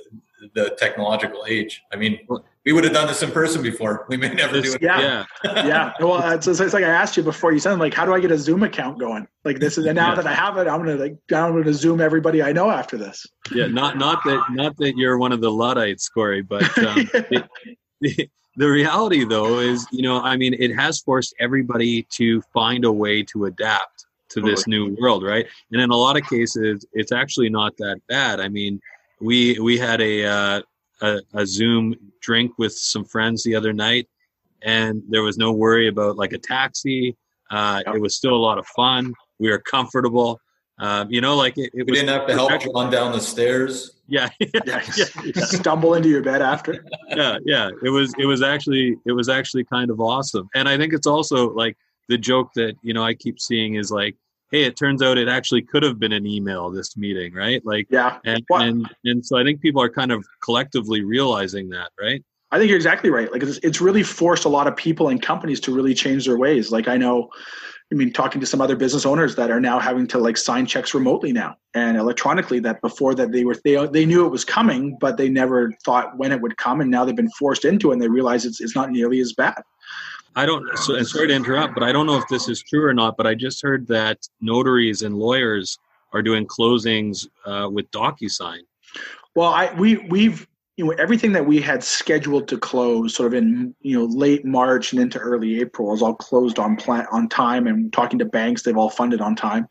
the 0.55 0.75
technological 0.79 1.45
age. 1.49 1.83
I 1.93 1.97
mean, 1.97 2.21
we 2.65 2.73
would 2.73 2.85
have 2.85 2.93
done 2.93 3.07
this 3.07 3.23
in 3.23 3.31
person 3.31 3.63
before. 3.63 4.07
We 4.09 4.17
may 4.17 4.29
never 4.29 4.61
do 4.61 4.75
it. 4.75 4.83
Yeah, 4.83 5.01
yeah. 5.01 5.25
yeah. 5.67 5.93
Well, 6.01 6.33
it's, 6.33 6.47
it's, 6.47 6.61
like 6.61 6.85
I 6.85 6.91
asked 6.91 7.17
you 7.17 7.23
before. 7.23 7.53
You 7.53 7.59
said 7.59 7.79
like, 7.79 7.95
how 7.95 8.05
do 8.05 8.13
I 8.13 8.21
get 8.21 8.31
a 8.31 8.39
Zoom 8.39 8.63
account 8.63 8.99
going? 8.99 9.27
Like 9.45 9.59
this 9.59 9.79
is, 9.79 9.87
and 9.87 9.97
now 9.97 10.11
yeah. 10.11 10.15
that 10.17 10.27
I 10.27 10.35
have 10.35 10.57
it, 10.59 10.69
I'm 10.69 10.79
gonna 10.85 10.97
like 10.97 11.17
I'm 11.33 11.57
gonna 11.57 11.73
Zoom 11.73 12.01
everybody 12.01 12.43
I 12.43 12.53
know 12.53 12.71
after 12.71 12.97
this. 12.97 13.27
Yeah, 13.53 13.67
not 13.67 13.97
not 13.97 14.23
that 14.25 14.45
not 14.51 14.77
that 14.77 14.97
you're 14.97 15.19
one 15.19 15.33
of 15.33 15.41
the 15.41 15.51
luddites, 15.51 16.09
Corey, 16.09 16.43
but 16.43 16.63
um, 16.79 16.97
the, 17.13 17.49
the, 18.01 18.31
the 18.57 18.69
reality 18.69 19.25
though 19.25 19.61
is, 19.61 19.87
you 19.91 20.03
know, 20.03 20.21
I 20.21 20.37
mean, 20.37 20.55
it 20.55 20.75
has 20.75 21.01
forced 21.01 21.35
everybody 21.39 22.03
to 22.11 22.43
find 22.53 22.85
a 22.85 22.93
way 22.93 23.23
to 23.25 23.47
adapt 23.47 23.98
to 24.31 24.41
this 24.41 24.67
new 24.67 24.97
world, 25.01 25.23
right? 25.23 25.47
And 25.73 25.81
in 25.81 25.91
a 25.91 25.97
lot 25.97 26.17
of 26.17 26.29
cases, 26.29 26.85
it's 26.93 27.13
actually 27.13 27.49
not 27.49 27.77
that 27.79 28.01
bad. 28.09 28.41
I 28.41 28.49
mean, 28.49 28.81
we 29.21 29.59
we 29.61 29.79
had 29.79 30.01
a 30.01 30.25
uh, 30.25 30.63
a, 31.03 31.21
a 31.35 31.47
Zoom 31.47 31.95
drink 32.21 32.53
with 32.59 32.73
some 32.73 33.05
friends 33.05 33.43
the 33.43 33.55
other 33.55 33.73
night, 33.73 34.09
and 34.63 35.03
there 35.09 35.23
was 35.23 35.39
no 35.39 35.53
worry 35.53 35.89
about 35.89 36.17
like 36.17 36.33
a 36.33 36.39
taxi. 36.39 37.17
Uh, 37.51 37.83
It 37.95 38.01
was 38.01 38.17
still 38.17 38.35
a 38.35 38.45
lot 38.49 38.59
of 38.59 38.67
fun. 38.67 39.15
We 39.39 39.51
were 39.51 39.59
comfortable. 39.59 40.41
Um, 40.81 41.11
you 41.11 41.21
know, 41.21 41.35
like 41.35 41.59
it, 41.59 41.71
it 41.75 41.87
we 41.87 41.93
didn't 41.93 42.09
have 42.11 42.27
to 42.29 42.35
help 42.35 42.51
run 42.75 42.91
down 42.91 43.13
the 43.13 43.21
stairs. 43.21 43.97
Yeah. 44.07 44.29
yeah, 44.39 44.83
yeah. 44.97 45.05
Stumble 45.45 45.95
into 45.95 46.09
your 46.09 46.23
bed 46.23 46.41
after. 46.41 46.85
yeah, 47.09 47.39
yeah. 47.45 47.71
It 47.83 47.91
was 47.91 48.15
it 48.19 48.27
was 48.27 48.43
actually 48.43 48.97
it 49.05 49.13
was 49.13 49.29
actually 49.29 49.65
kind 49.65 49.91
of 49.91 50.01
awesome. 50.01 50.49
And 50.55 50.69
I 50.69 50.77
think 50.77 50.93
it's 50.93 51.07
also 51.07 51.53
like 51.53 51.77
the 52.09 52.19
joke 52.19 52.53
that 52.55 52.75
you 52.83 52.95
know 52.95 53.05
I 53.05 53.15
keep 53.15 53.41
seeing 53.41 53.75
is 53.75 53.91
like, 53.91 54.17
hey, 54.51 54.65
it 54.65 54.77
turns 54.77 55.03
out 55.03 55.19
it 55.19 55.29
actually 55.29 55.63
could 55.63 55.83
have 55.83 55.99
been 55.99 56.13
an 56.13 56.27
email 56.27 56.71
this 56.71 56.97
meeting, 56.97 57.35
right? 57.35 57.65
Like, 57.65 57.87
yeah, 57.91 58.19
and 58.25 58.45
and 58.51 58.89
and 59.05 59.25
so 59.25 59.39
I 59.39 59.45
think 59.45 59.61
people 59.61 59.83
are 59.83 59.91
kind 59.91 60.13
of 60.13 60.25
collectively 60.43 61.03
realizing 61.03 61.69
that, 61.71 61.91
right? 62.01 62.23
I 62.51 62.59
think 62.59 62.69
you're 62.69 62.77
exactly 62.77 63.11
right. 63.11 63.31
Like 63.31 63.43
it's, 63.43 63.59
it's 63.63 63.81
really 63.81 64.03
forced 64.03 64.47
a 64.47 64.49
lot 64.49 64.67
of 64.67 64.75
people 64.75 65.09
and 65.09 65.21
companies 65.21 65.61
to 65.61 65.75
really 65.75 65.95
change 65.95 66.25
their 66.25 66.39
ways. 66.39 66.73
Like 66.73 66.89
I 66.89 66.97
know, 66.97 67.29
I 67.93 67.95
mean, 67.95 68.11
talking 68.11 68.41
to 68.41 68.47
some 68.47 68.63
other 68.63 68.75
business 68.75 69.05
owners 69.05 69.37
that 69.37 69.51
are 69.51 69.61
now 69.61 69.79
having 69.79 70.07
to 70.09 70.19
like 70.19 70.39
sign 70.39 70.65
checks 70.65 70.95
remotely 70.95 71.31
now 71.33 71.57
and 71.75 71.99
electronically. 71.99 72.59
That 72.61 72.81
before 72.81 73.15
that 73.17 73.33
they 73.33 73.45
were 73.45 73.57
they 73.65 73.87
they 73.89 74.07
knew 74.07 74.25
it 74.25 74.31
was 74.31 74.47
coming, 74.47 74.97
but 74.99 75.19
they 75.19 75.29
never 75.29 75.73
thought 75.85 76.17
when 76.17 76.33
it 76.33 76.41
would 76.41 76.57
come, 76.57 76.81
and 76.81 76.91
now 76.91 77.05
they've 77.05 77.15
been 77.15 77.31
forced 77.31 77.67
into 77.67 77.91
it, 77.91 77.95
and 77.95 78.03
they 78.03 78.09
realize 78.09 78.47
it's 78.47 78.63
it's 78.63 78.75
not 78.75 78.91
nearly 78.91 79.21
as 79.21 79.35
bad. 79.35 79.63
I 80.37 80.47
don't. 80.47 80.77
So, 80.79 80.95
and 80.95 81.07
sorry 81.07 81.29
to 81.29 81.35
interrupt, 81.35 81.75
but 81.75 81.83
I 81.83 81.93
don't 81.93 82.07
know 82.07 82.17
if 82.17 82.29
this 82.29 82.49
is 82.49 82.63
true 82.63 82.85
or 82.85 82.95
not. 82.95 83.17
But 83.17 83.27
I 83.27 83.35
just 83.35 83.63
heard 83.63 83.87
that 83.89 84.19
notaries 84.41 85.03
and 85.03 85.17
lawyers 85.17 85.79
are 86.13 86.23
doing 86.23 86.47
closings 86.47 87.27
uh, 87.45 87.69
with 87.71 87.91
DocuSign. 87.91 88.61
Well, 89.35 89.49
I 89.49 89.73
we 89.75 89.97
we've 90.09 90.47
you 90.79 90.85
know 90.85 90.93
everything 90.93 91.33
that 91.33 91.45
we 91.45 91.61
had 91.61 91.83
scheduled 91.83 92.49
to 92.49 92.57
close 92.57 93.15
sort 93.15 93.27
of 93.27 93.35
in 93.35 93.75
you 93.81 93.99
know 93.99 94.05
late 94.05 94.45
March 94.45 94.93
and 94.93 95.03
into 95.03 95.19
early 95.19 95.61
April 95.61 95.93
is 95.93 96.01
all 96.01 96.15
closed 96.15 96.59
on 96.59 96.77
plan 96.77 97.07
on 97.11 97.29
time 97.29 97.67
and 97.67 97.93
talking 97.93 98.19
to 98.21 98.25
banks 98.25 98.63
they've 98.63 98.77
all 98.77 98.89
funded 98.89 99.21
on 99.21 99.35
time 99.35 99.67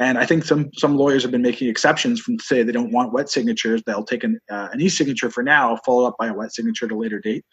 and 0.00 0.18
I 0.18 0.26
think 0.26 0.44
some 0.44 0.70
some 0.74 0.96
lawyers 0.96 1.22
have 1.22 1.30
been 1.30 1.42
making 1.42 1.68
exceptions 1.68 2.20
from 2.20 2.38
say 2.40 2.62
they 2.62 2.72
don't 2.72 2.92
want 2.92 3.12
wet 3.12 3.30
signatures 3.30 3.82
they'll 3.86 4.04
take 4.04 4.24
an, 4.24 4.40
uh, 4.50 4.68
an 4.72 4.80
e-signature 4.80 5.30
for 5.30 5.44
now 5.44 5.76
followed 5.86 6.06
up 6.06 6.16
by 6.18 6.26
a 6.26 6.34
wet 6.34 6.52
signature 6.52 6.86
at 6.86 6.92
a 6.92 6.96
later 6.96 7.20
date 7.20 7.44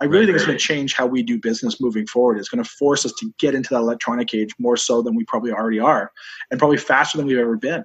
I 0.00 0.06
really 0.06 0.20
right, 0.20 0.26
think 0.26 0.36
it's 0.36 0.46
going 0.46 0.58
to 0.58 0.64
change 0.64 0.94
how 0.94 1.06
we 1.06 1.22
do 1.22 1.38
business 1.38 1.80
moving 1.80 2.06
forward. 2.06 2.38
It's 2.38 2.48
going 2.48 2.62
to 2.62 2.70
force 2.70 3.04
us 3.04 3.12
to 3.20 3.32
get 3.38 3.54
into 3.54 3.74
that 3.74 3.80
electronic 3.80 4.32
age 4.34 4.50
more 4.58 4.76
so 4.76 5.02
than 5.02 5.14
we 5.14 5.24
probably 5.24 5.52
already 5.52 5.80
are, 5.80 6.10
and 6.50 6.58
probably 6.58 6.78
faster 6.78 7.18
than 7.18 7.26
we've 7.26 7.38
ever 7.38 7.56
been. 7.56 7.84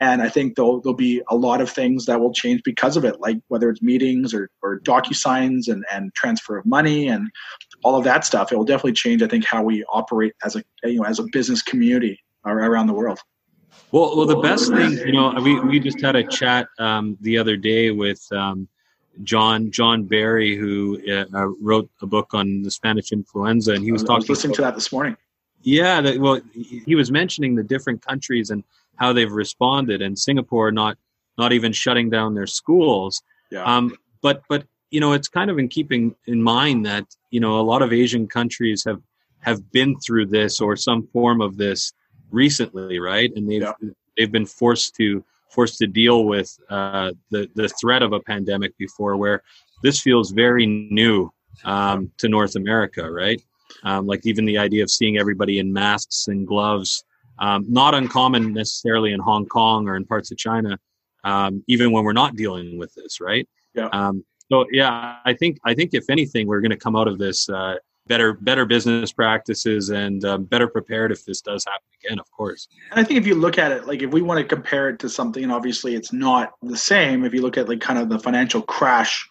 And 0.00 0.20
I 0.20 0.28
think 0.28 0.56
there'll, 0.56 0.80
there'll 0.80 0.96
be 0.96 1.22
a 1.28 1.36
lot 1.36 1.60
of 1.60 1.70
things 1.70 2.06
that 2.06 2.18
will 2.20 2.32
change 2.32 2.62
because 2.64 2.96
of 2.96 3.04
it, 3.04 3.20
like 3.20 3.38
whether 3.48 3.70
it's 3.70 3.82
meetings 3.82 4.34
or, 4.34 4.50
or 4.60 4.80
DocuSigns 4.80 5.68
and, 5.68 5.84
and 5.92 6.12
transfer 6.14 6.58
of 6.58 6.66
money 6.66 7.06
and 7.06 7.30
all 7.84 7.96
of 7.96 8.02
that 8.04 8.24
stuff. 8.24 8.50
It 8.50 8.56
will 8.56 8.64
definitely 8.64 8.94
change, 8.94 9.22
I 9.22 9.28
think, 9.28 9.44
how 9.44 9.62
we 9.62 9.84
operate 9.84 10.32
as 10.44 10.56
a, 10.56 10.64
you 10.82 11.00
know, 11.00 11.04
as 11.04 11.20
a 11.20 11.24
business 11.32 11.62
community 11.62 12.18
around 12.44 12.88
the 12.88 12.92
world. 12.92 13.20
Well, 13.92 14.16
well, 14.16 14.26
the 14.26 14.36
best 14.36 14.72
thing, 14.72 14.92
you 14.92 15.12
know, 15.12 15.34
we, 15.40 15.60
we 15.60 15.78
just 15.78 16.00
had 16.00 16.16
a 16.16 16.24
chat 16.24 16.66
um, 16.78 17.16
the 17.20 17.38
other 17.38 17.56
day 17.56 17.90
with 17.90 18.20
um, 18.32 18.66
John 19.22 19.70
John 19.70 20.04
Barry, 20.04 20.56
who 20.56 21.00
uh, 21.10 21.24
uh 21.34 21.48
wrote 21.60 21.90
a 22.00 22.06
book 22.06 22.34
on 22.34 22.62
the 22.62 22.70
Spanish 22.70 23.12
influenza, 23.12 23.72
and 23.72 23.84
he 23.84 23.92
was 23.92 24.02
I 24.04 24.06
talking. 24.06 24.22
Was 24.22 24.30
listening 24.30 24.50
about, 24.52 24.56
to 24.56 24.62
that 24.62 24.74
this 24.74 24.92
morning. 24.92 25.16
Yeah, 25.62 26.00
that, 26.00 26.18
well, 26.18 26.40
he 26.52 26.94
was 26.94 27.10
mentioning 27.10 27.54
the 27.54 27.62
different 27.62 28.04
countries 28.04 28.50
and 28.50 28.64
how 28.96 29.12
they've 29.12 29.30
responded, 29.30 30.02
and 30.02 30.18
Singapore 30.18 30.72
not 30.72 30.98
not 31.38 31.52
even 31.52 31.72
shutting 31.72 32.10
down 32.10 32.34
their 32.34 32.46
schools. 32.46 33.22
Yeah. 33.50 33.64
Um, 33.64 33.96
but 34.22 34.42
but 34.48 34.64
you 34.90 35.00
know, 35.00 35.12
it's 35.12 35.28
kind 35.28 35.50
of 35.50 35.58
in 35.58 35.68
keeping 35.68 36.14
in 36.26 36.42
mind 36.42 36.86
that 36.86 37.04
you 37.30 37.40
know 37.40 37.58
a 37.58 37.62
lot 37.62 37.82
of 37.82 37.92
Asian 37.92 38.26
countries 38.26 38.84
have 38.84 39.00
have 39.40 39.70
been 39.72 39.98
through 40.00 40.26
this 40.26 40.60
or 40.60 40.76
some 40.76 41.06
form 41.08 41.40
of 41.40 41.56
this 41.56 41.92
recently, 42.30 42.98
right? 42.98 43.30
And 43.34 43.50
they've 43.50 43.62
yeah. 43.62 43.72
they've 44.16 44.32
been 44.32 44.46
forced 44.46 44.94
to 44.96 45.24
forced 45.52 45.78
to 45.78 45.86
deal 45.86 46.24
with 46.24 46.50
uh, 46.70 47.12
the 47.30 47.48
the 47.54 47.68
threat 47.68 48.02
of 48.02 48.12
a 48.12 48.20
pandemic 48.20 48.76
before, 48.78 49.16
where 49.16 49.42
this 49.82 50.00
feels 50.00 50.30
very 50.30 50.66
new 50.66 51.30
um, 51.64 52.10
to 52.18 52.28
North 52.28 52.56
America, 52.56 53.10
right? 53.10 53.40
Um, 53.84 54.06
like 54.06 54.26
even 54.26 54.44
the 54.44 54.58
idea 54.58 54.82
of 54.82 54.90
seeing 54.90 55.18
everybody 55.18 55.58
in 55.58 55.72
masks 55.72 56.28
and 56.28 56.46
gloves, 56.46 57.04
um, 57.38 57.64
not 57.68 57.94
uncommon 57.94 58.52
necessarily 58.52 59.12
in 59.12 59.20
Hong 59.20 59.46
Kong 59.46 59.88
or 59.88 59.96
in 59.96 60.04
parts 60.04 60.30
of 60.30 60.38
China, 60.38 60.78
um, 61.24 61.64
even 61.68 61.90
when 61.92 62.04
we're 62.04 62.12
not 62.12 62.36
dealing 62.36 62.78
with 62.78 62.94
this, 62.94 63.20
right? 63.20 63.48
Yeah. 63.74 63.88
Um, 63.92 64.24
so 64.50 64.66
yeah, 64.70 65.16
I 65.24 65.32
think 65.32 65.58
I 65.64 65.74
think 65.74 65.94
if 65.94 66.04
anything, 66.10 66.46
we're 66.46 66.60
going 66.60 66.70
to 66.70 66.76
come 66.76 66.96
out 66.96 67.08
of 67.08 67.18
this 67.18 67.48
uh, 67.48 67.76
better 68.06 68.34
better 68.34 68.64
business 68.64 69.12
practices 69.12 69.90
and 69.90 70.24
um, 70.24 70.44
better 70.44 70.66
prepared 70.66 71.12
if 71.12 71.24
this 71.24 71.40
does 71.40 71.64
happen 71.64 71.86
again 72.04 72.18
of 72.18 72.30
course. 72.32 72.68
And 72.90 73.00
i 73.00 73.04
think 73.04 73.18
if 73.18 73.26
you 73.26 73.34
look 73.34 73.58
at 73.58 73.72
it 73.72 73.86
like 73.86 74.02
if 74.02 74.10
we 74.10 74.22
want 74.22 74.38
to 74.38 74.44
compare 74.44 74.88
it 74.88 74.98
to 75.00 75.08
something 75.08 75.42
and 75.42 75.52
obviously 75.52 75.94
it's 75.94 76.12
not 76.12 76.52
the 76.62 76.76
same 76.76 77.24
if 77.24 77.32
you 77.32 77.42
look 77.42 77.56
at 77.56 77.68
like 77.68 77.80
kind 77.80 77.98
of 77.98 78.08
the 78.08 78.18
financial 78.18 78.62
crash 78.62 79.28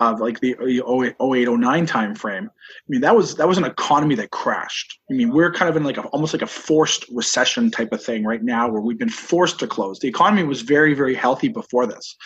of 0.00 0.18
like 0.20 0.40
the 0.40 0.56
08, 0.60 1.48
09 1.48 1.86
time 1.86 2.16
frame 2.16 2.50
i 2.50 2.88
mean 2.88 3.00
that 3.00 3.14
was 3.14 3.36
that 3.36 3.46
was 3.46 3.58
an 3.58 3.64
economy 3.64 4.14
that 4.16 4.30
crashed. 4.30 4.98
I 5.10 5.14
mean 5.14 5.32
we're 5.32 5.52
kind 5.52 5.68
of 5.68 5.76
in 5.76 5.84
like 5.84 5.98
a, 5.98 6.02
almost 6.06 6.32
like 6.32 6.42
a 6.42 6.46
forced 6.46 7.04
recession 7.12 7.70
type 7.70 7.92
of 7.92 8.02
thing 8.02 8.24
right 8.24 8.42
now 8.42 8.68
where 8.68 8.80
we've 8.80 8.98
been 8.98 9.08
forced 9.08 9.60
to 9.60 9.66
close. 9.68 9.98
The 10.00 10.08
economy 10.08 10.42
was 10.42 10.62
very 10.62 10.94
very 10.94 11.14
healthy 11.14 11.48
before 11.48 11.86
this. 11.86 12.16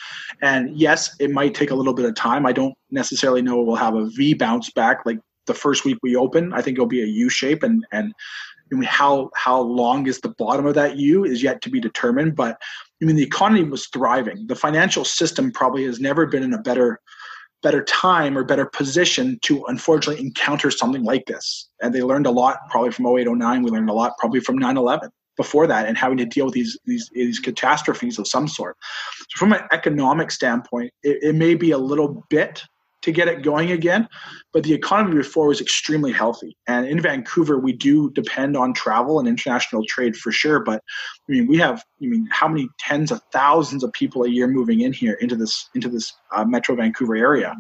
And 0.41 0.79
yes 0.79 1.15
it 1.19 1.31
might 1.31 1.55
take 1.55 1.71
a 1.71 1.75
little 1.75 1.95
bit 1.95 2.07
of 2.07 2.15
time. 2.15 2.47
I 2.47 2.53
don't 2.53 2.75
necessarily 2.91 3.43
know 3.43 3.61
we'll 3.61 3.77
have 3.77 3.95
a 3.95 4.07
v 4.07 4.33
bounce 4.33 4.71
back 4.71 5.05
like 5.05 5.19
the 5.49 5.55
first 5.55 5.85
week 5.85 5.99
we 6.03 6.15
open. 6.15 6.53
I 6.53 6.63
think 6.63 6.77
it'll 6.77 6.87
be 6.87 7.03
a 7.03 7.07
U 7.07 7.29
shape, 7.29 7.65
and 7.65 7.85
and 7.91 8.15
I 8.73 8.77
mean, 8.77 8.85
how 8.85 9.31
how 9.35 9.61
long 9.61 10.07
is 10.07 10.21
the 10.21 10.35
bottom 10.39 10.67
of 10.67 10.75
that 10.75 10.97
U 10.97 11.25
is 11.25 11.43
yet 11.43 11.61
to 11.63 11.71
be 11.71 11.81
determined. 11.81 12.37
But 12.37 12.59
I 13.03 13.05
mean, 13.05 13.17
the 13.17 13.23
economy 13.23 13.65
was 13.65 13.87
thriving. 13.87 14.47
The 14.47 14.57
financial 14.57 15.05
system 15.05 15.51
probably 15.51 15.85
has 15.85 16.01
never 16.01 16.27
been 16.27 16.43
in 16.43 16.55
a 16.55 16.63
better 16.63 17.01
better 17.63 17.83
time 17.85 18.39
or 18.39 18.45
better 18.45 18.67
position 18.67 19.39
to 19.43 19.65
unfortunately 19.65 20.25
encounter 20.25 20.71
something 20.71 21.03
like 21.03 21.27
this. 21.27 21.69
And 21.83 21.93
they 21.93 22.03
learned 22.03 22.27
a 22.27 22.31
lot 22.31 22.59
probably 22.71 22.93
from 22.93 23.07
0809. 23.07 23.63
We 23.63 23.71
learned 23.71 23.91
a 23.91 23.95
lot 23.95 24.17
probably 24.19 24.41
from 24.41 24.59
9/11 24.59 25.11
before 25.37 25.67
that 25.67 25.87
and 25.87 25.97
having 25.97 26.19
to 26.19 26.27
deal 26.27 26.47
with 26.47 26.55
these 26.55 26.79
these, 26.85 27.09
these 27.15 27.39
catastrophes 27.39 28.19
of 28.19 28.29
some 28.29 28.47
sort. 28.47 28.77
So 29.31 29.39
from 29.39 29.53
an 29.53 29.63
economic 29.73 30.31
standpoint, 30.31 30.93
it, 31.03 31.23
it 31.23 31.35
may 31.35 31.55
be 31.55 31.71
a 31.71 31.79
little 31.79 32.25
bit 32.29 32.63
to 33.09 33.13
get 33.13 33.29
it 33.29 33.43
going 33.43 33.73
again. 33.73 34.09
But 34.53 34.63
the 34.63 34.75
economy 34.75 35.17
before 35.17 35.49
was 35.49 35.61
extremely 35.61 36.13
healthy. 36.13 36.57
And 36.67 36.87
in 36.87 37.01
Vancouver, 37.01 37.59
we 37.59 37.73
do 37.73 38.11
depend 38.11 38.57
on 38.57 38.75
travel 38.75 39.19
and 39.19 39.27
international 39.27 39.85
trade 39.89 40.17
for 40.17 40.31
sure. 40.31 40.61
But 40.61 40.83
I 41.29 41.33
mean, 41.33 41.47
we 41.47 41.59
have, 41.59 41.85
I 42.03 42.07
mean, 42.07 42.27
how 42.31 42.49
many 42.49 42.69
tens 42.79 43.11
of 43.11 43.21
thousands 43.33 43.85
of 43.85 43.93
people 43.93 44.25
a 44.25 44.31
year 44.31 44.47
moving 44.47 44.81
in 44.81 44.93
here 44.93 45.15
into 45.15 45.37
this 45.37 45.69
into 45.75 45.89
this 45.89 46.13
uh, 46.35 46.45
Metro 46.45 46.75
Vancouver 46.75 47.17
area? 47.17 47.55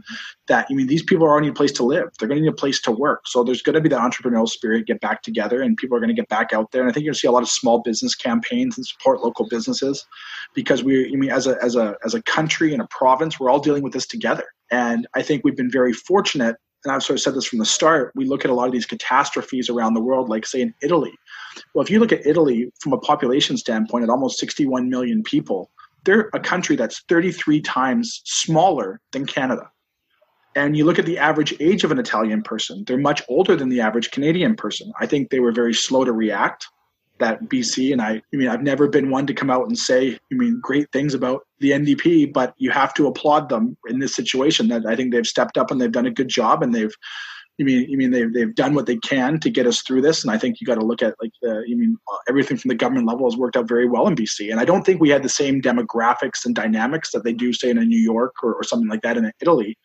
That 0.46 0.66
I 0.70 0.74
mean, 0.74 0.86
these 0.86 1.02
people 1.02 1.26
are 1.26 1.40
need 1.40 1.50
a 1.50 1.52
place 1.52 1.72
to 1.72 1.82
live. 1.82 2.08
They're 2.18 2.28
going 2.28 2.38
to 2.38 2.42
need 2.42 2.52
a 2.52 2.56
place 2.56 2.80
to 2.82 2.92
work. 2.92 3.26
So 3.26 3.44
there's 3.44 3.60
going 3.60 3.74
to 3.74 3.80
be 3.80 3.90
the 3.90 3.96
entrepreneurial 3.96 4.48
spirit 4.48 4.86
get 4.86 5.00
back 5.00 5.22
together, 5.22 5.60
and 5.60 5.76
people 5.76 5.96
are 5.96 6.00
going 6.00 6.08
to 6.08 6.14
get 6.14 6.28
back 6.28 6.52
out 6.52 6.72
there. 6.72 6.80
And 6.80 6.90
I 6.90 6.94
think 6.94 7.04
you're 7.04 7.10
going 7.10 7.16
to 7.16 7.20
see 7.20 7.28
a 7.28 7.32
lot 7.32 7.42
of 7.42 7.48
small 7.50 7.82
business 7.82 8.14
campaigns 8.14 8.78
and 8.78 8.86
support 8.86 9.20
local 9.20 9.46
businesses 9.48 10.06
because 10.54 10.82
we, 10.82 11.12
I 11.12 11.16
mean, 11.16 11.30
as 11.30 11.46
a 11.46 11.62
as 11.62 11.76
a 11.76 11.96
as 12.04 12.14
a 12.14 12.22
country 12.22 12.72
and 12.72 12.80
a 12.80 12.88
province, 12.90 13.38
we're 13.38 13.50
all 13.50 13.60
dealing 13.60 13.82
with 13.82 13.92
this 13.92 14.06
together. 14.06 14.44
And 14.70 15.06
I 15.14 15.22
think 15.22 15.44
we've 15.44 15.56
been 15.56 15.70
very 15.70 15.92
fortunate, 15.92 16.56
and 16.84 16.92
I've 16.92 17.02
sort 17.02 17.18
of 17.18 17.22
said 17.22 17.34
this 17.34 17.44
from 17.44 17.58
the 17.58 17.66
start, 17.66 18.12
we 18.14 18.24
look 18.24 18.44
at 18.44 18.50
a 18.50 18.54
lot 18.54 18.66
of 18.66 18.72
these 18.72 18.86
catastrophes 18.86 19.68
around 19.68 19.94
the 19.94 20.00
world, 20.00 20.28
like 20.28 20.46
say 20.46 20.60
in 20.60 20.74
Italy. 20.82 21.12
Well, 21.74 21.82
if 21.84 21.90
you 21.90 21.98
look 21.98 22.12
at 22.12 22.26
Italy 22.26 22.70
from 22.80 22.92
a 22.92 22.98
population 22.98 23.56
standpoint 23.56 24.04
at 24.04 24.10
almost 24.10 24.38
61 24.38 24.88
million 24.88 25.22
people, 25.22 25.70
they're 26.04 26.30
a 26.34 26.40
country 26.40 26.76
that's 26.76 27.00
33 27.08 27.60
times 27.60 28.22
smaller 28.24 29.00
than 29.12 29.26
Canada. 29.26 29.70
And 30.54 30.76
you 30.76 30.84
look 30.84 30.98
at 30.98 31.06
the 31.06 31.18
average 31.18 31.54
age 31.60 31.84
of 31.84 31.90
an 31.90 31.98
Italian 31.98 32.42
person, 32.42 32.84
they're 32.86 32.96
much 32.98 33.22
older 33.28 33.56
than 33.56 33.68
the 33.68 33.80
average 33.80 34.10
Canadian 34.10 34.56
person. 34.56 34.92
I 35.00 35.06
think 35.06 35.30
they 35.30 35.40
were 35.40 35.52
very 35.52 35.74
slow 35.74 36.04
to 36.04 36.12
react 36.12 36.66
that 37.18 37.44
BC. 37.44 37.92
And 37.92 38.02
I, 38.02 38.22
I 38.32 38.36
mean, 38.36 38.48
I've 38.48 38.62
never 38.62 38.88
been 38.88 39.10
one 39.10 39.26
to 39.26 39.34
come 39.34 39.50
out 39.50 39.66
and 39.66 39.78
say, 39.78 40.14
I 40.14 40.34
mean, 40.34 40.60
great 40.62 40.90
things 40.92 41.14
about 41.14 41.42
the 41.60 41.70
NDP, 41.70 42.32
but 42.32 42.54
you 42.58 42.70
have 42.70 42.94
to 42.94 43.06
applaud 43.06 43.48
them 43.48 43.76
in 43.88 43.98
this 43.98 44.14
situation. 44.14 44.68
That 44.68 44.86
I 44.86 44.96
think 44.96 45.12
they've 45.12 45.26
stepped 45.26 45.58
up 45.58 45.70
and 45.70 45.80
they've 45.80 45.92
done 45.92 46.06
a 46.06 46.10
good 46.10 46.28
job, 46.28 46.62
and 46.62 46.74
they've, 46.74 46.94
you 47.58 47.64
mean, 47.64 47.88
you 47.88 47.98
mean 47.98 48.10
they've 48.10 48.32
they've 48.32 48.54
done 48.54 48.74
what 48.74 48.86
they 48.86 48.96
can 48.98 49.40
to 49.40 49.50
get 49.50 49.66
us 49.66 49.82
through 49.82 50.02
this. 50.02 50.22
And 50.22 50.32
I 50.32 50.38
think 50.38 50.60
you 50.60 50.66
got 50.66 50.76
to 50.76 50.86
look 50.86 51.02
at 51.02 51.14
like 51.20 51.32
the, 51.42 51.64
you 51.66 51.76
mean, 51.76 51.96
everything 52.28 52.56
from 52.56 52.68
the 52.68 52.74
government 52.74 53.06
level 53.06 53.28
has 53.28 53.36
worked 53.36 53.56
out 53.56 53.68
very 53.68 53.88
well 53.88 54.06
in 54.06 54.14
BC. 54.14 54.50
And 54.50 54.60
I 54.60 54.64
don't 54.64 54.84
think 54.84 55.00
we 55.00 55.10
had 55.10 55.22
the 55.22 55.28
same 55.28 55.60
demographics 55.60 56.44
and 56.44 56.54
dynamics 56.54 57.10
that 57.12 57.24
they 57.24 57.32
do, 57.32 57.52
say, 57.52 57.70
in 57.70 57.76
New 57.76 57.98
York 57.98 58.34
or, 58.42 58.54
or 58.54 58.62
something 58.62 58.88
like 58.88 59.02
that 59.02 59.16
in 59.16 59.30
Italy 59.40 59.76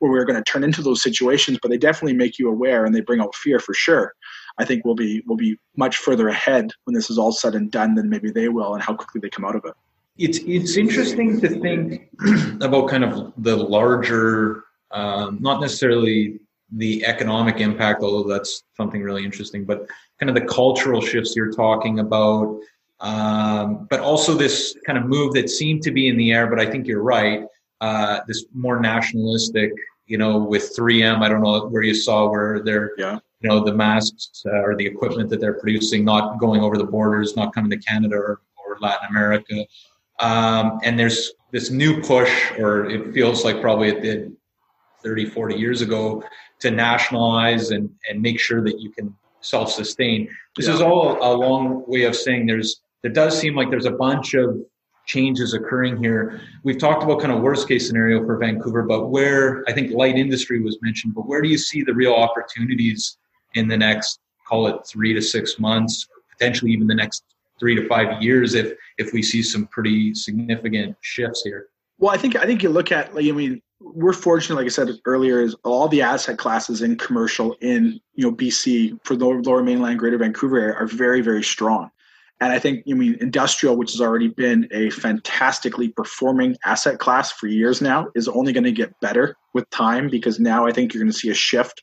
where 0.00 0.10
we're 0.10 0.24
going 0.24 0.42
to 0.42 0.50
turn 0.50 0.64
into 0.64 0.82
those 0.82 1.02
situations, 1.02 1.58
but 1.62 1.70
they 1.70 1.78
definitely 1.78 2.16
make 2.16 2.38
you 2.38 2.48
aware 2.48 2.84
and 2.84 2.94
they 2.94 3.02
bring 3.02 3.20
out 3.20 3.34
fear 3.34 3.60
for 3.60 3.74
sure. 3.74 4.14
I 4.58 4.64
think 4.64 4.84
we'll 4.84 4.94
be 4.94 5.22
we'll 5.26 5.36
be 5.36 5.56
much 5.76 5.96
further 5.96 6.28
ahead 6.28 6.70
when 6.84 6.94
this 6.94 7.10
is 7.10 7.18
all 7.18 7.32
said 7.32 7.54
and 7.54 7.70
done 7.70 7.94
than 7.94 8.08
maybe 8.08 8.30
they 8.30 8.48
will, 8.48 8.74
and 8.74 8.82
how 8.82 8.94
quickly 8.94 9.20
they 9.20 9.30
come 9.30 9.44
out 9.44 9.56
of 9.56 9.64
it. 9.64 9.74
It's 10.18 10.38
it's 10.46 10.76
interesting 10.76 11.40
to 11.40 11.48
think 11.48 12.10
about 12.60 12.88
kind 12.88 13.04
of 13.04 13.32
the 13.38 13.56
larger, 13.56 14.64
um, 14.90 15.38
not 15.40 15.60
necessarily 15.60 16.40
the 16.72 17.04
economic 17.04 17.60
impact, 17.60 18.02
although 18.02 18.28
that's 18.28 18.62
something 18.76 19.02
really 19.02 19.24
interesting, 19.24 19.64
but 19.64 19.86
kind 20.20 20.28
of 20.30 20.34
the 20.34 20.46
cultural 20.46 21.00
shifts 21.00 21.34
you're 21.34 21.52
talking 21.52 21.98
about, 21.98 22.60
um, 23.00 23.86
but 23.90 24.00
also 24.00 24.34
this 24.34 24.76
kind 24.86 24.98
of 24.98 25.06
move 25.06 25.32
that 25.32 25.48
seemed 25.48 25.82
to 25.82 25.90
be 25.90 26.08
in 26.08 26.16
the 26.16 26.32
air. 26.32 26.46
But 26.46 26.60
I 26.60 26.66
think 26.70 26.86
you're 26.86 27.02
right. 27.02 27.44
Uh, 27.80 28.20
this 28.28 28.44
more 28.52 28.78
nationalistic, 28.78 29.72
you 30.06 30.18
know, 30.18 30.38
with 30.38 30.76
3M. 30.76 31.22
I 31.22 31.28
don't 31.28 31.42
know 31.42 31.66
where 31.68 31.82
you 31.82 31.94
saw 31.94 32.28
where 32.28 32.62
they're 32.62 32.92
yeah 32.98 33.20
you 33.40 33.48
know 33.48 33.62
the 33.64 33.74
masks 33.74 34.42
uh, 34.46 34.60
or 34.62 34.76
the 34.76 34.86
equipment 34.86 35.28
that 35.30 35.40
they're 35.40 35.58
producing 35.60 36.04
not 36.04 36.38
going 36.38 36.60
over 36.62 36.76
the 36.76 36.84
borders 36.84 37.36
not 37.36 37.54
coming 37.54 37.70
to 37.70 37.78
canada 37.78 38.16
or, 38.16 38.40
or 38.56 38.78
latin 38.80 39.08
america 39.08 39.64
um, 40.20 40.78
and 40.84 40.98
there's 40.98 41.32
this 41.52 41.70
new 41.70 42.00
push 42.02 42.52
or 42.58 42.88
it 42.88 43.12
feels 43.12 43.44
like 43.44 43.60
probably 43.60 43.88
it 43.88 44.02
did 44.02 44.32
30 45.02 45.26
40 45.26 45.54
years 45.56 45.80
ago 45.80 46.22
to 46.60 46.70
nationalize 46.70 47.70
and, 47.70 47.90
and 48.08 48.20
make 48.20 48.38
sure 48.38 48.62
that 48.62 48.78
you 48.80 48.90
can 48.90 49.14
self-sustain 49.40 50.28
this 50.56 50.68
yeah. 50.68 50.74
is 50.74 50.80
all 50.82 51.16
a 51.22 51.32
long 51.32 51.84
way 51.86 52.02
of 52.04 52.14
saying 52.14 52.46
there's 52.46 52.82
there 53.02 53.12
does 53.12 53.38
seem 53.38 53.54
like 53.54 53.70
there's 53.70 53.86
a 53.86 53.92
bunch 53.92 54.34
of 54.34 54.60
changes 55.06 55.54
occurring 55.54 56.00
here. 56.02 56.40
We've 56.62 56.78
talked 56.78 57.02
about 57.02 57.20
kind 57.20 57.32
of 57.32 57.40
worst 57.40 57.66
case 57.66 57.86
scenario 57.86 58.24
for 58.24 58.36
Vancouver, 58.36 58.82
but 58.82 59.08
where 59.08 59.64
I 59.66 59.72
think 59.72 59.92
light 59.92 60.16
industry 60.16 60.60
was 60.60 60.78
mentioned, 60.82 61.14
but 61.14 61.26
where 61.26 61.42
do 61.42 61.48
you 61.48 61.58
see 61.58 61.82
the 61.82 61.94
real 61.94 62.12
opportunities 62.12 63.18
in 63.54 63.68
the 63.68 63.76
next 63.76 64.20
call 64.46 64.66
it 64.66 64.86
three 64.86 65.12
to 65.14 65.20
six 65.20 65.58
months 65.58 66.08
potentially 66.30 66.72
even 66.72 66.86
the 66.86 66.94
next 66.94 67.24
three 67.58 67.74
to 67.74 67.86
five 67.88 68.22
years 68.22 68.54
if 68.54 68.72
if 68.98 69.12
we 69.12 69.22
see 69.22 69.42
some 69.42 69.66
pretty 69.66 70.14
significant 70.14 70.96
shifts 71.02 71.42
here. 71.42 71.68
Well 71.98 72.12
i 72.12 72.16
think 72.16 72.36
i 72.36 72.46
think 72.46 72.62
you 72.62 72.70
look 72.70 72.90
at 72.92 73.14
like 73.14 73.26
i 73.26 73.32
mean 73.32 73.60
we're 73.80 74.12
fortunate 74.12 74.56
like 74.56 74.66
i 74.66 74.68
said 74.68 74.90
earlier 75.04 75.40
is 75.40 75.54
all 75.64 75.88
the 75.88 76.02
asset 76.02 76.38
classes 76.38 76.82
in 76.82 76.96
commercial 76.96 77.56
in 77.60 78.00
you 78.14 78.24
know 78.26 78.34
bc 78.34 78.98
for 79.04 79.16
the 79.16 79.24
lower 79.26 79.62
mainland 79.62 79.98
greater 79.98 80.18
vancouver 80.18 80.58
area 80.58 80.74
are 80.74 80.86
very 80.86 81.20
very 81.20 81.42
strong. 81.42 81.90
And 82.42 82.54
I 82.54 82.58
think, 82.58 82.82
you 82.86 82.96
mean 82.96 83.18
industrial, 83.20 83.76
which 83.76 83.92
has 83.92 84.00
already 84.00 84.28
been 84.28 84.66
a 84.70 84.88
fantastically 84.90 85.90
performing 85.90 86.56
asset 86.64 86.98
class 86.98 87.30
for 87.30 87.48
years 87.48 87.82
now, 87.82 88.08
is 88.14 88.28
only 88.28 88.54
going 88.54 88.64
to 88.64 88.72
get 88.72 88.98
better 89.00 89.36
with 89.52 89.68
time 89.68 90.08
because 90.08 90.40
now 90.40 90.66
I 90.66 90.72
think 90.72 90.94
you're 90.94 91.02
going 91.02 91.12
to 91.12 91.18
see 91.18 91.28
a 91.28 91.34
shift 91.34 91.82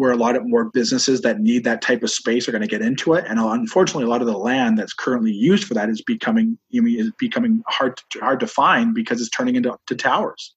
where 0.00 0.12
a 0.12 0.16
lot 0.16 0.34
of 0.34 0.48
more 0.48 0.70
businesses 0.70 1.20
that 1.20 1.40
need 1.40 1.62
that 1.62 1.82
type 1.82 2.02
of 2.02 2.10
space 2.10 2.48
are 2.48 2.52
going 2.52 2.62
to 2.62 2.66
get 2.66 2.80
into 2.80 3.12
it. 3.12 3.26
And 3.28 3.38
uh, 3.38 3.50
unfortunately, 3.50 4.04
a 4.04 4.08
lot 4.08 4.22
of 4.22 4.26
the 4.26 4.38
land 4.38 4.78
that's 4.78 4.94
currently 4.94 5.30
used 5.30 5.64
for 5.64 5.74
that 5.74 5.90
is 5.90 6.00
becoming 6.00 6.56
you 6.70 6.80
mean, 6.80 6.98
is 6.98 7.12
becoming 7.18 7.62
hard 7.66 7.98
to, 7.98 8.20
hard 8.20 8.40
to 8.40 8.46
find 8.46 8.94
because 8.94 9.20
it's 9.20 9.28
turning 9.28 9.56
into 9.56 9.76
to 9.88 9.94
towers. 9.94 10.54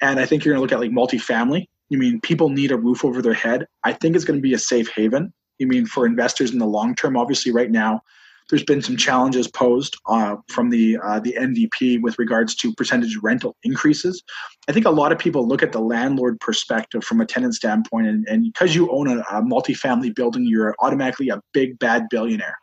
And 0.00 0.20
I 0.20 0.24
think 0.24 0.44
you're 0.44 0.54
going 0.54 0.64
to 0.64 0.72
look 0.72 0.80
at 0.80 0.88
like 0.88 0.96
multifamily. 0.96 1.66
You 1.88 1.98
mean 1.98 2.20
people 2.20 2.48
need 2.48 2.70
a 2.70 2.76
roof 2.76 3.04
over 3.04 3.20
their 3.20 3.34
head? 3.34 3.66
I 3.82 3.92
think 3.92 4.14
it's 4.14 4.24
going 4.24 4.38
to 4.38 4.42
be 4.42 4.54
a 4.54 4.58
safe 4.58 4.88
haven. 4.94 5.32
You 5.58 5.66
mean 5.66 5.86
for 5.86 6.06
investors 6.06 6.52
in 6.52 6.60
the 6.60 6.66
long 6.66 6.94
term? 6.94 7.16
Obviously, 7.16 7.50
right 7.50 7.72
now 7.72 8.02
there's 8.48 8.64
been 8.64 8.82
some 8.82 8.96
challenges 8.96 9.48
posed 9.48 9.96
uh, 10.06 10.36
from 10.48 10.70
the 10.70 10.98
uh, 11.02 11.20
the 11.20 11.34
NDP 11.38 12.00
with 12.00 12.18
regards 12.18 12.54
to 12.56 12.72
percentage 12.74 13.16
rental 13.22 13.56
increases. 13.62 14.22
I 14.68 14.72
think 14.72 14.86
a 14.86 14.90
lot 14.90 15.12
of 15.12 15.18
people 15.18 15.46
look 15.46 15.62
at 15.62 15.72
the 15.72 15.80
landlord 15.80 16.38
perspective 16.40 17.04
from 17.04 17.20
a 17.20 17.26
tenant 17.26 17.54
standpoint, 17.54 18.06
and, 18.06 18.44
because 18.44 18.74
you 18.74 18.90
own 18.90 19.08
a, 19.08 19.20
a 19.30 19.42
multifamily 19.42 20.14
building, 20.14 20.46
you're 20.46 20.74
automatically 20.80 21.28
a 21.28 21.40
big 21.52 21.78
bad 21.78 22.06
billionaire. 22.10 22.56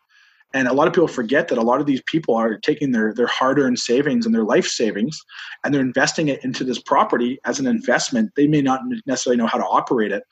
And 0.56 0.68
a 0.68 0.74
lot 0.74 0.88
of 0.88 0.94
people 0.94 1.08
forget 1.08 1.48
that 1.48 1.58
a 1.58 1.64
lot 1.64 1.82
of 1.82 1.88
these 1.88 2.02
people 2.06 2.36
are 2.36 2.58
taking 2.60 2.92
their, 2.92 3.12
their 3.14 3.28
hard 3.28 3.58
earned 3.58 3.80
savings 3.80 4.26
and 4.26 4.36
their 4.36 4.44
life 4.44 4.68
savings 4.68 5.20
and 5.64 5.74
they're 5.74 5.82
investing 5.82 6.28
it 6.28 6.44
into 6.44 6.64
this 6.64 6.80
property 6.80 7.40
as 7.46 7.60
an 7.60 7.66
investment. 7.66 8.30
They 8.36 8.48
may 8.48 8.62
not 8.62 8.82
necessarily 9.08 9.38
know 9.38 9.48
how 9.48 9.58
to 9.58 9.66
operate 9.66 10.12
it, 10.12 10.24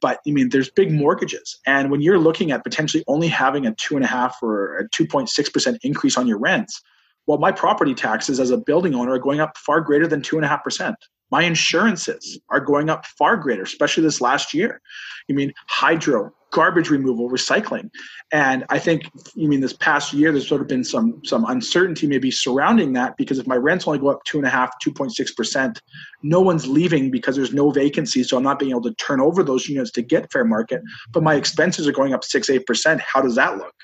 but 0.00 0.20
I 0.26 0.30
mean, 0.30 0.48
there's 0.50 0.70
big 0.70 0.92
mortgages. 0.92 1.58
And 1.66 1.90
when 1.90 2.00
you're 2.00 2.18
looking 2.18 2.50
at 2.52 2.64
potentially 2.64 3.04
only 3.06 3.28
having 3.28 3.66
a 3.66 3.74
two 3.74 3.96
and 3.96 4.04
a 4.04 4.08
half 4.08 4.36
or 4.42 4.78
a 4.78 4.88
2.6% 4.90 5.78
increase 5.82 6.16
on 6.16 6.26
your 6.26 6.38
rents, 6.38 6.80
well, 7.26 7.38
my 7.38 7.52
property 7.52 7.94
taxes 7.94 8.40
as 8.40 8.50
a 8.50 8.56
building 8.56 8.94
owner 8.94 9.12
are 9.12 9.18
going 9.18 9.40
up 9.40 9.56
far 9.56 9.80
greater 9.80 10.06
than 10.06 10.22
two 10.22 10.36
and 10.36 10.44
a 10.44 10.48
half 10.48 10.64
percent. 10.64 10.96
My 11.30 11.42
insurances 11.42 12.38
are 12.50 12.60
going 12.60 12.90
up 12.90 13.06
far 13.06 13.36
greater, 13.36 13.62
especially 13.62 14.02
this 14.02 14.20
last 14.20 14.52
year. 14.52 14.80
You 15.28 15.34
mean 15.34 15.52
hydro, 15.68 16.32
garbage 16.50 16.90
removal, 16.90 17.30
recycling. 17.30 17.90
And 18.32 18.64
I 18.68 18.78
think 18.78 19.04
you 19.34 19.48
mean 19.48 19.60
this 19.60 19.72
past 19.72 20.12
year 20.12 20.32
there's 20.32 20.48
sort 20.48 20.60
of 20.60 20.66
been 20.66 20.84
some 20.84 21.20
some 21.24 21.44
uncertainty 21.44 22.06
maybe 22.06 22.30
surrounding 22.30 22.92
that 22.94 23.16
because 23.16 23.38
if 23.38 23.46
my 23.46 23.56
rents 23.56 23.86
only 23.86 23.98
go 23.98 24.08
up 24.08 24.24
two 24.24 24.38
and 24.38 24.46
a 24.46 24.50
half, 24.50 24.70
two 24.80 24.92
point 24.92 25.14
six 25.14 25.32
percent, 25.32 25.80
no 26.22 26.40
one's 26.40 26.66
leaving 26.66 27.10
because 27.10 27.36
there's 27.36 27.54
no 27.54 27.70
vacancy. 27.70 28.22
So 28.22 28.36
I'm 28.36 28.42
not 28.42 28.58
being 28.58 28.72
able 28.72 28.82
to 28.82 28.94
turn 28.94 29.20
over 29.20 29.42
those 29.42 29.68
units 29.68 29.90
to 29.92 30.02
get 30.02 30.32
fair 30.32 30.44
market. 30.44 30.82
But 31.12 31.22
my 31.22 31.34
expenses 31.34 31.86
are 31.86 31.92
going 31.92 32.12
up 32.12 32.24
six, 32.24 32.50
eight 32.50 32.66
percent. 32.66 33.00
How 33.00 33.22
does 33.22 33.36
that 33.36 33.56
look? 33.56 33.74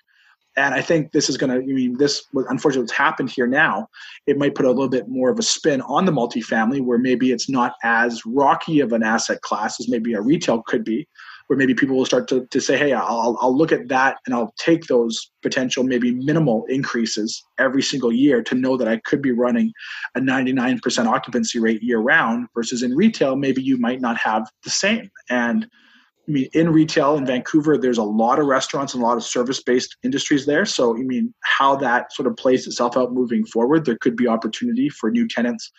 And 0.57 0.75
I 0.75 0.81
think 0.81 1.13
this 1.13 1.29
is 1.29 1.37
going 1.37 1.51
to, 1.51 1.57
I 1.57 1.75
mean, 1.75 1.99
this, 1.99 2.25
unfortunately, 2.33 2.85
what's 2.85 2.93
happened 2.93 3.31
here 3.31 3.47
now, 3.47 3.89
it 4.27 4.39
might 4.39 4.55
put 4.55 4.65
a 4.65 4.71
little 4.71 4.89
bit 4.89 5.07
more 5.07 5.31
of 5.31 5.39
a 5.39 5.43
spin 5.43 5.83
on 5.83 6.07
the 6.07 6.13
multifamily 6.13 6.81
where 6.83 6.99
maybe 6.99 7.31
it's 7.31 7.49
not 7.49 7.75
as 7.85 8.23
rocky 8.25 8.81
of 8.81 8.93
an 8.93 9.03
asset 9.03 9.43
class 9.43 9.79
as 9.79 9.89
maybe 9.89 10.15
a 10.15 10.21
retail 10.21 10.63
could 10.63 10.83
be, 10.83 11.07
where 11.47 11.59
maybe 11.59 11.75
people 11.75 11.97
will 11.97 12.07
start 12.07 12.27
to, 12.29 12.47
to 12.47 12.61
say, 12.61 12.79
hey, 12.79 12.95
I'll, 12.95 13.37
I'll 13.41 13.57
look 13.57 13.71
at 13.71 13.89
that 13.89 14.17
and 14.25 14.35
I'll 14.35 14.55
take 14.59 14.87
those 14.87 15.31
potential 15.43 15.85
maybe 15.85 16.13
minimal 16.13 16.65
increases 16.69 17.45
every 17.59 17.83
single 17.83 18.13
year 18.13 18.43
to 18.43 18.55
know 18.55 18.79
that 18.79 18.89
I 18.89 18.97
could 19.05 19.21
be 19.21 19.33
running 19.33 19.73
a 20.15 20.21
99% 20.21 21.07
occupancy 21.07 21.59
rate 21.59 21.83
year 21.83 21.99
round 21.99 22.49
versus 22.55 22.83
in 22.83 22.97
retail, 22.97 23.37
maybe 23.37 23.63
you 23.63 23.77
might 23.77 24.01
not 24.01 24.17
have 24.17 24.49
the 24.65 24.71
same. 24.71 25.11
And 25.29 25.69
I 26.29 26.33
mean, 26.33 26.49
in 26.55 26.72
retail 26.72 27.16
in 27.16 27.24
Vancouver, 27.24 27.79
there's 27.79 27.99
a 27.99 28.03
lot 28.03 28.39
of 28.39 28.47
restaurants 28.47 28.95
and 28.95 29.03
a 29.03 29.07
lot 29.07 29.16
of 29.16 29.22
service 29.22 29.62
based 29.62 29.97
industries 30.03 30.45
there. 30.45 30.64
So, 30.64 30.97
I 30.97 31.03
mean, 31.03 31.33
how 31.45 31.77
that 31.77 32.12
sort 32.12 32.27
of 32.27 32.37
plays 32.37 32.66
itself 32.66 32.97
out 32.97 33.12
moving 33.12 33.45
forward, 33.47 33.85
there 33.85 33.99
could 34.01 34.16
be 34.16 34.27
opportunity 34.27 34.89
for 34.89 35.11
new 35.11 35.29
tenants 35.29 35.70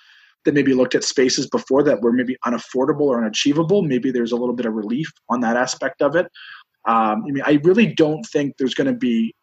that 0.46 0.54
maybe 0.54 0.74
looked 0.74 0.96
at 0.96 1.04
spaces 1.04 1.50
before 1.50 1.84
that 1.84 2.02
were 2.02 2.14
maybe 2.14 2.38
unaffordable 2.46 3.02
or 3.02 3.22
unachievable. 3.22 3.82
Maybe 3.82 4.12
there's 4.12 4.32
a 4.32 4.38
little 4.38 4.56
bit 4.56 4.66
of 4.66 4.74
relief 4.74 5.12
on 5.30 5.42
that 5.42 5.58
aspect 5.58 6.02
of 6.02 6.16
it. 6.16 6.28
Um, 6.86 7.24
I 7.28 7.32
mean, 7.32 7.44
I 7.46 7.60
really 7.64 7.94
don't 7.94 8.24
think 8.24 8.56
there's 8.58 8.74
going 8.74 8.88
to 8.88 8.98
be 8.98 9.36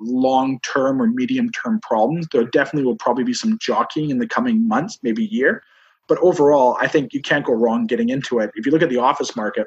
long 0.00 0.60
term 0.60 1.02
or 1.02 1.08
medium 1.08 1.50
term 1.50 1.80
problems. 1.80 2.28
There 2.30 2.44
definitely 2.44 2.86
will 2.86 2.96
probably 2.96 3.24
be 3.24 3.34
some 3.34 3.58
jockeying 3.60 4.10
in 4.10 4.18
the 4.18 4.28
coming 4.28 4.68
months, 4.68 4.98
maybe 5.02 5.24
year. 5.24 5.62
But 6.06 6.18
overall, 6.18 6.76
I 6.80 6.86
think 6.86 7.12
you 7.12 7.22
can't 7.22 7.44
go 7.44 7.54
wrong 7.54 7.86
getting 7.86 8.10
into 8.10 8.38
it. 8.38 8.50
If 8.54 8.66
you 8.66 8.72
look 8.72 8.82
at 8.82 8.90
the 8.90 8.98
office 8.98 9.34
market, 9.34 9.66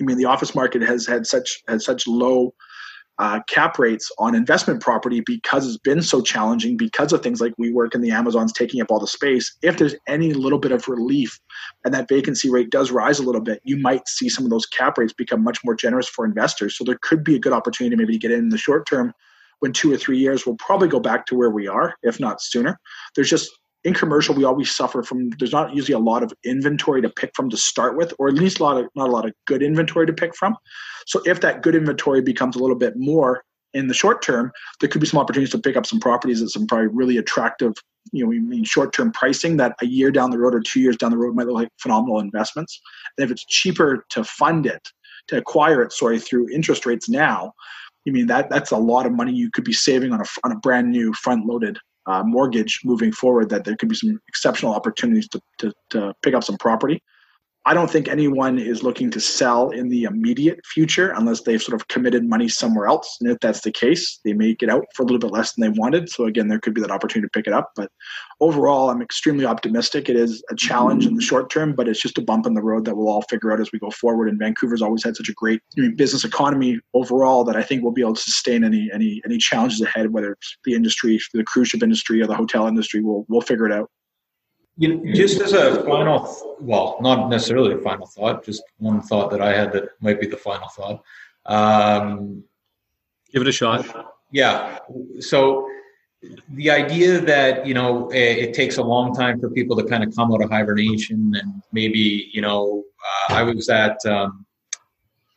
I 0.00 0.04
mean, 0.04 0.16
the 0.16 0.24
office 0.24 0.54
market 0.54 0.82
has 0.82 1.06
had 1.06 1.26
such 1.26 1.62
had 1.68 1.82
such 1.82 2.06
low 2.06 2.54
uh, 3.20 3.38
cap 3.48 3.78
rates 3.78 4.10
on 4.18 4.34
investment 4.34 4.80
property 4.80 5.20
because 5.26 5.66
it's 5.66 5.76
been 5.76 6.00
so 6.00 6.22
challenging 6.22 6.78
because 6.78 7.12
of 7.12 7.22
things 7.22 7.38
like 7.38 7.52
WeWork 7.60 7.94
and 7.94 8.02
the 8.02 8.10
Amazons 8.10 8.50
taking 8.50 8.80
up 8.80 8.90
all 8.90 8.98
the 8.98 9.06
space. 9.06 9.54
If 9.60 9.76
there's 9.76 9.94
any 10.08 10.32
little 10.32 10.58
bit 10.58 10.72
of 10.72 10.88
relief 10.88 11.38
and 11.84 11.92
that 11.92 12.08
vacancy 12.08 12.50
rate 12.50 12.70
does 12.70 12.90
rise 12.90 13.18
a 13.18 13.22
little 13.22 13.42
bit, 13.42 13.60
you 13.62 13.76
might 13.76 14.08
see 14.08 14.30
some 14.30 14.44
of 14.44 14.50
those 14.50 14.64
cap 14.64 14.96
rates 14.96 15.12
become 15.12 15.44
much 15.44 15.58
more 15.64 15.74
generous 15.74 16.08
for 16.08 16.24
investors. 16.24 16.78
So 16.78 16.82
there 16.82 16.98
could 17.02 17.22
be 17.22 17.34
a 17.34 17.38
good 17.38 17.52
opportunity 17.52 17.94
maybe 17.94 18.14
to 18.14 18.18
get 18.18 18.30
in 18.30 18.38
in 18.38 18.48
the 18.48 18.56
short 18.56 18.86
term 18.86 19.12
when 19.58 19.74
two 19.74 19.92
or 19.92 19.98
three 19.98 20.16
years 20.16 20.46
we'll 20.46 20.56
probably 20.56 20.88
go 20.88 20.98
back 20.98 21.26
to 21.26 21.34
where 21.34 21.50
we 21.50 21.68
are, 21.68 21.96
if 22.02 22.18
not 22.20 22.40
sooner. 22.40 22.80
There's 23.14 23.28
just 23.28 23.50
in 23.84 23.94
commercial 23.94 24.34
we 24.34 24.44
always 24.44 24.70
suffer 24.70 25.02
from 25.02 25.30
there's 25.38 25.52
not 25.52 25.74
usually 25.74 25.94
a 25.94 25.98
lot 25.98 26.22
of 26.22 26.32
inventory 26.44 27.00
to 27.00 27.08
pick 27.08 27.30
from 27.34 27.48
to 27.50 27.56
start 27.56 27.96
with 27.96 28.12
or 28.18 28.28
at 28.28 28.34
least 28.34 28.60
a 28.60 28.62
lot 28.62 28.76
of 28.76 28.86
not 28.94 29.08
a 29.08 29.12
lot 29.12 29.26
of 29.26 29.32
good 29.46 29.62
inventory 29.62 30.06
to 30.06 30.12
pick 30.12 30.34
from. 30.36 30.56
So 31.06 31.20
if 31.24 31.40
that 31.40 31.62
good 31.62 31.74
inventory 31.74 32.20
becomes 32.20 32.56
a 32.56 32.58
little 32.58 32.76
bit 32.76 32.94
more 32.96 33.42
in 33.72 33.86
the 33.86 33.94
short 33.94 34.22
term 34.22 34.52
there 34.80 34.88
could 34.88 35.00
be 35.00 35.06
some 35.06 35.20
opportunities 35.20 35.52
to 35.52 35.58
pick 35.58 35.76
up 35.76 35.86
some 35.86 36.00
properties 36.00 36.42
at 36.42 36.48
some 36.48 36.66
probably 36.66 36.88
really 36.88 37.16
attractive 37.16 37.72
you 38.12 38.22
know 38.22 38.28
we 38.28 38.40
mean 38.40 38.64
short 38.64 38.92
term 38.92 39.12
pricing 39.12 39.56
that 39.56 39.74
a 39.80 39.86
year 39.86 40.10
down 40.10 40.30
the 40.30 40.38
road 40.38 40.54
or 40.54 40.60
two 40.60 40.80
years 40.80 40.96
down 40.96 41.10
the 41.10 41.18
road 41.18 41.34
might 41.34 41.46
look 41.46 41.56
like 41.56 41.68
phenomenal 41.78 42.20
investments. 42.20 42.80
And 43.16 43.24
if 43.24 43.30
it's 43.30 43.44
cheaper 43.46 44.04
to 44.10 44.24
fund 44.24 44.66
it 44.66 44.88
to 45.28 45.38
acquire 45.38 45.82
it 45.82 45.92
sorry 45.92 46.18
through 46.18 46.50
interest 46.50 46.84
rates 46.84 47.08
now 47.08 47.52
you 48.04 48.12
mean 48.12 48.26
that 48.26 48.50
that's 48.50 48.72
a 48.72 48.76
lot 48.76 49.06
of 49.06 49.12
money 49.12 49.32
you 49.32 49.50
could 49.50 49.64
be 49.64 49.72
saving 49.72 50.12
on 50.12 50.20
a 50.20 50.24
on 50.44 50.52
a 50.52 50.56
brand 50.56 50.90
new 50.90 51.12
front 51.14 51.46
loaded 51.46 51.78
uh, 52.06 52.22
mortgage 52.24 52.80
moving 52.84 53.12
forward 53.12 53.48
that 53.50 53.64
there 53.64 53.76
could 53.76 53.88
be 53.88 53.94
some 53.94 54.20
exceptional 54.28 54.74
opportunities 54.74 55.28
to, 55.28 55.40
to, 55.58 55.72
to 55.90 56.14
pick 56.22 56.34
up 56.34 56.44
some 56.44 56.56
property. 56.56 57.02
I 57.66 57.74
don't 57.74 57.90
think 57.90 58.08
anyone 58.08 58.58
is 58.58 58.82
looking 58.82 59.10
to 59.10 59.20
sell 59.20 59.68
in 59.68 59.90
the 59.90 60.04
immediate 60.04 60.64
future 60.64 61.10
unless 61.10 61.42
they've 61.42 61.62
sort 61.62 61.78
of 61.78 61.86
committed 61.88 62.24
money 62.24 62.48
somewhere 62.48 62.86
else. 62.86 63.18
And 63.20 63.30
if 63.30 63.38
that's 63.40 63.60
the 63.60 63.70
case, 63.70 64.18
they 64.24 64.32
may 64.32 64.54
get 64.54 64.70
out 64.70 64.86
for 64.94 65.02
a 65.02 65.06
little 65.06 65.18
bit 65.18 65.30
less 65.30 65.52
than 65.52 65.62
they 65.62 65.78
wanted. 65.78 66.08
So 66.08 66.24
again, 66.24 66.48
there 66.48 66.58
could 66.58 66.72
be 66.72 66.80
that 66.80 66.90
opportunity 66.90 67.26
to 67.26 67.38
pick 67.38 67.46
it 67.46 67.52
up. 67.52 67.72
But 67.76 67.90
overall, 68.40 68.88
I'm 68.88 69.02
extremely 69.02 69.44
optimistic. 69.44 70.08
It 70.08 70.16
is 70.16 70.42
a 70.50 70.56
challenge 70.56 71.04
in 71.04 71.14
the 71.14 71.22
short 71.22 71.50
term, 71.50 71.74
but 71.74 71.86
it's 71.86 72.00
just 72.00 72.16
a 72.16 72.22
bump 72.22 72.46
in 72.46 72.54
the 72.54 72.62
road 72.62 72.86
that 72.86 72.96
we'll 72.96 73.10
all 73.10 73.22
figure 73.28 73.52
out 73.52 73.60
as 73.60 73.70
we 73.72 73.78
go 73.78 73.90
forward. 73.90 74.30
And 74.30 74.38
Vancouver's 74.38 74.80
always 74.80 75.04
had 75.04 75.14
such 75.14 75.28
a 75.28 75.34
great 75.34 75.60
business 75.96 76.24
economy 76.24 76.80
overall 76.94 77.44
that 77.44 77.56
I 77.56 77.62
think 77.62 77.82
we'll 77.82 77.92
be 77.92 78.00
able 78.00 78.14
to 78.14 78.22
sustain 78.22 78.64
any 78.64 78.88
any 78.92 79.20
any 79.26 79.36
challenges 79.36 79.82
ahead, 79.82 80.12
whether 80.14 80.32
it's 80.32 80.56
the 80.64 80.74
industry, 80.74 81.20
the 81.34 81.44
cruise 81.44 81.68
ship 81.68 81.82
industry, 81.82 82.22
or 82.22 82.26
the 82.26 82.34
hotel 82.34 82.66
industry. 82.66 83.02
We'll 83.02 83.26
we'll 83.28 83.42
figure 83.42 83.66
it 83.66 83.72
out. 83.72 83.90
You 84.80 84.96
know, 84.96 85.12
just 85.12 85.42
as 85.42 85.52
a 85.52 85.84
final, 85.84 86.56
well, 86.58 86.96
not 87.02 87.28
necessarily 87.28 87.74
a 87.74 87.78
final 87.80 88.06
thought, 88.06 88.42
just 88.42 88.62
one 88.78 89.02
thought 89.02 89.30
that 89.30 89.42
I 89.42 89.54
had 89.54 89.74
that 89.74 89.90
might 90.00 90.18
be 90.18 90.26
the 90.26 90.38
final 90.38 90.68
thought. 90.68 91.02
Um, 91.44 92.42
Give 93.30 93.42
it 93.42 93.48
a 93.48 93.52
shot. 93.52 94.08
Yeah. 94.32 94.78
So 95.18 95.68
the 96.54 96.70
idea 96.70 97.20
that 97.20 97.66
you 97.66 97.74
know 97.74 98.08
it, 98.08 98.38
it, 98.38 98.54
takes 98.54 98.78
a 98.78 98.82
long 98.82 99.14
time 99.14 99.38
for 99.38 99.50
people 99.50 99.76
to 99.76 99.84
kind 99.84 100.02
of 100.02 100.16
come 100.16 100.32
out 100.32 100.42
of 100.42 100.48
hibernation, 100.48 101.34
and 101.38 101.62
maybe 101.72 102.30
you 102.32 102.40
know, 102.40 102.82
uh, 103.28 103.34
I 103.34 103.42
was 103.42 103.68
at 103.68 103.98
um, 104.06 104.46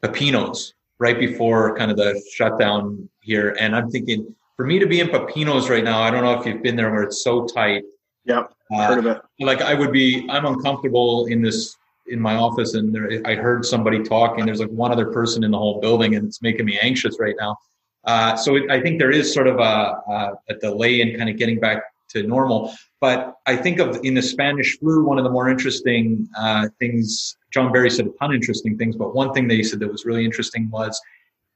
Pepinos 0.02 0.72
right 1.00 1.20
before 1.20 1.76
kind 1.76 1.92
of 1.92 1.98
the 1.98 2.24
shutdown 2.34 3.10
here, 3.20 3.58
and 3.60 3.76
I'm 3.76 3.92
thinking 3.92 4.34
for 4.56 4.66
me 4.66 4.80
to 4.80 4.86
be 4.86 5.02
in 5.02 5.10
Pepinos 5.10 5.70
right 5.70 5.84
now, 5.84 6.02
I 6.02 6.12
don't 6.12 6.24
know 6.24 6.40
if 6.40 6.46
you've 6.46 6.64
been 6.64 6.78
there 6.78 6.92
where 6.92 7.04
it's 7.04 7.26
so 7.26 7.46
tight 7.46 7.84
Yep, 8.26 8.54
uh, 8.74 8.88
heard 8.88 9.00
of 9.00 9.06
it. 9.06 9.22
Like 9.40 9.62
I 9.62 9.74
would 9.74 9.92
be, 9.92 10.26
I'm 10.30 10.46
uncomfortable 10.46 11.26
in 11.26 11.42
this 11.42 11.76
in 12.08 12.20
my 12.20 12.36
office, 12.36 12.74
and 12.74 12.94
there, 12.94 13.22
I 13.26 13.36
heard 13.36 13.66
somebody 13.66 14.04
talk, 14.04 14.38
and 14.38 14.48
There's 14.48 14.60
like 14.60 14.70
one 14.70 14.92
other 14.92 15.12
person 15.12 15.44
in 15.44 15.52
the 15.52 15.58
whole 15.58 15.80
building, 15.80 16.16
and 16.16 16.28
it's 16.28 16.42
making 16.42 16.66
me 16.66 16.78
anxious 16.82 17.18
right 17.20 17.36
now. 17.40 17.58
Uh, 18.04 18.36
so 18.36 18.56
it, 18.58 18.70
I 18.70 18.82
think 18.82 19.00
there 19.00 19.12
is 19.12 19.34
sort 19.34 19.48
of 19.48 19.60
a, 19.60 19.62
a, 19.62 20.32
a 20.50 20.56
delay 20.56 21.02
in 21.02 21.18
kind 21.18 21.30
of 21.30 21.38
getting 21.38 21.60
back 21.60 21.84
to 22.10 22.24
normal. 22.24 22.74
But 23.00 23.36
I 23.46 23.56
think 23.56 23.80
of 23.80 24.00
in 24.04 24.14
the 24.14 24.22
Spanish 24.22 24.78
flu, 24.80 25.06
one 25.06 25.18
of 25.18 25.24
the 25.24 25.30
more 25.30 25.50
interesting 25.50 26.28
uh, 26.38 26.68
things. 26.80 27.38
John 27.54 27.72
Barry 27.72 27.90
said 27.90 28.08
a 28.08 28.10
ton 28.20 28.32
of 28.32 28.36
interesting 28.36 28.78
things, 28.78 28.96
but 28.96 29.14
one 29.16 29.34
thing 29.34 29.48
that 29.48 29.56
he 29.56 29.64
said 29.64 29.80
that 29.80 29.92
was 29.92 30.06
really 30.06 30.26
interesting 30.26 30.70
was 30.72 31.00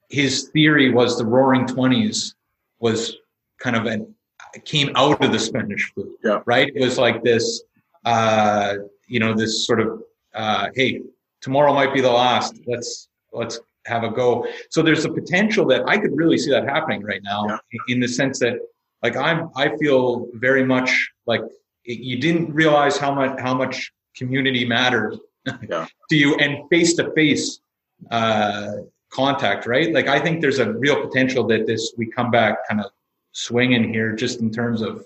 his 0.09 0.49
theory 0.53 0.91
was 0.91 1.17
the 1.17 1.25
Roaring 1.25 1.65
Twenties 1.65 2.35
was 2.79 3.17
kind 3.59 3.75
of 3.75 3.85
an 3.85 4.13
came 4.65 4.91
out 4.95 5.23
of 5.23 5.31
the 5.31 5.39
Spanish 5.39 5.91
flu. 5.93 6.17
Yeah. 6.23 6.41
Right. 6.45 6.71
It 6.73 6.81
was 6.81 6.97
like 6.97 7.23
this, 7.23 7.63
uh, 8.05 8.75
you 9.07 9.19
know, 9.19 9.33
this 9.33 9.65
sort 9.65 9.79
of, 9.79 10.01
uh, 10.33 10.69
hey, 10.75 11.01
tomorrow 11.41 11.73
might 11.73 11.93
be 11.93 12.01
the 12.01 12.11
last. 12.11 12.59
Let's 12.65 13.09
let's 13.33 13.59
have 13.85 14.03
a 14.03 14.09
go. 14.09 14.45
So 14.69 14.81
there's 14.81 15.05
a 15.05 15.11
potential 15.11 15.65
that 15.67 15.87
I 15.87 15.97
could 15.97 16.15
really 16.15 16.37
see 16.37 16.51
that 16.51 16.65
happening 16.65 17.03
right 17.03 17.21
now, 17.23 17.45
yeah. 17.47 17.57
in 17.87 17.99
the 17.99 18.07
sense 18.07 18.39
that, 18.39 18.59
like, 19.03 19.15
I'm 19.15 19.49
I 19.55 19.75
feel 19.77 20.27
very 20.33 20.65
much 20.65 21.09
like 21.25 21.41
you 21.83 22.19
didn't 22.19 22.53
realize 22.53 22.97
how 22.97 23.13
much 23.13 23.39
how 23.39 23.53
much 23.53 23.91
community 24.15 24.65
mattered 24.65 25.17
yeah. 25.69 25.87
to 26.09 26.15
you, 26.15 26.35
and 26.37 26.67
face 26.69 26.95
to 26.95 27.11
face 27.13 27.59
uh, 28.11 28.71
contact, 29.09 29.65
right? 29.65 29.93
Like 29.93 30.07
I 30.07 30.19
think 30.19 30.41
there's 30.41 30.59
a 30.59 30.73
real 30.73 31.01
potential 31.01 31.47
that 31.47 31.65
this 31.65 31.93
we 31.97 32.07
come 32.07 32.31
back 32.31 32.67
kind 32.67 32.81
of 32.81 32.91
swinging 33.37 33.93
here, 33.93 34.15
just 34.15 34.39
in 34.39 34.51
terms 34.51 34.81
of 34.81 35.05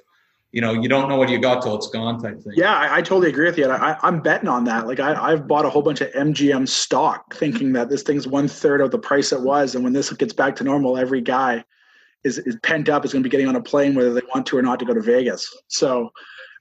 you 0.51 0.61
know 0.61 0.73
you 0.73 0.87
don't 0.87 1.09
know 1.09 1.17
what 1.17 1.29
you 1.29 1.39
got 1.39 1.61
till 1.61 1.75
it's 1.75 1.89
gone 1.89 2.21
type 2.21 2.41
thing. 2.41 2.53
Yeah, 2.55 2.73
I, 2.73 2.97
I 2.97 3.01
totally 3.01 3.29
agree 3.29 3.45
with 3.45 3.57
you. 3.57 3.69
I, 3.69 3.97
I'm 4.01 4.21
betting 4.21 4.47
on 4.47 4.63
that. 4.65 4.87
Like 4.87 4.99
I, 4.99 5.13
I've 5.13 5.47
bought 5.47 5.65
a 5.65 5.69
whole 5.69 5.81
bunch 5.81 6.01
of 6.01 6.11
MGM 6.11 6.67
stock, 6.67 7.35
thinking 7.35 7.73
that 7.73 7.89
this 7.89 8.03
thing's 8.03 8.27
one 8.27 8.47
third 8.47 8.81
of 8.81 8.91
the 8.91 8.99
price 8.99 9.31
it 9.31 9.41
was, 9.41 9.75
and 9.75 9.83
when 9.83 9.93
this 9.93 10.11
gets 10.13 10.33
back 10.33 10.55
to 10.57 10.63
normal, 10.63 10.97
every 10.97 11.21
guy 11.21 11.63
is, 12.23 12.37
is 12.39 12.55
pent 12.63 12.87
up 12.89 13.03
is 13.03 13.11
going 13.11 13.23
to 13.23 13.27
be 13.27 13.31
getting 13.31 13.47
on 13.47 13.55
a 13.55 13.61
plane 13.61 13.95
whether 13.95 14.13
they 14.13 14.21
want 14.33 14.45
to 14.45 14.57
or 14.57 14.61
not 14.61 14.79
to 14.79 14.85
go 14.85 14.93
to 14.93 15.01
Vegas. 15.01 15.53
So 15.67 16.11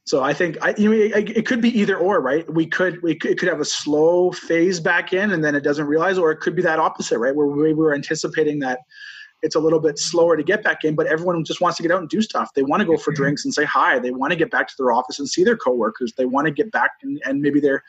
so 0.06 0.22
I 0.22 0.32
think 0.32 0.56
I, 0.62 0.74
you 0.76 0.90
know, 0.90 0.96
it, 0.96 1.36
it, 1.36 1.46
could 1.46 1.60
be 1.60 1.78
either 1.78 1.96
or, 1.96 2.20
right? 2.20 2.50
We 2.52 2.66
could 2.66 3.02
we 3.02 3.14
could, 3.14 3.38
could 3.38 3.48
have 3.48 3.60
a 3.60 3.64
slow 3.64 4.32
phase 4.32 4.80
back 4.80 5.12
in, 5.12 5.32
and 5.32 5.44
then 5.44 5.54
it 5.54 5.60
doesn't 5.60 5.86
realize, 5.86 6.18
or 6.18 6.32
it 6.32 6.40
could 6.40 6.56
be 6.56 6.62
that 6.62 6.80
opposite, 6.80 7.18
right? 7.18 7.34
Where 7.34 7.46
we 7.46 7.74
were 7.74 7.94
anticipating 7.94 8.58
that 8.60 8.80
it's 9.42 9.54
a 9.54 9.60
little 9.60 9.80
bit 9.80 9.98
slower 9.98 10.36
to 10.36 10.42
get 10.42 10.62
back 10.62 10.84
in, 10.84 10.94
but 10.94 11.06
everyone 11.06 11.44
just 11.44 11.60
wants 11.60 11.76
to 11.78 11.82
get 11.82 11.92
out 11.92 12.00
and 12.00 12.08
do 12.08 12.20
stuff. 12.20 12.50
They 12.54 12.62
want 12.62 12.80
to 12.80 12.86
go 12.86 12.96
for 12.96 13.12
mm-hmm. 13.12 13.22
drinks 13.22 13.44
and 13.44 13.54
say 13.54 13.64
hi. 13.64 13.98
They 13.98 14.10
want 14.10 14.32
to 14.32 14.36
get 14.36 14.50
back 14.50 14.68
to 14.68 14.74
their 14.78 14.92
office 14.92 15.18
and 15.18 15.28
see 15.28 15.44
their 15.44 15.56
coworkers. 15.56 16.12
They 16.12 16.26
want 16.26 16.46
to 16.46 16.52
get 16.52 16.70
back 16.72 16.90
and, 17.02 17.20
and 17.24 17.40
maybe 17.40 17.60
they're 17.60 17.82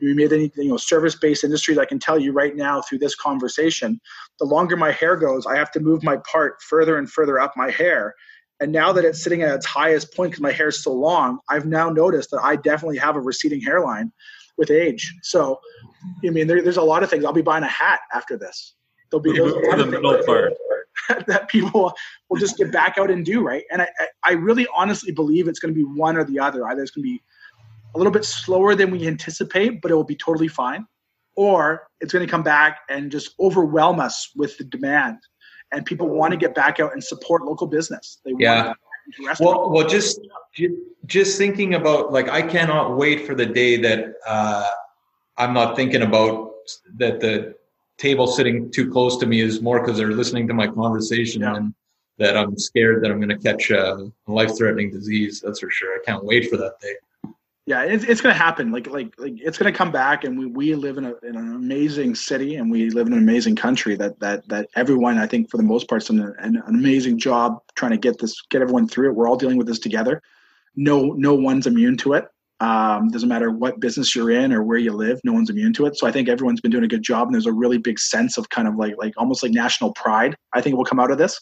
maybe 0.00 0.34
any 0.34 0.52
you 0.56 0.70
know 0.70 0.76
service-based 0.76 1.44
industries. 1.44 1.78
I 1.78 1.84
can 1.84 1.98
tell 1.98 2.18
you 2.18 2.32
right 2.32 2.56
now 2.56 2.82
through 2.82 2.98
this 2.98 3.14
conversation, 3.14 4.00
the 4.38 4.44
longer 4.44 4.76
my 4.76 4.92
hair 4.92 5.16
goes, 5.16 5.46
I 5.46 5.56
have 5.56 5.70
to 5.72 5.80
move 5.80 6.02
my 6.02 6.16
part 6.30 6.60
further 6.62 6.98
and 6.98 7.10
further 7.10 7.38
up 7.38 7.52
my 7.56 7.70
hair 7.70 8.14
and 8.60 8.72
now 8.72 8.92
that 8.92 9.04
it's 9.04 9.22
sitting 9.22 9.42
at 9.42 9.54
its 9.54 9.66
highest 9.66 10.14
point 10.14 10.30
because 10.30 10.40
my 10.40 10.52
hair 10.52 10.68
is 10.68 10.82
so 10.82 10.92
long, 10.92 11.38
I've 11.48 11.66
now 11.66 11.90
noticed 11.90 12.30
that 12.30 12.40
I 12.42 12.56
definitely 12.56 12.98
have 12.98 13.16
a 13.16 13.20
receding 13.20 13.60
hairline 13.60 14.12
with 14.56 14.70
age. 14.70 15.12
So, 15.22 15.58
I 16.24 16.30
mean, 16.30 16.46
there, 16.46 16.62
there's 16.62 16.76
a 16.76 16.82
lot 16.82 17.02
of 17.02 17.10
things. 17.10 17.24
I'll 17.24 17.32
be 17.32 17.42
buying 17.42 17.64
a 17.64 17.68
hat 17.68 18.00
after 18.12 18.38
this. 18.38 18.74
There'll 19.10 19.22
be 19.22 19.36
those 19.36 19.52
the 19.76 19.86
middle 19.86 20.22
part. 20.24 20.52
that 21.26 21.48
people 21.48 21.92
will 22.28 22.38
just 22.38 22.56
get 22.56 22.72
back 22.72 22.98
out 22.98 23.10
and 23.10 23.24
do 23.24 23.42
right. 23.42 23.64
And 23.70 23.82
I, 23.82 23.88
I 24.22 24.32
really 24.32 24.66
honestly 24.74 25.12
believe 25.12 25.48
it's 25.48 25.58
going 25.58 25.74
to 25.74 25.78
be 25.78 25.84
one 25.84 26.16
or 26.16 26.24
the 26.24 26.38
other. 26.38 26.66
Either 26.68 26.82
it's 26.82 26.90
going 26.90 27.04
to 27.04 27.08
be 27.08 27.22
a 27.94 27.98
little 27.98 28.12
bit 28.12 28.24
slower 28.24 28.74
than 28.74 28.90
we 28.90 29.06
anticipate, 29.06 29.80
but 29.80 29.90
it 29.90 29.94
will 29.94 30.04
be 30.04 30.16
totally 30.16 30.48
fine, 30.48 30.86
or 31.36 31.88
it's 32.00 32.12
going 32.12 32.26
to 32.26 32.30
come 32.30 32.42
back 32.42 32.80
and 32.88 33.10
just 33.10 33.34
overwhelm 33.38 34.00
us 34.00 34.30
with 34.34 34.56
the 34.58 34.64
demand 34.64 35.18
and 35.74 35.84
people 35.84 36.08
want 36.08 36.30
to 36.30 36.36
get 36.36 36.54
back 36.54 36.80
out 36.80 36.92
and 36.92 37.02
support 37.02 37.42
local 37.42 37.66
business. 37.66 38.20
They 38.24 38.32
yeah. 38.38 38.72
well, 39.40 39.70
well, 39.70 39.86
just 39.86 40.20
just 41.06 41.36
thinking 41.36 41.74
about 41.74 42.12
like 42.12 42.28
I 42.28 42.42
cannot 42.42 42.96
wait 42.96 43.26
for 43.26 43.34
the 43.34 43.46
day 43.46 43.76
that 43.78 44.14
uh, 44.26 44.68
I'm 45.36 45.52
not 45.52 45.76
thinking 45.76 46.02
about 46.02 46.52
that 46.96 47.20
the 47.20 47.54
table 47.98 48.26
sitting 48.26 48.70
too 48.70 48.90
close 48.90 49.16
to 49.18 49.26
me 49.26 49.40
is 49.40 49.62
more 49.62 49.80
because 49.80 49.96
they're 49.96 50.12
listening 50.12 50.48
to 50.48 50.54
my 50.54 50.66
conversation 50.66 51.42
yeah. 51.42 51.56
and 51.56 51.74
that 52.18 52.36
I'm 52.36 52.56
scared 52.56 53.02
that 53.02 53.10
I'm 53.10 53.18
going 53.18 53.28
to 53.28 53.38
catch 53.38 53.70
a 53.70 54.10
life-threatening 54.26 54.90
disease. 54.90 55.40
That's 55.40 55.60
for 55.60 55.70
sure. 55.70 55.94
I 55.94 55.98
can't 56.04 56.24
wait 56.24 56.48
for 56.48 56.56
that 56.56 56.78
day 56.80 56.94
yeah 57.66 57.82
it's, 57.82 58.04
it's 58.04 58.20
going 58.20 58.34
to 58.34 58.38
happen 58.38 58.70
like 58.70 58.86
like 58.88 59.18
like 59.18 59.34
it's 59.36 59.56
going 59.56 59.72
to 59.72 59.76
come 59.76 59.90
back 59.90 60.24
and 60.24 60.38
we, 60.38 60.46
we 60.46 60.74
live 60.74 60.98
in, 60.98 61.04
a, 61.04 61.14
in 61.22 61.36
an 61.36 61.54
amazing 61.54 62.14
city 62.14 62.56
and 62.56 62.70
we 62.70 62.90
live 62.90 63.06
in 63.06 63.12
an 63.12 63.18
amazing 63.18 63.56
country 63.56 63.96
that 63.96 64.18
that 64.20 64.46
that 64.48 64.68
everyone 64.76 65.18
i 65.18 65.26
think 65.26 65.50
for 65.50 65.56
the 65.56 65.62
most 65.62 65.88
part 65.88 66.04
done 66.04 66.34
an, 66.38 66.56
an 66.56 66.62
amazing 66.66 67.18
job 67.18 67.60
trying 67.74 67.92
to 67.92 67.96
get 67.96 68.18
this 68.18 68.42
get 68.50 68.62
everyone 68.62 68.86
through 68.86 69.08
it 69.08 69.14
we're 69.14 69.28
all 69.28 69.36
dealing 69.36 69.56
with 69.56 69.66
this 69.66 69.78
together 69.78 70.22
no 70.76 71.12
no 71.12 71.34
one's 71.34 71.66
immune 71.66 71.96
to 71.96 72.12
it 72.12 72.28
um, 72.64 73.08
doesn't 73.08 73.28
matter 73.28 73.50
what 73.50 73.80
business 73.80 74.14
you're 74.14 74.30
in 74.30 74.52
or 74.52 74.62
where 74.62 74.78
you 74.78 74.92
live 74.92 75.20
no 75.24 75.32
one's 75.32 75.50
immune 75.50 75.72
to 75.72 75.86
it 75.86 75.96
so 75.96 76.06
i 76.06 76.12
think 76.12 76.28
everyone's 76.28 76.60
been 76.60 76.70
doing 76.70 76.84
a 76.84 76.88
good 76.88 77.02
job 77.02 77.26
and 77.26 77.34
there's 77.34 77.46
a 77.46 77.52
really 77.52 77.78
big 77.78 77.98
sense 77.98 78.38
of 78.38 78.48
kind 78.50 78.68
of 78.68 78.76
like 78.76 78.94
like 78.98 79.12
almost 79.16 79.42
like 79.42 79.52
national 79.52 79.92
pride 79.92 80.34
i 80.52 80.60
think 80.60 80.76
will 80.76 80.84
come 80.84 81.00
out 81.00 81.10
of 81.10 81.18
this 81.18 81.40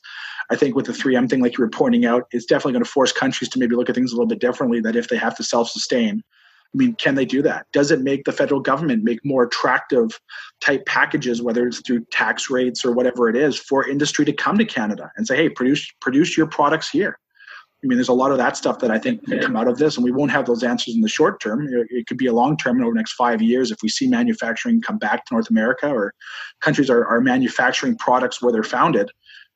I 0.50 0.56
think 0.56 0.74
with 0.74 0.86
the 0.86 0.92
3M 0.92 1.30
thing, 1.30 1.40
like 1.40 1.56
you 1.56 1.64
were 1.64 1.70
pointing 1.70 2.04
out, 2.04 2.24
it's 2.30 2.44
definitely 2.44 2.72
going 2.72 2.84
to 2.84 2.90
force 2.90 3.10
countries 3.10 3.48
to 3.50 3.58
maybe 3.58 3.74
look 3.74 3.88
at 3.88 3.94
things 3.94 4.12
a 4.12 4.14
little 4.14 4.26
bit 4.26 4.40
differently. 4.40 4.80
That 4.80 4.96
if 4.96 5.08
they 5.08 5.16
have 5.16 5.36
to 5.36 5.42
self-sustain, 5.42 6.20
I 6.20 6.76
mean, 6.76 6.94
can 6.94 7.14
they 7.14 7.24
do 7.24 7.42
that? 7.42 7.66
Does 7.72 7.90
it 7.90 8.00
make 8.00 8.24
the 8.24 8.32
federal 8.32 8.60
government 8.60 9.04
make 9.04 9.24
more 9.24 9.44
attractive 9.44 10.10
type 10.60 10.84
packages, 10.86 11.42
whether 11.42 11.66
it's 11.66 11.80
through 11.86 12.04
tax 12.10 12.50
rates 12.50 12.84
or 12.84 12.92
whatever 12.92 13.28
it 13.28 13.36
is, 13.36 13.58
for 13.58 13.88
industry 13.88 14.24
to 14.24 14.32
come 14.32 14.58
to 14.58 14.64
Canada 14.64 15.10
and 15.16 15.26
say, 15.26 15.36
"Hey, 15.36 15.48
produce 15.48 15.86
produce 16.00 16.36
your 16.36 16.46
products 16.46 16.90
here." 16.90 17.18
I 17.82 17.88
mean, 17.88 17.98
there's 17.98 18.08
a 18.08 18.12
lot 18.12 18.30
of 18.30 18.38
that 18.38 18.56
stuff 18.56 18.78
that 18.78 18.92
I 18.92 18.98
think 18.98 19.26
can 19.26 19.40
come 19.40 19.56
out 19.56 19.66
of 19.66 19.76
this, 19.76 19.96
and 19.96 20.04
we 20.04 20.12
won't 20.12 20.30
have 20.30 20.46
those 20.46 20.62
answers 20.62 20.94
in 20.94 21.00
the 21.00 21.08
short 21.08 21.40
term. 21.40 21.68
It 21.90 22.06
could 22.06 22.16
be 22.16 22.28
a 22.28 22.32
long 22.32 22.56
term 22.56 22.80
over 22.80 22.92
the 22.92 22.96
next 22.96 23.14
five 23.14 23.42
years 23.42 23.72
if 23.72 23.78
we 23.82 23.88
see 23.88 24.06
manufacturing 24.06 24.80
come 24.80 24.98
back 24.98 25.26
to 25.26 25.34
North 25.34 25.50
America 25.50 25.88
or 25.88 26.14
countries 26.60 26.88
are, 26.88 27.04
are 27.06 27.20
manufacturing 27.20 27.98
products 27.98 28.40
where 28.40 28.52
they're 28.52 28.62
founded 28.62 29.10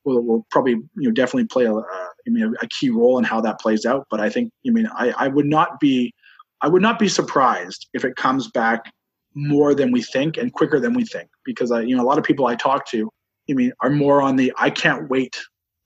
will, 0.07 0.21
will 0.23 0.47
probably 0.49 0.73
you 0.73 0.89
know 0.95 1.11
definitely 1.11 1.45
play 1.45 1.65
a, 1.65 1.73
I 1.73 2.09
mean 2.25 2.55
a 2.61 2.67
key 2.67 2.89
role 2.89 3.17
in 3.17 3.23
how 3.23 3.41
that 3.41 3.59
plays 3.59 3.85
out. 3.85 4.07
But 4.09 4.19
I 4.19 4.29
think 4.29 4.51
I 4.65 4.71
mean 4.71 4.87
I, 4.95 5.13
I 5.17 5.27
would 5.27 5.45
not 5.45 5.79
be 5.79 6.13
I 6.61 6.67
would 6.67 6.81
not 6.81 6.97
be 6.97 7.07
surprised 7.07 7.87
if 7.93 8.03
it 8.03 8.15
comes 8.15 8.49
back 8.49 8.91
more 9.35 9.75
than 9.75 9.91
we 9.91 10.01
think 10.01 10.37
and 10.37 10.51
quicker 10.51 10.79
than 10.79 10.93
we 10.93 11.05
think 11.05 11.29
because 11.45 11.71
I 11.71 11.81
you 11.81 11.95
know 11.95 12.01
a 12.01 12.07
lot 12.07 12.17
of 12.17 12.23
people 12.23 12.47
I 12.47 12.55
talk 12.55 12.87
to 12.87 13.09
I 13.49 13.53
mean 13.53 13.71
are 13.81 13.89
more 13.89 14.21
on 14.21 14.37
the 14.37 14.51
I 14.57 14.69
can't 14.69 15.09
wait 15.09 15.37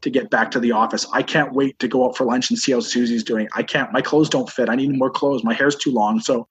to 0.02 0.10
get 0.10 0.30
back 0.30 0.52
to 0.52 0.60
the 0.60 0.72
office. 0.72 1.06
I 1.14 1.22
can't 1.22 1.54
wait 1.54 1.78
to 1.80 1.88
go 1.88 2.06
out 2.06 2.18
for 2.18 2.26
lunch 2.26 2.50
and 2.50 2.58
see 2.58 2.72
how 2.72 2.80
Susie's 2.80 3.24
doing. 3.24 3.48
I 3.56 3.64
can't 3.64 3.92
my 3.92 4.02
clothes 4.02 4.30
don't 4.30 4.50
fit. 4.50 4.70
I 4.70 4.76
need 4.76 4.98
more 4.98 5.12
clothes. 5.12 5.44
My 5.44 5.54
hair's 5.54 5.76
too 5.76 5.92
long. 5.92 6.20
So 6.20 6.48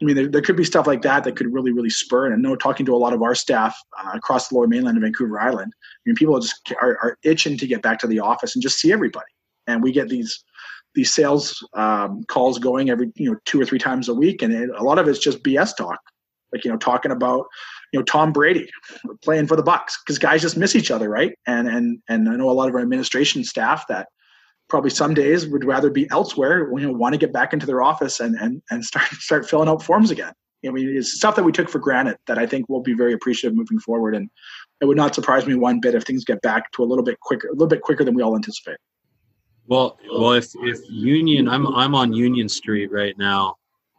I 0.00 0.04
mean, 0.04 0.16
there, 0.16 0.28
there 0.28 0.42
could 0.42 0.56
be 0.56 0.64
stuff 0.64 0.86
like 0.86 1.02
that 1.02 1.22
that 1.24 1.36
could 1.36 1.52
really, 1.52 1.70
really 1.70 1.90
spur. 1.90 2.26
And 2.26 2.34
I 2.34 2.36
know 2.36 2.56
talking 2.56 2.84
to 2.86 2.94
a 2.94 2.98
lot 2.98 3.12
of 3.12 3.22
our 3.22 3.34
staff 3.34 3.76
uh, 3.98 4.10
across 4.14 4.48
the 4.48 4.56
lower 4.56 4.66
mainland 4.66 4.96
of 4.96 5.02
Vancouver 5.02 5.40
Island, 5.40 5.72
I 5.76 6.00
mean, 6.04 6.16
people 6.16 6.38
just 6.40 6.72
are, 6.80 6.98
are, 7.00 7.18
itching 7.22 7.56
to 7.58 7.66
get 7.66 7.80
back 7.80 8.00
to 8.00 8.08
the 8.08 8.18
office 8.18 8.56
and 8.56 8.62
just 8.62 8.80
see 8.80 8.92
everybody. 8.92 9.26
And 9.66 9.82
we 9.82 9.92
get 9.92 10.08
these 10.08 10.44
these 10.94 11.12
sales 11.12 11.66
um, 11.74 12.22
calls 12.24 12.58
going 12.58 12.90
every 12.90 13.10
you 13.16 13.30
know 13.30 13.38
two 13.44 13.60
or 13.60 13.64
three 13.64 13.78
times 13.78 14.08
a 14.08 14.14
week, 14.14 14.42
and 14.42 14.52
it, 14.52 14.70
a 14.76 14.82
lot 14.82 14.98
of 14.98 15.08
it's 15.08 15.18
just 15.18 15.42
BS 15.42 15.76
talk, 15.76 15.98
like 16.52 16.64
you 16.64 16.70
know 16.70 16.76
talking 16.76 17.10
about 17.10 17.46
you 17.94 18.00
know 18.00 18.04
Tom 18.04 18.32
Brady 18.32 18.68
playing 19.22 19.46
for 19.46 19.56
the 19.56 19.62
Bucs 19.62 19.92
because 20.04 20.18
guys 20.18 20.42
just 20.42 20.56
miss 20.56 20.74
each 20.74 20.90
other, 20.90 21.08
right? 21.08 21.32
And 21.46 21.68
and 21.68 22.00
and 22.08 22.28
I 22.28 22.34
know 22.34 22.50
a 22.50 22.52
lot 22.52 22.68
of 22.68 22.74
our 22.74 22.80
administration 22.80 23.44
staff 23.44 23.86
that 23.88 24.08
probably 24.68 24.90
some 24.90 25.14
days 25.14 25.46
would 25.46 25.64
rather 25.64 25.90
be 25.90 26.08
elsewhere, 26.10 26.68
you 26.76 26.88
know, 26.88 26.92
want 26.92 27.12
to 27.12 27.18
get 27.18 27.32
back 27.32 27.52
into 27.52 27.66
their 27.66 27.82
office 27.82 28.18
and 28.18 28.34
and 28.34 28.60
and 28.72 28.84
start 28.84 29.06
start 29.12 29.48
filling 29.48 29.68
out 29.68 29.80
forms 29.80 30.10
again. 30.10 30.32
I 30.66 30.70
mean, 30.70 30.96
it's 30.96 31.12
stuff 31.12 31.36
that 31.36 31.44
we 31.44 31.52
took 31.52 31.68
for 31.68 31.78
granted 31.78 32.16
that 32.26 32.36
I 32.36 32.46
think 32.46 32.68
will 32.68 32.82
be 32.82 32.94
very 32.94 33.12
appreciative 33.12 33.56
moving 33.56 33.78
forward. 33.78 34.16
And 34.16 34.28
it 34.80 34.86
would 34.86 34.96
not 34.96 35.14
surprise 35.14 35.46
me 35.46 35.54
one 35.54 35.78
bit 35.78 35.94
if 35.94 36.02
things 36.02 36.24
get 36.24 36.40
back 36.42 36.72
to 36.72 36.82
a 36.82 36.86
little 36.86 37.04
bit 37.04 37.20
quicker, 37.20 37.46
a 37.46 37.52
little 37.52 37.68
bit 37.68 37.82
quicker 37.82 38.02
than 38.02 38.14
we 38.14 38.22
all 38.22 38.34
anticipate. 38.34 38.78
Well, 39.66 39.98
well, 40.10 40.32
if 40.32 40.48
if 40.62 40.80
Union, 40.90 41.48
I'm 41.48 41.68
I'm 41.68 41.94
on 41.94 42.12
Union 42.12 42.48
Street 42.48 42.90
right 42.90 43.16
now, 43.16 43.56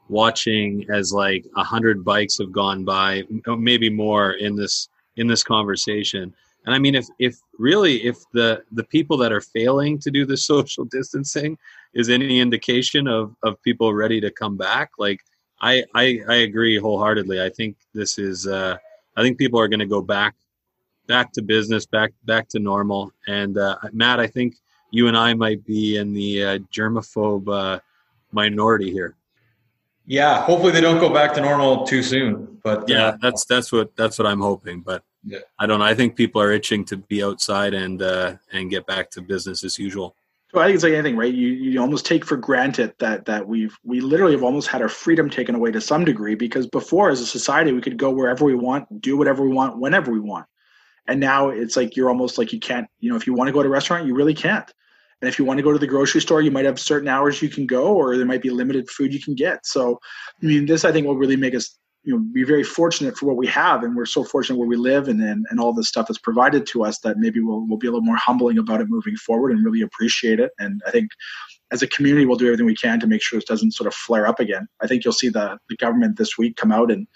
watching 0.08 0.86
as 0.90 1.12
like 1.12 1.46
a 1.56 1.64
hundred 1.64 2.04
bikes 2.04 2.38
have 2.38 2.52
gone 2.52 2.84
by, 2.86 3.24
maybe 3.48 3.90
more 3.90 4.34
in 4.34 4.56
this 4.56 4.90
in 5.18 5.28
this 5.28 5.44
conversation, 5.44 6.34
and 6.66 6.74
I 6.74 6.80
mean, 6.80 6.96
if 6.96 7.08
if 7.20 7.38
really 7.58 8.04
if 8.06 8.18
the 8.34 8.64
the 8.72 8.84
people 8.84 9.18
that 9.18 9.32
are 9.32 9.42
failing 9.42 10.00
to 10.00 10.12
do 10.12 10.26
the 10.26 10.38
social 10.52 10.86
distancing 10.86 11.58
is 11.94 12.10
any 12.10 12.40
indication 12.40 13.08
of 13.08 13.36
of 13.44 13.62
people 13.62 13.94
ready 13.94 14.20
to 14.22 14.32
come 14.32 14.58
back, 14.58 14.92
like 14.98 15.22
I 15.62 15.84
I, 15.94 16.22
I 16.28 16.36
agree 16.38 16.78
wholeheartedly. 16.78 17.42
I 17.42 17.50
think 17.50 17.78
this 17.94 18.18
is 18.18 18.48
uh, 18.48 18.78
I 19.16 19.22
think 19.22 19.38
people 19.38 19.60
are 19.60 19.68
going 19.68 19.80
to 19.80 19.86
go 19.86 20.02
back 20.02 20.36
back 21.08 21.32
to 21.34 21.42
business, 21.42 21.86
back 21.86 22.12
back 22.26 22.48
to 22.50 22.60
normal. 22.60 23.12
And 23.28 23.58
uh, 23.58 23.78
Matt, 23.94 24.20
I 24.20 24.28
think 24.28 24.56
you 24.92 25.08
and 25.08 25.18
I 25.18 25.34
might 25.34 25.64
be 25.66 25.98
in 25.98 26.14
the 26.14 26.44
uh, 26.44 26.58
germaphobe 26.74 27.48
uh, 27.48 27.80
minority 28.32 28.92
here. 28.92 29.16
Yeah, 30.06 30.44
hopefully 30.44 30.72
they 30.72 30.82
don't 30.82 31.00
go 31.00 31.12
back 31.12 31.34
to 31.34 31.42
normal 31.42 31.86
too 31.86 32.04
soon. 32.04 32.60
But 32.64 32.88
yeah, 32.88 33.08
uh, 33.08 33.18
that's 33.22 33.46
that's 33.46 33.72
what 33.72 33.96
that's 33.96 34.20
what 34.20 34.28
I'm 34.28 34.42
hoping. 34.42 34.82
But 34.82 35.04
yeah. 35.24 35.40
I 35.60 35.66
don't 35.66 35.80
know. 35.80 35.86
I 35.86 35.96
think 35.96 36.16
people 36.16 36.42
are 36.42 36.52
itching 36.52 36.86
to 36.86 36.98
be 36.98 37.24
outside 37.24 37.74
and 37.74 38.02
uh, 38.02 38.36
and 38.52 38.70
get 38.70 38.86
back 38.86 39.10
to 39.12 39.22
business 39.22 39.64
as 39.64 39.80
usual. 39.80 40.16
So 40.52 40.62
I 40.62 40.66
think 40.66 40.76
it's 40.76 40.84
like 40.84 40.94
anything, 40.94 41.18
right? 41.18 41.34
You 41.34 41.50
you 41.50 41.82
almost 41.82 42.06
take 42.06 42.24
for 42.24 42.38
granted 42.38 42.94
that 43.00 43.26
that 43.26 43.48
we've 43.48 43.76
we 43.84 44.00
literally 44.00 44.34
have 44.34 44.44
almost 44.44 44.68
had 44.68 44.82
our 44.82 44.90
freedom 44.90 45.30
taken 45.30 45.56
away 45.56 45.72
to 45.72 45.82
some 45.82 46.06
degree 46.06 46.36
because 46.36 46.68
before 46.68 47.10
as 47.10 47.20
a 47.20 47.26
society 47.26 47.72
we 47.72 47.82
could 47.82 47.98
go 47.98 48.12
wherever 48.12 48.46
we 48.46 48.56
want, 48.56 49.02
do 49.02 49.18
whatever 49.18 49.44
we 49.44 49.50
want, 49.50 49.80
whenever 49.80 50.12
we 50.12 50.20
want. 50.20 50.46
And 51.08 51.20
now 51.20 51.50
it's 51.50 51.76
like 51.76 51.96
you're 51.96 52.10
almost 52.10 52.38
like 52.38 52.54
you 52.54 52.60
can't, 52.60 52.88
you 53.00 53.10
know, 53.10 53.16
if 53.16 53.28
you 53.28 53.34
want 53.34 53.48
to 53.48 53.52
go 53.52 53.62
to 53.62 53.68
a 53.68 53.72
restaurant, 53.72 54.08
you 54.08 54.16
really 54.16 54.34
can't. 54.34 54.72
And 55.22 55.30
if 55.30 55.40
you 55.40 55.46
want 55.46 55.58
to 55.58 55.64
go 55.64 55.72
to 55.72 55.80
the 55.80 55.88
grocery 55.88 56.22
store, 56.22 56.42
you 56.42 56.52
might 56.52 56.66
have 56.66 56.80
certain 56.80 57.08
hours 57.08 57.42
you 57.42 57.50
can 57.50 57.66
go, 57.66 57.96
or 57.96 58.18
there 58.18 58.26
might 58.26 58.42
be 58.42 58.50
limited 58.50 58.90
food 58.90 59.14
you 59.14 59.22
can 59.22 59.34
get. 59.34 59.66
So, 59.66 60.00
I 60.42 60.46
mean, 60.46 60.66
this 60.66 60.86
I 60.86 60.92
think 60.92 61.08
will 61.08 61.18
really 61.18 61.38
make 61.38 61.56
us 61.56 61.78
you 62.06 62.14
know 62.14 62.24
be 62.34 62.44
very 62.44 62.64
fortunate 62.64 63.18
for 63.18 63.26
what 63.26 63.36
we 63.36 63.48
have 63.48 63.84
and 63.84 63.96
we're 63.96 64.06
so 64.06 64.24
fortunate 64.24 64.58
where 64.58 64.68
we 64.68 64.78
live 64.78 65.08
and 65.08 65.22
and, 65.22 65.46
and 65.50 65.60
all 65.60 65.74
the 65.74 65.84
stuff 65.84 66.08
that's 66.08 66.20
provided 66.20 66.66
to 66.68 66.84
us 66.84 67.00
that 67.00 67.18
maybe 67.18 67.40
we'll, 67.42 67.66
we'll 67.68 67.78
be 67.78 67.88
a 67.88 67.92
little 67.92 68.06
more 68.06 68.16
humbling 68.16 68.58
about 68.58 68.80
it 68.80 68.88
moving 68.90 69.16
forward 69.16 69.52
and 69.52 69.66
really 69.66 69.82
appreciate 69.82 70.40
it 70.40 70.52
and 70.60 70.82
i 70.88 70.92
think 70.92 71.10
as 71.72 71.82
a 71.82 71.88
community 71.88 72.26
we'll 72.26 72.38
do 72.38 72.46
everything 72.46 72.66
we 72.66 72.76
can 72.76 73.00
to 73.00 73.08
make 73.08 73.22
sure 73.22 73.38
this 73.38 73.46
doesn't 73.46 73.72
sort 73.72 73.88
of 73.88 73.94
flare 73.94 74.28
up 74.28 74.40
again 74.40 74.68
i 74.82 74.88
think 74.88 75.04
you'll 75.04 75.14
see 75.14 75.30
the, 75.30 75.58
the 75.70 75.76
government 75.78 76.18
this 76.18 76.38
week 76.38 76.56
come 76.56 76.72
out 76.72 76.92
and 76.92 77.08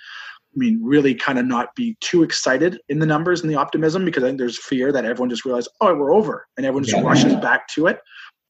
I 0.55 0.57
mean, 0.57 0.79
really 0.81 1.13
kind 1.13 1.37
of 1.37 1.45
not 1.45 1.75
be 1.75 1.95
too 1.99 2.23
excited 2.23 2.79
in 2.89 2.99
the 2.99 3.05
numbers 3.05 3.41
and 3.41 3.51
the 3.51 3.55
optimism 3.55 4.03
because 4.03 4.23
I 4.23 4.27
think 4.27 4.39
there's 4.39 4.57
fear 4.57 4.91
that 4.91 5.05
everyone 5.05 5.29
just 5.29 5.45
realizes, 5.45 5.69
oh, 5.79 5.93
we're 5.93 6.13
over, 6.13 6.47
and 6.57 6.65
everyone 6.65 6.83
just 6.83 6.97
yeah. 6.97 7.03
rushes 7.03 7.35
back 7.35 7.67
to 7.69 7.87
it. 7.87 7.99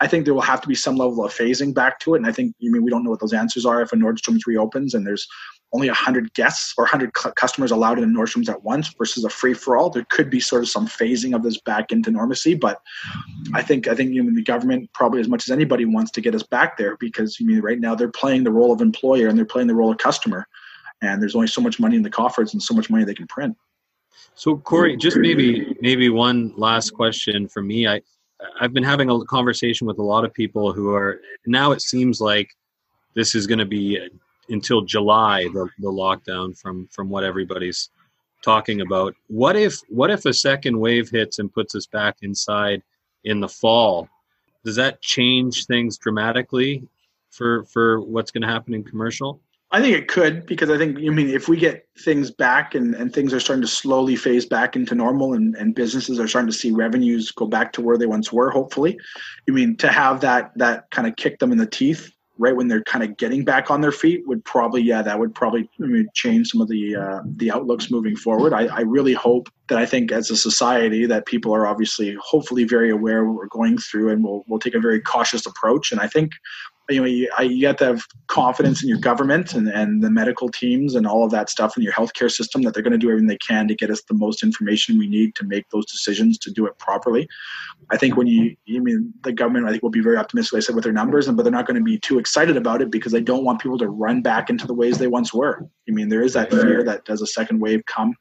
I 0.02 0.08
think 0.08 0.24
there 0.24 0.34
will 0.34 0.42
have 0.42 0.62
to 0.62 0.68
be 0.68 0.76
some 0.76 0.96
level 0.96 1.26
of 1.26 1.34
phasing 1.34 1.74
back 1.74 2.00
to 2.00 2.14
it, 2.14 2.20
and 2.20 2.26
I 2.26 2.32
think 2.32 2.56
I 2.62 2.70
mean 2.70 2.84
we 2.84 2.90
don't 2.90 3.04
know 3.04 3.10
what 3.10 3.20
those 3.20 3.34
answers 3.34 3.66
are 3.66 3.82
if 3.82 3.92
a 3.92 3.98
Nordstrom's 3.98 4.48
reopens 4.48 4.94
and 4.94 5.06
there's 5.06 5.28
only 5.74 5.88
100 5.88 6.34
guests 6.34 6.74
or 6.78 6.86
100 6.86 7.14
customers 7.36 7.72
allowed 7.72 8.00
in 8.00 8.12
the 8.12 8.20
Nordstrom's 8.20 8.50
at 8.50 8.64
once 8.64 8.92
versus 8.98 9.24
a 9.24 9.30
free 9.30 9.54
for 9.54 9.78
all. 9.78 9.90
There 9.90 10.06
could 10.10 10.30
be 10.30 10.40
sort 10.40 10.64
of 10.64 10.70
some 10.70 10.88
phasing 10.88 11.36
of 11.36 11.44
this 11.44 11.60
back 11.62 11.92
into 11.92 12.10
normalcy, 12.12 12.56
but 12.56 12.82
I 13.54 13.62
think 13.62 13.88
I 13.88 13.94
think 13.94 14.14
you 14.14 14.24
know, 14.24 14.34
the 14.34 14.42
government 14.42 14.90
probably 14.94 15.20
as 15.20 15.28
much 15.28 15.44
as 15.44 15.52
anybody 15.52 15.86
wants 15.86 16.12
to 16.12 16.22
get 16.22 16.34
us 16.34 16.44
back 16.44 16.78
there 16.78 16.96
because 16.98 17.38
I 17.42 17.44
mean 17.44 17.60
right 17.60 17.80
now 17.80 17.94
they're 17.94 18.10
playing 18.10 18.46
the 18.46 18.52
role 18.52 18.72
of 18.72 18.82
employer 18.82 19.28
and 19.28 19.38
they're 19.38 19.46
playing 19.46 19.68
the 19.68 19.76
role 19.76 19.92
of 19.92 19.98
customer, 19.98 20.48
and 21.02 21.22
there's 21.22 21.36
only 21.36 21.48
so 21.48 21.62
much 21.62 21.80
money 21.80 21.96
in 21.96 22.04
the 22.04 22.10
coffers 22.10 22.54
and 22.54 22.62
so 22.62 22.74
much 22.74 22.90
money 22.90 23.04
they 23.04 23.14
can 23.14 23.28
print. 23.28 23.56
So 24.36 24.58
Corey, 24.58 24.98
just 24.98 25.18
maybe 25.18 25.76
maybe 25.82 26.10
one 26.10 26.54
last 26.56 26.92
question 26.94 27.48
for 27.48 27.62
me. 27.62 27.88
I 27.88 28.02
I've 28.60 28.74
been 28.74 28.84
having 28.84 29.10
a 29.10 29.26
conversation 29.26 29.86
with 29.86 30.00
a 30.00 30.04
lot 30.04 30.24
of 30.24 30.34
people 30.34 30.72
who 30.72 30.94
are 30.94 31.20
now. 31.46 31.72
It 31.72 31.82
seems 31.82 32.22
like 32.22 32.50
this 33.16 33.36
is 33.36 33.48
going 33.48 33.60
to 33.60 33.66
be 33.66 34.00
until 34.50 34.82
July 34.82 35.44
the, 35.54 35.68
the 35.80 35.92
lockdown 35.92 36.58
from 36.58 36.88
from 36.88 37.10
what 37.10 37.24
everybody's 37.24 37.90
talking 38.42 38.82
about. 38.82 39.14
What 39.28 39.56
if 39.56 39.80
what 39.90 40.10
if 40.10 40.26
a 40.26 40.34
second 40.34 40.80
wave 40.80 41.10
hits 41.10 41.40
and 41.40 41.54
puts 41.54 41.76
us 41.76 41.86
back 41.86 42.18
inside 42.22 42.82
in 43.26 43.40
the 43.40 43.50
fall? 43.50 44.08
Does 44.64 44.76
that 44.76 45.02
change 45.02 45.66
things 45.66 45.98
dramatically 45.98 46.88
for 47.32 47.66
for 47.66 48.02
what's 48.02 48.32
going 48.32 48.42
to 48.42 48.48
happen 48.48 48.74
in 48.74 48.84
commercial? 48.84 49.42
I 49.72 49.82
think 49.82 49.96
it 49.96 50.08
could 50.08 50.48
because 50.48 50.70
I 50.70 50.78
think 50.78 50.98
I 50.98 51.10
mean 51.10 51.30
if 51.30 51.48
we 51.48 51.58
get 51.58 51.88
things 52.00 52.32
back 52.32 52.74
and, 52.74 52.96
and 52.96 53.14
things 53.14 53.34
are 53.34 53.40
starting 53.40 53.62
to 53.62 53.68
slowly 53.68 54.16
phase 54.16 54.46
back 54.46 54.76
into 54.76 54.96
normal 54.96 55.34
and, 55.34 55.56
and 55.56 55.76
businesses 55.76 56.20
are 56.20 56.28
starting 56.28 56.50
to 56.50 56.58
see 56.58 56.72
revenues 56.72 57.32
go 57.32 57.46
back 57.46 57.72
to 57.74 57.82
where 57.82 57.98
they 57.98 58.08
once 58.08 58.34
were, 58.34 58.50
hopefully. 58.50 58.98
I 59.48 59.52
mean 59.52 59.76
to 59.78 59.90
have 59.90 60.22
that 60.22 60.52
that 60.56 60.90
kind 60.90 61.08
of 61.08 61.16
kick 61.18 61.40
them 61.40 61.52
in 61.52 61.60
the 61.60 61.68
teeth 61.68 62.12
right 62.40 62.56
when 62.56 62.70
they're 62.70 62.84
kind 62.84 63.04
of 63.04 63.18
getting 63.18 63.44
back 63.44 63.70
on 63.70 63.82
their 63.82 63.92
feet 63.92 64.26
would 64.26 64.44
probably 64.46 64.82
yeah 64.82 65.04
that 65.04 65.20
would 65.20 65.36
probably 65.36 65.70
I 65.80 65.86
mean, 65.86 66.08
change 66.16 66.50
some 66.50 66.62
of 66.62 66.68
the 66.68 66.96
uh, 66.96 67.22
the 67.36 67.52
outlooks 67.52 67.92
moving 67.92 68.16
forward 68.16 68.54
I, 68.54 68.66
I 68.68 68.82
really 68.82 69.14
hope 69.14 69.50
that 69.68 69.78
i 69.78 69.86
think 69.86 70.12
as 70.12 70.32
a 70.32 70.38
society 70.38 71.06
that 71.06 71.28
people 71.28 71.54
are 71.54 71.68
obviously 71.68 72.18
hopefully 72.20 72.64
very 72.64 72.90
aware 72.90 73.26
what 73.26 73.36
we're 73.36 73.48
going 73.48 73.78
through 73.78 74.10
and 74.10 74.24
we'll, 74.24 74.44
we'll 74.48 74.60
take 74.60 74.74
a 74.74 74.80
very 74.80 75.02
cautious 75.02 75.46
approach 75.46 75.92
and 75.92 76.02
i 76.02 76.08
think 76.08 76.32
you 76.90 77.00
know 77.00 77.06
you, 77.06 77.30
you 77.42 77.68
have 77.68 77.78
to 77.78 77.86
have 77.86 78.02
confidence 78.28 78.82
in 78.84 78.90
your 78.90 78.98
government 78.98 79.54
and, 79.54 79.68
and 79.68 80.04
the 80.04 80.10
medical 80.10 80.50
teams 80.50 80.96
and 80.96 81.06
all 81.06 81.24
of 81.24 81.32
that 81.32 81.50
stuff 81.50 81.78
in 81.78 81.84
your 81.84 81.94
healthcare 81.94 82.32
system 82.32 82.62
that 82.62 82.74
they're 82.74 82.84
going 82.84 82.92
to 82.92 82.98
do 82.98 83.10
everything 83.10 83.28
they 83.28 83.38
can 83.38 83.68
to 83.68 83.76
get 83.76 83.90
us 83.90 84.02
the 84.04 84.14
most 84.14 84.44
information 84.44 84.98
we 84.98 85.08
need 85.08 85.36
to 85.36 85.46
make 85.46 85.68
those 85.70 85.86
decisions 85.86 86.38
to 86.38 86.52
do 86.52 86.66
it 86.66 86.78
properly. 86.80 87.28
I 87.92 87.98
think 87.98 88.18
when 88.18 88.28
you 88.28 88.56
i 88.76 88.80
mean 88.80 89.14
the 89.24 89.32
government 89.32 89.68
i 89.68 89.72
think 89.72 89.84
will 89.84 89.90
be 89.90 90.02
very 90.02 90.18
optimistic 90.18 90.58
i 90.58 90.60
said 90.60 90.76
with 90.76 90.84
their 90.84 90.94
numbers 90.94 91.28
and 91.28 91.38
but 91.38 91.44
they're 91.44 91.52
not 91.52 91.68
going 91.68 91.78
to 91.78 91.84
be 91.84 91.98
too 92.00 92.20
excited 92.20 92.58
about 92.58 92.82
it 92.82 92.92
because 92.92 93.12
they 93.12 93.22
don't 93.22 93.44
want 93.44 93.62
people 93.62 93.78
to 93.78 93.88
run 93.88 94.22
back 94.22 94.50
into 94.50 94.68
the 94.68 94.74
ways 94.74 94.98
they 94.98 95.08
once 95.08 95.34
were. 95.34 95.68
I 95.88 95.92
mean 95.92 96.10
there 96.10 96.24
is 96.24 96.34
that 96.34 96.52
fear 96.52 96.84
that 96.84 97.06
does 97.06 97.22
a 97.22 97.28
second 97.28 97.60
wave 97.60 97.86
come 97.86 98.16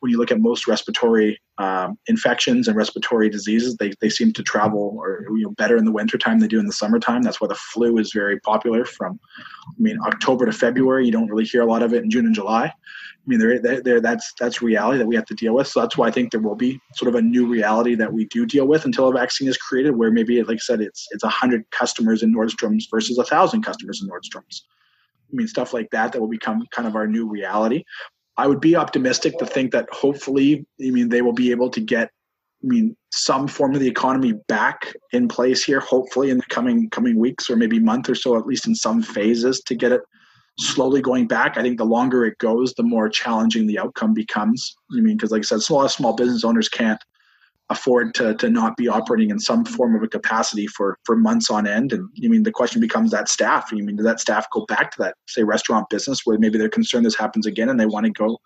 when 0.00 0.12
you 0.12 0.18
look 0.18 0.30
at 0.30 0.40
most 0.40 0.66
respiratory 0.66 1.40
um, 1.58 1.98
infections 2.06 2.68
and 2.68 2.76
respiratory 2.76 3.30
diseases, 3.30 3.76
they, 3.76 3.92
they 4.00 4.10
seem 4.10 4.32
to 4.34 4.42
travel 4.42 4.94
or 4.98 5.24
you 5.30 5.44
know 5.44 5.50
better 5.56 5.76
in 5.76 5.84
the 5.84 5.92
wintertime 5.92 6.38
than 6.38 6.48
they 6.48 6.48
do 6.48 6.60
in 6.60 6.66
the 6.66 6.72
summertime. 6.72 7.22
That's 7.22 7.40
why 7.40 7.48
the 7.48 7.54
flu 7.54 7.98
is 7.98 8.12
very 8.12 8.38
popular 8.40 8.84
from 8.84 9.18
I 9.66 9.80
mean 9.80 9.98
October 10.06 10.46
to 10.46 10.52
February. 10.52 11.06
You 11.06 11.12
don't 11.12 11.28
really 11.28 11.44
hear 11.44 11.62
a 11.62 11.66
lot 11.66 11.82
of 11.82 11.94
it 11.94 12.02
in 12.02 12.10
June 12.10 12.26
and 12.26 12.34
July. 12.34 12.72
I 13.26 13.28
mean, 13.28 13.40
there, 13.40 13.80
there, 13.82 14.00
that's 14.00 14.32
that's 14.38 14.62
reality 14.62 14.98
that 14.98 15.06
we 15.06 15.16
have 15.16 15.24
to 15.26 15.34
deal 15.34 15.54
with. 15.54 15.66
So 15.66 15.80
that's 15.80 15.96
why 15.96 16.06
I 16.06 16.10
think 16.12 16.30
there 16.30 16.40
will 16.40 16.54
be 16.54 16.80
sort 16.94 17.08
of 17.08 17.16
a 17.16 17.22
new 17.22 17.46
reality 17.48 17.96
that 17.96 18.12
we 18.12 18.26
do 18.26 18.46
deal 18.46 18.68
with 18.68 18.84
until 18.84 19.08
a 19.08 19.12
vaccine 19.12 19.48
is 19.48 19.56
created, 19.56 19.96
where 19.96 20.12
maybe, 20.12 20.40
like 20.44 20.56
I 20.56 20.58
said, 20.58 20.80
it's 20.80 21.08
it's 21.10 21.24
hundred 21.24 21.68
customers 21.72 22.22
in 22.22 22.32
Nordstrom's 22.32 22.86
versus 22.88 23.18
a 23.18 23.24
thousand 23.24 23.62
customers 23.62 24.00
in 24.00 24.08
Nordstrom's. 24.08 24.64
I 25.32 25.34
mean, 25.34 25.48
stuff 25.48 25.74
like 25.74 25.90
that 25.90 26.12
that 26.12 26.20
will 26.20 26.28
become 26.28 26.62
kind 26.70 26.86
of 26.86 26.94
our 26.94 27.08
new 27.08 27.28
reality. 27.28 27.82
I 28.38 28.46
would 28.46 28.60
be 28.60 28.76
optimistic 28.76 29.38
to 29.38 29.46
think 29.46 29.72
that 29.72 29.88
hopefully, 29.90 30.66
I 30.80 30.90
mean, 30.90 31.08
they 31.08 31.22
will 31.22 31.32
be 31.32 31.50
able 31.50 31.70
to 31.70 31.80
get, 31.80 32.10
I 32.62 32.66
mean, 32.66 32.96
some 33.10 33.48
form 33.48 33.74
of 33.74 33.80
the 33.80 33.88
economy 33.88 34.34
back 34.48 34.94
in 35.12 35.28
place 35.28 35.64
here. 35.64 35.80
Hopefully, 35.80 36.30
in 36.30 36.38
the 36.38 36.44
coming 36.48 36.90
coming 36.90 37.18
weeks 37.18 37.48
or 37.48 37.56
maybe 37.56 37.78
month 37.78 38.08
or 38.08 38.14
so, 38.14 38.36
at 38.36 38.46
least 38.46 38.66
in 38.66 38.74
some 38.74 39.02
phases, 39.02 39.60
to 39.62 39.74
get 39.74 39.92
it 39.92 40.02
slowly 40.58 41.02
going 41.02 41.26
back. 41.26 41.56
I 41.56 41.62
think 41.62 41.78
the 41.78 41.84
longer 41.84 42.24
it 42.24 42.38
goes, 42.38 42.72
the 42.74 42.82
more 42.82 43.08
challenging 43.08 43.66
the 43.66 43.78
outcome 43.78 44.14
becomes. 44.14 44.76
I 44.96 45.00
mean, 45.00 45.16
because 45.16 45.30
like 45.30 45.40
I 45.40 45.42
said, 45.42 45.60
a 45.68 45.72
lot 45.72 45.84
of 45.84 45.92
small 45.92 46.14
business 46.14 46.44
owners 46.44 46.68
can't 46.68 47.02
afford 47.70 48.14
to 48.14 48.34
to 48.34 48.48
not 48.48 48.76
be 48.76 48.88
operating 48.88 49.30
in 49.30 49.40
some 49.40 49.64
form 49.64 49.94
of 49.94 50.02
a 50.02 50.08
capacity 50.08 50.66
for 50.66 50.98
for 51.04 51.16
months 51.16 51.50
on 51.50 51.66
end? 51.66 51.92
And 51.92 52.08
i 52.24 52.28
mean 52.28 52.42
the 52.42 52.52
question 52.52 52.80
becomes 52.80 53.10
that 53.10 53.28
staff. 53.28 53.68
I 53.72 53.76
mean 53.76 53.96
does 53.96 54.06
that 54.06 54.20
staff 54.20 54.46
go 54.52 54.64
back 54.66 54.92
to 54.92 55.02
that 55.02 55.16
say 55.26 55.42
restaurant 55.42 55.88
business 55.90 56.20
where 56.24 56.38
maybe 56.38 56.58
they're 56.58 56.68
concerned 56.68 57.06
this 57.06 57.16
happens 57.16 57.46
again 57.46 57.68
and 57.68 57.78
they 57.78 57.86
want 57.86 58.06
to 58.06 58.12
go 58.12 58.38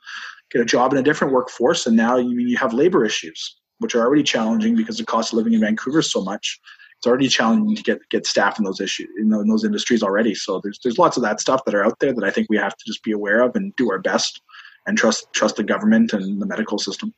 get 0.51 0.62
a 0.62 0.64
job 0.64 0.93
in 0.93 0.99
a 0.99 1.03
different 1.03 1.33
workforce 1.33 1.87
and 1.87 1.97
now 1.97 2.16
you 2.16 2.35
mean 2.35 2.49
you 2.49 2.57
have 2.57 2.73
labor 2.73 3.05
issues 3.05 3.57
which 3.79 3.95
are 3.95 4.05
already 4.05 4.23
challenging 4.23 4.77
because 4.77 4.99
the 4.99 5.05
cost 5.05 5.33
of 5.33 5.39
living 5.39 5.55
in 5.55 5.61
vancouver 5.61 6.01
is 6.01 6.11
so 6.11 6.23
much. 6.23 6.61
It's 6.99 7.07
already 7.07 7.29
challenging 7.29 7.75
to 7.75 7.83
get 7.83 7.99
get 8.11 8.27
staff 8.27 8.59
in 8.59 8.64
those 8.64 8.81
issues 8.81 9.09
in 9.18 9.31
those 9.31 9.64
industries 9.64 10.03
already. 10.03 10.35
So 10.35 10.61
there's 10.62 10.79
there's 10.83 10.99
lots 10.99 11.16
of 11.16 11.23
that 11.23 11.41
stuff 11.41 11.64
that 11.64 11.75
are 11.75 11.85
out 11.85 11.99
there 11.99 12.12
that 12.12 12.25
i 12.25 12.31
think 12.31 12.47
we 12.51 12.59
have 12.59 12.77
to 12.77 12.85
just 12.87 13.03
be 13.03 13.12
aware 13.12 13.41
of 13.41 13.57
and 13.57 13.75
do 13.77 13.91
our 13.91 13.99
best 13.99 14.41
and 14.87 14.97
trust 14.99 15.27
trust 15.33 15.57
the 15.57 15.62
government 15.62 16.12
and 16.12 16.41
the 16.41 16.47
medical 16.47 16.79
system 16.79 17.14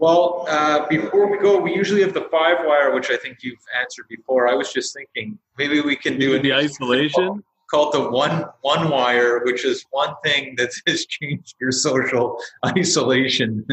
well, 0.00 0.46
uh, 0.48 0.88
before 0.88 1.30
we 1.30 1.36
go, 1.38 1.60
we 1.60 1.74
usually 1.74 2.00
have 2.00 2.14
the 2.14 2.26
five 2.30 2.56
wire, 2.64 2.94
which 2.94 3.10
I 3.10 3.18
think 3.18 3.42
you've 3.42 3.60
answered 3.78 4.06
before. 4.08 4.48
I 4.48 4.54
was 4.54 4.72
just 4.72 4.94
thinking 4.94 5.38
maybe 5.58 5.82
we 5.82 5.94
can 5.94 6.18
do 6.18 6.34
it. 6.34 6.42
the 6.42 6.54
isolation 6.54 7.44
called 7.70 7.92
the 7.92 8.10
one 8.10 8.46
one 8.62 8.88
wire, 8.88 9.44
which 9.44 9.66
is 9.66 9.84
one 9.90 10.14
thing 10.24 10.54
that 10.56 10.70
has 10.86 11.04
changed 11.04 11.54
your 11.60 11.70
social 11.70 12.40
isolation. 12.78 13.66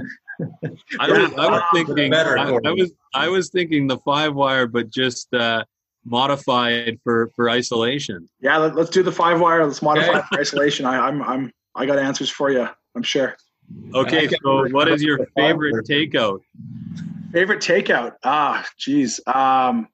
I, 0.99 1.09
was, 1.09 1.33
I 1.33 1.49
was 1.49 1.63
thinking 1.73 2.13
I, 2.13 2.21
I, 2.21 2.71
was 2.71 2.91
I 3.13 3.29
was 3.29 3.49
thinking 3.49 3.87
the 3.87 3.97
five 3.99 4.35
wire, 4.35 4.67
but 4.67 4.89
just 4.89 5.33
uh, 5.33 5.63
modified 6.03 6.99
for 7.05 7.31
for 7.37 7.49
isolation. 7.49 8.27
Yeah, 8.41 8.57
let, 8.57 8.77
us 8.77 8.89
do 8.89 9.01
the 9.01 9.13
five 9.13 9.39
wire. 9.39 9.65
Let's 9.65 9.81
modify 9.81 10.19
okay. 10.19 10.27
for 10.29 10.41
isolation. 10.41 10.85
I, 10.85 11.07
I'm 11.07 11.23
I'm 11.23 11.53
I 11.73 11.85
got 11.85 11.99
answers 11.99 12.29
for 12.29 12.51
you. 12.51 12.67
I'm 12.95 13.03
sure. 13.03 13.37
Okay, 13.93 14.27
so 14.43 14.67
what 14.69 14.87
is 14.87 15.03
your 15.03 15.25
favorite 15.35 15.85
takeout? 15.85 16.39
Favorite 17.31 17.61
takeout? 17.61 18.13
Ah, 18.23 18.65
geez. 18.77 19.19
Um, 19.27 19.87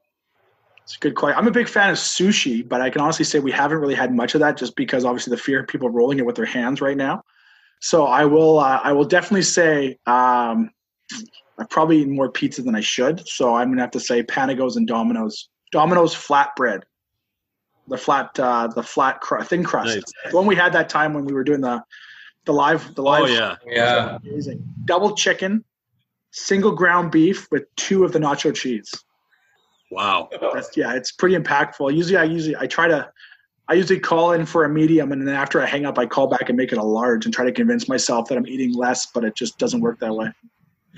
it's 0.83 0.95
a 0.95 0.99
good 0.99 1.15
question. 1.15 1.37
I'm 1.39 1.47
a 1.47 1.51
big 1.51 1.69
fan 1.69 1.89
of 1.89 1.95
sushi, 1.95 2.67
but 2.67 2.81
I 2.81 2.89
can 2.89 3.01
honestly 3.01 3.25
say 3.25 3.39
we 3.39 3.51
haven't 3.51 3.77
really 3.77 3.95
had 3.95 4.13
much 4.13 4.35
of 4.35 4.41
that 4.41 4.57
just 4.57 4.75
because 4.75 5.05
obviously 5.05 5.31
the 5.31 5.41
fear 5.41 5.61
of 5.61 5.67
people 5.67 5.89
rolling 5.89 6.19
it 6.19 6.25
with 6.25 6.35
their 6.35 6.45
hands 6.45 6.81
right 6.81 6.97
now. 6.97 7.23
So 7.79 8.05
I 8.05 8.25
will 8.25 8.59
uh, 8.59 8.79
I 8.83 8.91
will 8.93 9.05
definitely 9.05 9.43
say 9.43 9.97
um, 10.05 10.71
I've 11.57 11.69
probably 11.69 11.99
eaten 11.99 12.15
more 12.15 12.29
pizza 12.31 12.61
than 12.61 12.75
I 12.75 12.81
should. 12.81 13.27
So 13.27 13.55
I'm 13.55 13.69
gonna 13.69 13.81
have 13.81 13.91
to 13.91 13.99
say 13.99 14.23
Panagos 14.23 14.75
and 14.75 14.87
Domino's. 14.87 15.49
Domino's 15.71 16.13
flatbread, 16.13 16.83
the 17.87 17.97
flat 17.97 18.37
uh, 18.39 18.67
the 18.67 18.83
flat 18.83 19.21
cr- 19.21 19.41
thin 19.41 19.63
crust, 19.63 19.95
nice. 19.95 20.31
the 20.31 20.37
one 20.37 20.45
we 20.45 20.55
had 20.55 20.73
that 20.73 20.87
time 20.87 21.13
when 21.13 21.25
we 21.25 21.33
were 21.33 21.43
doing 21.43 21.61
the 21.61 21.83
the 22.45 22.53
live, 22.53 22.93
the 22.95 23.01
live. 23.01 23.23
Oh 23.23 23.27
yeah, 23.27 23.55
yeah. 23.65 24.17
Amazing. 24.23 24.63
Double 24.85 25.15
chicken, 25.15 25.63
single 26.31 26.71
ground 26.71 27.11
beef 27.11 27.47
with 27.51 27.63
two 27.75 28.03
of 28.03 28.11
the 28.11 28.19
nacho 28.19 28.53
cheese. 28.53 28.93
Wow. 29.91 30.29
That's, 30.53 30.75
yeah, 30.75 30.95
it's 30.95 31.11
pretty 31.11 31.35
impactful. 31.35 31.95
Usually, 31.95 32.17
I 32.17 32.23
usually 32.23 32.55
I 32.55 32.65
try 32.65 32.87
to, 32.87 33.11
I 33.67 33.73
usually 33.75 33.99
call 33.99 34.31
in 34.33 34.45
for 34.45 34.65
a 34.65 34.69
medium, 34.69 35.11
and 35.11 35.27
then 35.27 35.35
after 35.35 35.61
I 35.61 35.67
hang 35.67 35.85
up, 35.85 35.99
I 35.99 36.05
call 36.05 36.27
back 36.27 36.49
and 36.49 36.57
make 36.57 36.71
it 36.71 36.79
a 36.79 36.83
large, 36.83 37.25
and 37.25 37.33
try 37.33 37.45
to 37.45 37.51
convince 37.51 37.87
myself 37.87 38.27
that 38.29 38.37
I'm 38.37 38.47
eating 38.47 38.73
less, 38.73 39.05
but 39.05 39.23
it 39.23 39.35
just 39.35 39.59
doesn't 39.59 39.81
work 39.81 39.99
that 39.99 40.13
way. 40.13 40.31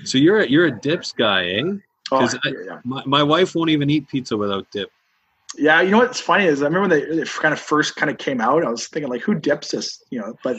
So 0.04 0.18
you're 0.18 0.40
a, 0.40 0.48
you're 0.48 0.66
a 0.66 0.80
dips 0.80 1.12
guy, 1.12 1.46
eh? 1.46 1.62
Oh, 2.10 2.18
I, 2.18 2.28
yeah. 2.44 2.80
my, 2.84 3.02
my 3.04 3.22
wife 3.22 3.54
won't 3.54 3.70
even 3.70 3.90
eat 3.90 4.08
pizza 4.08 4.36
without 4.36 4.70
dip. 4.70 4.90
Yeah, 5.58 5.80
you 5.80 5.90
know 5.90 5.98
what's 5.98 6.20
funny 6.20 6.44
is 6.44 6.62
I 6.62 6.66
remember 6.66 6.88
when 6.88 6.90
they, 6.90 7.16
they 7.16 7.24
kind 7.24 7.52
of 7.52 7.60
first 7.60 7.96
kind 7.96 8.10
of 8.10 8.18
came 8.18 8.40
out, 8.40 8.64
I 8.64 8.70
was 8.70 8.88
thinking 8.88 9.10
like, 9.10 9.22
who 9.22 9.34
dips 9.34 9.70
this? 9.72 10.02
You 10.10 10.20
know, 10.20 10.38
but 10.42 10.56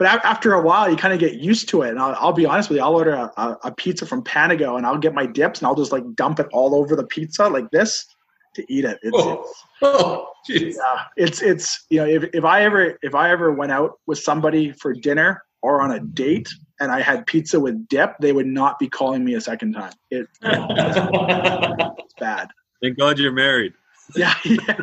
but 0.00 0.24
after 0.24 0.54
a 0.54 0.62
while, 0.62 0.88
you 0.88 0.96
kind 0.96 1.12
of 1.12 1.20
get 1.20 1.34
used 1.34 1.68
to 1.68 1.82
it. 1.82 1.90
And 1.90 1.98
I'll, 1.98 2.16
I'll 2.18 2.32
be 2.32 2.46
honest 2.46 2.70
with 2.70 2.78
you, 2.78 2.82
I'll 2.82 2.94
order 2.94 3.12
a, 3.36 3.58
a, 3.64 3.70
pizza 3.70 4.06
from 4.06 4.24
Panago 4.24 4.78
and 4.78 4.86
I'll 4.86 4.96
get 4.96 5.12
my 5.12 5.26
dips 5.26 5.60
and 5.60 5.66
I'll 5.66 5.74
just 5.74 5.92
like 5.92 6.14
dump 6.14 6.40
it 6.40 6.46
all 6.54 6.74
over 6.74 6.96
the 6.96 7.04
pizza 7.04 7.46
like 7.46 7.70
this 7.70 8.06
to 8.54 8.64
eat 8.72 8.86
it. 8.86 8.98
It's, 9.02 9.14
oh. 9.14 9.42
it's, 9.42 9.64
oh, 9.82 10.32
yeah, 10.48 11.02
it's 11.18 11.42
it's 11.42 11.84
you 11.90 11.98
know 11.98 12.06
if, 12.06 12.24
if 12.32 12.46
I 12.46 12.62
ever 12.62 12.98
if 13.02 13.14
I 13.14 13.30
ever 13.30 13.52
went 13.52 13.72
out 13.72 14.00
with 14.06 14.18
somebody 14.18 14.72
for 14.72 14.94
dinner 14.94 15.42
or 15.60 15.82
on 15.82 15.90
a 15.90 16.00
date 16.00 16.48
and 16.80 16.90
I 16.90 17.02
had 17.02 17.26
pizza 17.26 17.60
with 17.60 17.86
dip, 17.88 18.16
they 18.20 18.32
would 18.32 18.46
not 18.46 18.78
be 18.78 18.88
calling 18.88 19.22
me 19.22 19.34
a 19.34 19.40
second 19.40 19.74
time. 19.74 19.92
It, 20.10 20.26
it's 20.42 22.14
bad. 22.18 22.48
Thank 22.82 22.96
God 22.96 23.18
you're 23.18 23.32
married. 23.32 23.74
Yeah. 24.16 24.32
yeah. 24.46 24.78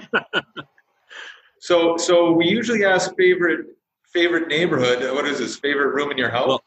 so 1.58 1.98
so 1.98 2.34
we 2.34 2.46
usually 2.46 2.86
ask 2.86 3.16
favorite 3.18 3.77
favorite 4.14 4.48
neighborhood. 4.48 5.00
What 5.14 5.26
is 5.26 5.40
his 5.40 5.58
favorite 5.58 5.94
room 5.94 6.12
in 6.12 6.18
your 6.18 6.30
house? 6.30 6.48
Well, 6.48 6.64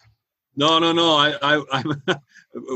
no, 0.57 0.79
no, 0.79 0.93
no. 0.93 1.15
I, 1.15 1.35
I, 1.43 1.63
I'm. 1.73 2.03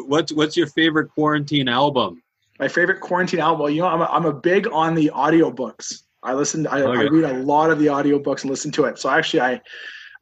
what's 0.07 0.33
what's 0.33 0.57
your 0.57 0.69
favorite 0.69 1.09
quarantine 1.11 1.69
album? 1.69 2.23
My 2.59 2.69
favorite 2.69 3.01
quarantine 3.01 3.41
album. 3.41 3.71
You 3.71 3.83
know, 3.83 3.89
I'm 3.89 4.01
a, 4.01 4.05
I'm 4.05 4.27
a 4.27 4.33
big 4.33 4.69
on 4.69 4.95
the 4.95 5.11
audiobooks. 5.15 6.03
I 6.23 6.35
listen. 6.35 6.67
I, 6.67 6.83
okay. 6.83 7.01
I 7.01 7.03
read 7.05 7.25
a 7.25 7.39
lot 7.43 7.71
of 7.71 7.79
the 7.79 7.87
audiobooks 7.87 8.43
and 8.43 8.51
listen 8.51 8.71
to 8.73 8.85
it. 8.85 8.99
So 8.99 9.11
actually, 9.11 9.41
I 9.41 9.61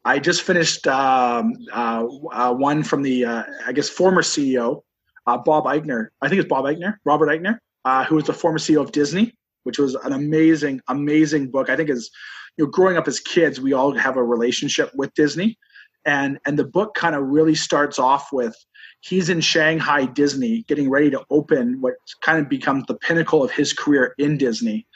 I 0.05 0.19
just 0.19 0.41
finished 0.41 0.85
um, 0.87 1.53
uh, 1.71 2.05
uh, 2.31 2.53
one 2.53 2.83
from 2.83 3.03
the 3.03 3.25
uh, 3.25 3.43
I 3.65 3.71
guess 3.71 3.89
former 3.89 4.21
CEO 4.21 4.81
uh, 5.27 5.37
Bob 5.37 5.65
Iger. 5.65 6.07
I 6.21 6.29
think 6.29 6.39
it's 6.39 6.49
Bob 6.49 6.65
Iger, 6.65 6.97
Robert 7.05 7.27
Iger, 7.27 7.57
uh, 7.85 8.03
who 8.05 8.15
was 8.15 8.25
the 8.25 8.33
former 8.33 8.57
CEO 8.57 8.81
of 8.81 8.91
Disney, 8.91 9.33
which 9.63 9.79
was 9.79 9.95
an 9.95 10.13
amazing, 10.13 10.81
amazing 10.87 11.51
book. 11.51 11.69
I 11.69 11.75
think 11.75 11.89
is 11.89 12.11
you 12.57 12.65
know 12.65 12.71
growing 12.71 12.97
up 12.97 13.07
as 13.07 13.19
kids, 13.19 13.59
we 13.59 13.73
all 13.73 13.95
have 13.95 14.17
a 14.17 14.23
relationship 14.23 14.91
with 14.95 15.13
Disney, 15.13 15.57
and 16.05 16.39
and 16.45 16.57
the 16.57 16.65
book 16.65 16.95
kind 16.95 17.15
of 17.15 17.23
really 17.23 17.55
starts 17.55 17.99
off 17.99 18.31
with 18.31 18.55
he's 19.01 19.29
in 19.29 19.41
Shanghai 19.41 20.05
Disney, 20.05 20.63
getting 20.67 20.89
ready 20.89 21.09
to 21.11 21.23
open 21.29 21.81
what 21.81 21.95
kind 22.21 22.39
of 22.39 22.49
becomes 22.49 22.85
the 22.87 22.95
pinnacle 22.95 23.43
of 23.43 23.51
his 23.51 23.73
career 23.73 24.13
in 24.17 24.37
Disney, 24.37 24.87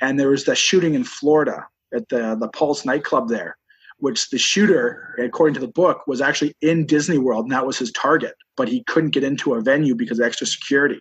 and 0.00 0.18
there 0.18 0.30
was 0.30 0.44
the 0.44 0.54
shooting 0.54 0.94
in 0.94 1.04
Florida 1.04 1.66
at 1.94 2.08
the 2.08 2.36
the 2.40 2.48
Pulse 2.48 2.84
nightclub 2.84 3.28
there 3.28 3.56
which 4.00 4.30
the 4.30 4.38
shooter, 4.38 5.14
according 5.22 5.54
to 5.54 5.60
the 5.60 5.68
book, 5.68 6.06
was 6.06 6.20
actually 6.20 6.54
in 6.62 6.86
Disney 6.86 7.18
World 7.18 7.44
and 7.44 7.52
that 7.52 7.66
was 7.66 7.78
his 7.78 7.92
target, 7.92 8.34
but 8.56 8.68
he 8.68 8.82
couldn't 8.84 9.10
get 9.10 9.24
into 9.24 9.54
a 9.54 9.60
venue 9.60 9.94
because 9.94 10.18
of 10.18 10.26
extra 10.26 10.46
security. 10.46 11.00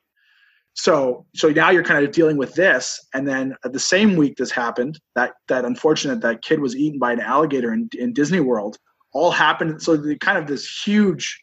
So, 0.74 1.26
so 1.36 1.50
now 1.50 1.72
you're 1.72 1.84
kind 1.84 2.06
of 2.06 2.12
dealing 2.12 2.38
with 2.38 2.54
this, 2.54 3.00
and 3.14 3.28
then 3.28 3.56
the 3.64 3.80
same 3.80 4.16
week 4.16 4.38
this 4.38 4.52
happened, 4.52 5.00
that 5.16 5.34
that 5.48 5.66
unfortunate 5.66 6.22
that 6.22 6.42
kid 6.42 6.60
was 6.60 6.76
eaten 6.76 7.00
by 7.00 7.12
an 7.12 7.20
alligator 7.20 7.74
in, 7.74 7.90
in 7.98 8.14
Disney 8.14 8.40
World. 8.40 8.78
All 9.12 9.32
happened. 9.32 9.82
So 9.82 9.98
the 9.98 10.18
kind 10.18 10.38
of 10.38 10.48
this 10.48 10.84
huge 10.86 11.42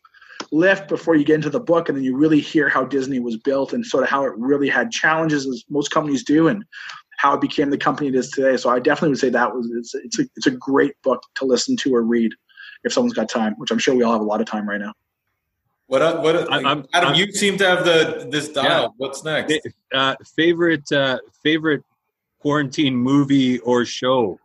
lift 0.53 0.89
before 0.89 1.16
you 1.16 1.24
get 1.24 1.35
into 1.35 1.51
the 1.51 1.61
book, 1.61 1.89
and 1.89 1.97
then 1.97 2.05
you 2.05 2.16
really 2.16 2.41
hear 2.41 2.68
how 2.68 2.85
Disney 2.85 3.18
was 3.18 3.37
built 3.37 3.72
and 3.72 3.85
sort 3.85 4.05
of 4.05 4.09
how 4.09 4.24
it 4.24 4.33
really 4.37 4.68
had 4.68 4.91
challenges, 4.91 5.47
as 5.47 5.64
most 5.68 5.91
companies 5.91 6.24
do, 6.24 6.49
and 6.49 6.64
how 7.18 7.35
it 7.35 7.41
became 7.41 7.70
the 7.70 7.79
company 7.79 8.09
it 8.09 8.14
is 8.14 8.31
today. 8.31 8.57
So 8.57 8.70
I 8.70 8.79
definitely 8.79 9.11
would 9.11 9.18
say 9.18 9.31
that 9.31 9.55
was 9.55 9.70
it's 9.77 9.95
it's 9.95 10.18
a, 10.18 10.24
it's 10.37 10.47
a 10.47 10.53
great 10.53 10.95
book 11.03 11.22
to 11.37 11.45
listen 11.45 11.77
to 11.79 11.95
or 11.95 12.03
read 12.03 12.33
if 12.85 12.93
someone's 12.93 13.14
got 13.14 13.29
time, 13.29 13.55
which 13.59 13.70
I'm 13.70 13.79
sure 13.79 13.95
we 13.95 14.03
all 14.03 14.12
have 14.12 14.20
a 14.20 14.24
lot 14.24 14.41
of 14.41 14.47
time 14.47 14.68
right 14.68 14.81
now. 14.81 14.93
What 15.89 16.03
uh, 16.03 16.20
what 16.20 16.49
like, 16.51 16.64
I'm, 16.64 16.84
Adam? 16.93 17.11
I'm, 17.11 17.14
you 17.14 17.30
seem 17.32 17.59
to 17.59 17.66
have 17.66 17.84
the 17.84 18.26
this 18.30 18.49
dial. 18.49 18.64
Yeah. 18.64 18.89
What's 18.97 19.24
next? 19.24 19.57
Uh, 19.93 20.16
favorite 20.37 20.91
uh, 20.91 21.18
favorite 21.43 21.84
quarantine 22.41 22.97
movie 22.97 23.59
or 23.61 23.84
show? 23.84 24.39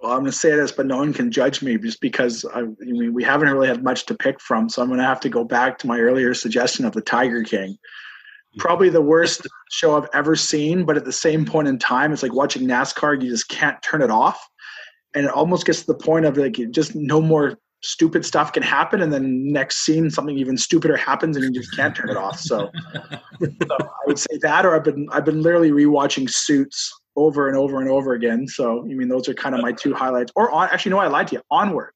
Well, 0.00 0.12
I'm 0.12 0.20
going 0.20 0.32
to 0.32 0.36
say 0.36 0.50
this, 0.56 0.72
but 0.72 0.86
no 0.86 0.96
one 0.96 1.12
can 1.12 1.30
judge 1.30 1.62
me 1.62 1.78
just 1.78 2.00
because 2.00 2.44
I, 2.44 2.60
I 2.60 2.64
mean, 2.80 3.14
we 3.14 3.22
haven't 3.22 3.48
really 3.48 3.68
had 3.68 3.84
much 3.84 4.06
to 4.06 4.14
pick 4.14 4.40
from. 4.40 4.68
So 4.68 4.82
I'm 4.82 4.88
going 4.88 4.98
to 4.98 5.06
have 5.06 5.20
to 5.20 5.28
go 5.28 5.44
back 5.44 5.78
to 5.78 5.86
my 5.86 6.00
earlier 6.00 6.34
suggestion 6.34 6.84
of 6.84 6.92
the 6.92 7.00
Tiger 7.00 7.44
King 7.44 7.78
probably 8.58 8.88
the 8.88 9.02
worst 9.02 9.46
show 9.70 9.96
I've 9.96 10.08
ever 10.12 10.36
seen. 10.36 10.84
But 10.84 10.96
at 10.96 11.04
the 11.04 11.12
same 11.12 11.44
point 11.44 11.68
in 11.68 11.78
time, 11.78 12.12
it's 12.12 12.22
like 12.22 12.32
watching 12.32 12.66
NASCAR. 12.66 13.22
You 13.22 13.30
just 13.30 13.48
can't 13.48 13.80
turn 13.82 14.02
it 14.02 14.10
off, 14.10 14.48
and 15.14 15.24
it 15.24 15.30
almost 15.30 15.66
gets 15.66 15.80
to 15.80 15.86
the 15.86 15.94
point 15.94 16.26
of 16.26 16.36
like 16.36 16.58
just 16.70 16.94
no 16.94 17.20
more 17.20 17.58
stupid 17.82 18.24
stuff 18.24 18.52
can 18.52 18.62
happen, 18.62 19.02
and 19.02 19.12
then 19.12 19.52
next 19.52 19.84
scene 19.84 20.10
something 20.10 20.38
even 20.38 20.56
stupider 20.56 20.96
happens, 20.96 21.36
and 21.36 21.44
you 21.44 21.60
just 21.60 21.74
can't 21.76 21.94
turn 21.94 22.10
it 22.10 22.16
off. 22.16 22.38
So, 22.38 22.70
so 23.40 23.76
I 23.80 23.86
would 24.06 24.18
say 24.18 24.38
that, 24.42 24.64
or 24.64 24.74
I've 24.74 24.84
been 24.84 25.08
I've 25.12 25.24
been 25.24 25.42
literally 25.42 25.70
rewatching 25.70 26.30
Suits 26.30 26.92
over 27.16 27.48
and 27.48 27.56
over 27.56 27.80
and 27.80 27.90
over 27.90 28.14
again. 28.14 28.46
So 28.48 28.80
I 28.80 28.94
mean, 28.94 29.08
those 29.08 29.28
are 29.28 29.34
kind 29.34 29.54
of 29.54 29.60
my 29.60 29.72
two 29.72 29.94
highlights. 29.94 30.32
Or 30.36 30.50
on, 30.50 30.68
actually, 30.72 30.90
no, 30.90 30.98
I 30.98 31.08
lied 31.08 31.28
to 31.28 31.36
you. 31.36 31.42
Onward, 31.50 31.92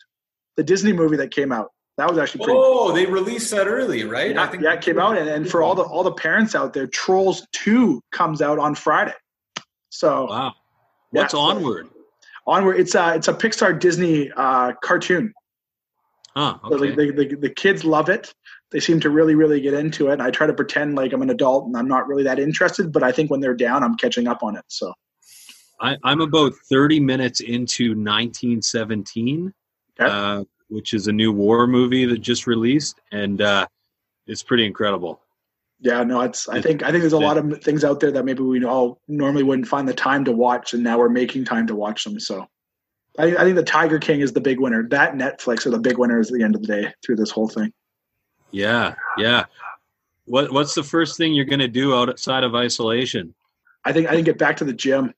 the 0.56 0.64
Disney 0.64 0.92
movie 0.92 1.16
that 1.16 1.30
came 1.30 1.52
out. 1.52 1.70
That 1.96 2.10
was 2.10 2.18
actually 2.18 2.44
pretty. 2.44 2.58
Oh, 2.62 2.92
they 2.92 3.06
released 3.06 3.50
that 3.52 3.66
early, 3.66 4.04
right? 4.04 4.32
Yeah, 4.32 4.42
I 4.42 4.46
think 4.48 4.62
yeah, 4.62 4.74
it 4.74 4.82
came 4.82 4.98
out, 4.98 5.16
and, 5.16 5.28
and 5.28 5.48
for 5.48 5.62
all 5.62 5.74
the 5.74 5.82
all 5.82 6.02
the 6.02 6.12
parents 6.12 6.54
out 6.54 6.74
there, 6.74 6.86
Trolls 6.86 7.46
Two 7.52 8.02
comes 8.12 8.42
out 8.42 8.58
on 8.58 8.74
Friday. 8.74 9.14
So 9.88 10.26
wow, 10.26 10.52
what's 11.10 11.32
yeah, 11.32 11.40
Onward? 11.40 11.88
Onward, 12.46 12.78
it's 12.78 12.94
a 12.94 13.14
it's 13.14 13.28
a 13.28 13.32
Pixar 13.32 13.80
Disney 13.80 14.30
uh, 14.36 14.72
cartoon. 14.82 15.32
Huh, 16.36 16.58
okay. 16.64 16.76
So 16.76 16.94
the, 16.94 17.12
the, 17.12 17.24
the, 17.24 17.36
the 17.36 17.50
kids 17.50 17.84
love 17.84 18.08
it. 18.08 18.34
They 18.70 18.80
seem 18.80 19.00
to 19.00 19.10
really, 19.10 19.34
really 19.34 19.60
get 19.60 19.74
into 19.74 20.08
it. 20.08 20.14
And 20.14 20.22
I 20.22 20.30
try 20.30 20.46
to 20.46 20.52
pretend 20.52 20.94
like 20.94 21.12
I'm 21.12 21.22
an 21.22 21.30
adult 21.30 21.66
and 21.66 21.76
I'm 21.76 21.88
not 21.88 22.06
really 22.06 22.24
that 22.24 22.38
interested, 22.38 22.92
but 22.92 23.02
I 23.02 23.10
think 23.12 23.30
when 23.30 23.40
they're 23.40 23.54
down, 23.54 23.82
I'm 23.82 23.96
catching 23.96 24.28
up 24.28 24.42
on 24.42 24.56
it. 24.56 24.64
So 24.68 24.92
I, 25.80 25.96
am 26.04 26.20
about 26.20 26.52
30 26.68 27.00
minutes 27.00 27.40
into 27.40 27.90
1917. 27.90 29.52
Okay. 29.98 30.10
Uh, 30.10 30.44
which 30.68 30.94
is 30.94 31.06
a 31.06 31.12
new 31.12 31.32
war 31.32 31.66
movie 31.66 32.04
that 32.06 32.18
just 32.18 32.46
released, 32.46 33.00
and 33.12 33.40
uh, 33.40 33.66
it's 34.26 34.42
pretty 34.42 34.64
incredible. 34.64 35.20
Yeah, 35.80 36.02
no, 36.04 36.22
it's. 36.22 36.48
I 36.48 36.60
think 36.60 36.82
I 36.82 36.90
think 36.90 37.02
there's 37.02 37.12
a 37.12 37.18
lot 37.18 37.36
of 37.36 37.62
things 37.62 37.84
out 37.84 38.00
there 38.00 38.10
that 38.12 38.24
maybe 38.24 38.42
we 38.42 38.64
all 38.64 38.98
normally 39.08 39.42
wouldn't 39.42 39.68
find 39.68 39.86
the 39.86 39.94
time 39.94 40.24
to 40.24 40.32
watch, 40.32 40.72
and 40.74 40.82
now 40.82 40.98
we're 40.98 41.10
making 41.10 41.44
time 41.44 41.66
to 41.66 41.74
watch 41.74 42.02
them. 42.04 42.18
So, 42.18 42.46
I, 43.18 43.36
I 43.36 43.44
think 43.44 43.56
the 43.56 43.62
Tiger 43.62 43.98
King 43.98 44.20
is 44.20 44.32
the 44.32 44.40
big 44.40 44.60
winner. 44.60 44.88
That 44.88 45.14
Netflix 45.14 45.66
are 45.66 45.70
the 45.70 45.78
big 45.78 45.98
winners 45.98 46.30
at 46.30 46.38
the 46.38 46.44
end 46.44 46.54
of 46.54 46.62
the 46.62 46.68
day 46.68 46.92
through 47.04 47.16
this 47.16 47.30
whole 47.30 47.48
thing. 47.48 47.72
Yeah, 48.50 48.94
yeah. 49.18 49.44
What 50.26 50.52
What's 50.52 50.74
the 50.74 50.82
first 50.82 51.16
thing 51.16 51.34
you're 51.34 51.44
going 51.44 51.60
to 51.60 51.68
do 51.68 51.94
outside 51.94 52.44
of 52.44 52.54
isolation? 52.54 53.34
I 53.84 53.92
think 53.92 54.08
I 54.08 54.12
think 54.12 54.26
get 54.26 54.38
back 54.38 54.56
to 54.58 54.64
the 54.64 54.72
gym 54.72 55.14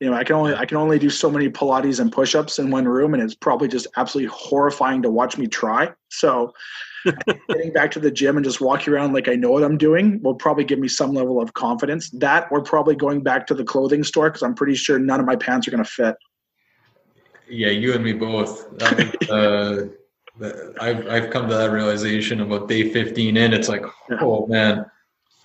you 0.00 0.10
know, 0.10 0.16
I 0.16 0.24
can 0.24 0.36
only 0.36 0.54
I 0.54 0.64
can 0.64 0.76
only 0.78 0.98
do 0.98 1.10
so 1.10 1.30
many 1.30 1.48
Pilates 1.48 2.00
and 2.00 2.10
push-ups 2.10 2.58
in 2.58 2.70
one 2.70 2.86
room, 2.86 3.14
and 3.14 3.22
it's 3.22 3.34
probably 3.34 3.68
just 3.68 3.86
absolutely 3.96 4.32
horrifying 4.34 5.02
to 5.02 5.10
watch 5.10 5.36
me 5.36 5.46
try. 5.46 5.92
So, 6.08 6.52
getting 7.48 7.72
back 7.72 7.90
to 7.92 8.00
the 8.00 8.10
gym 8.10 8.36
and 8.36 8.44
just 8.44 8.60
walking 8.60 8.92
around 8.92 9.12
like 9.12 9.28
I 9.28 9.34
know 9.34 9.50
what 9.50 9.62
I'm 9.62 9.76
doing 9.76 10.20
will 10.22 10.34
probably 10.34 10.64
give 10.64 10.78
me 10.78 10.88
some 10.88 11.12
level 11.12 11.40
of 11.40 11.54
confidence. 11.54 12.10
That 12.10 12.48
or 12.50 12.62
probably 12.62 12.96
going 12.96 13.22
back 13.22 13.46
to 13.48 13.54
the 13.54 13.64
clothing 13.64 14.02
store 14.02 14.30
because 14.30 14.42
I'm 14.42 14.54
pretty 14.54 14.74
sure 14.74 14.98
none 14.98 15.20
of 15.20 15.26
my 15.26 15.36
pants 15.36 15.68
are 15.68 15.70
going 15.70 15.84
to 15.84 15.90
fit. 15.90 16.16
Yeah, 17.52 17.68
you 17.68 17.92
and 17.92 18.02
me 18.02 18.14
both. 18.14 18.66
uh, 19.30 19.84
I've 20.80 21.06
I've 21.06 21.30
come 21.30 21.48
to 21.48 21.54
that 21.54 21.70
realization 21.70 22.40
about 22.40 22.66
day 22.68 22.90
15 22.90 23.36
in. 23.36 23.52
It's 23.52 23.68
like, 23.68 23.84
oh 24.20 24.46
man, 24.46 24.86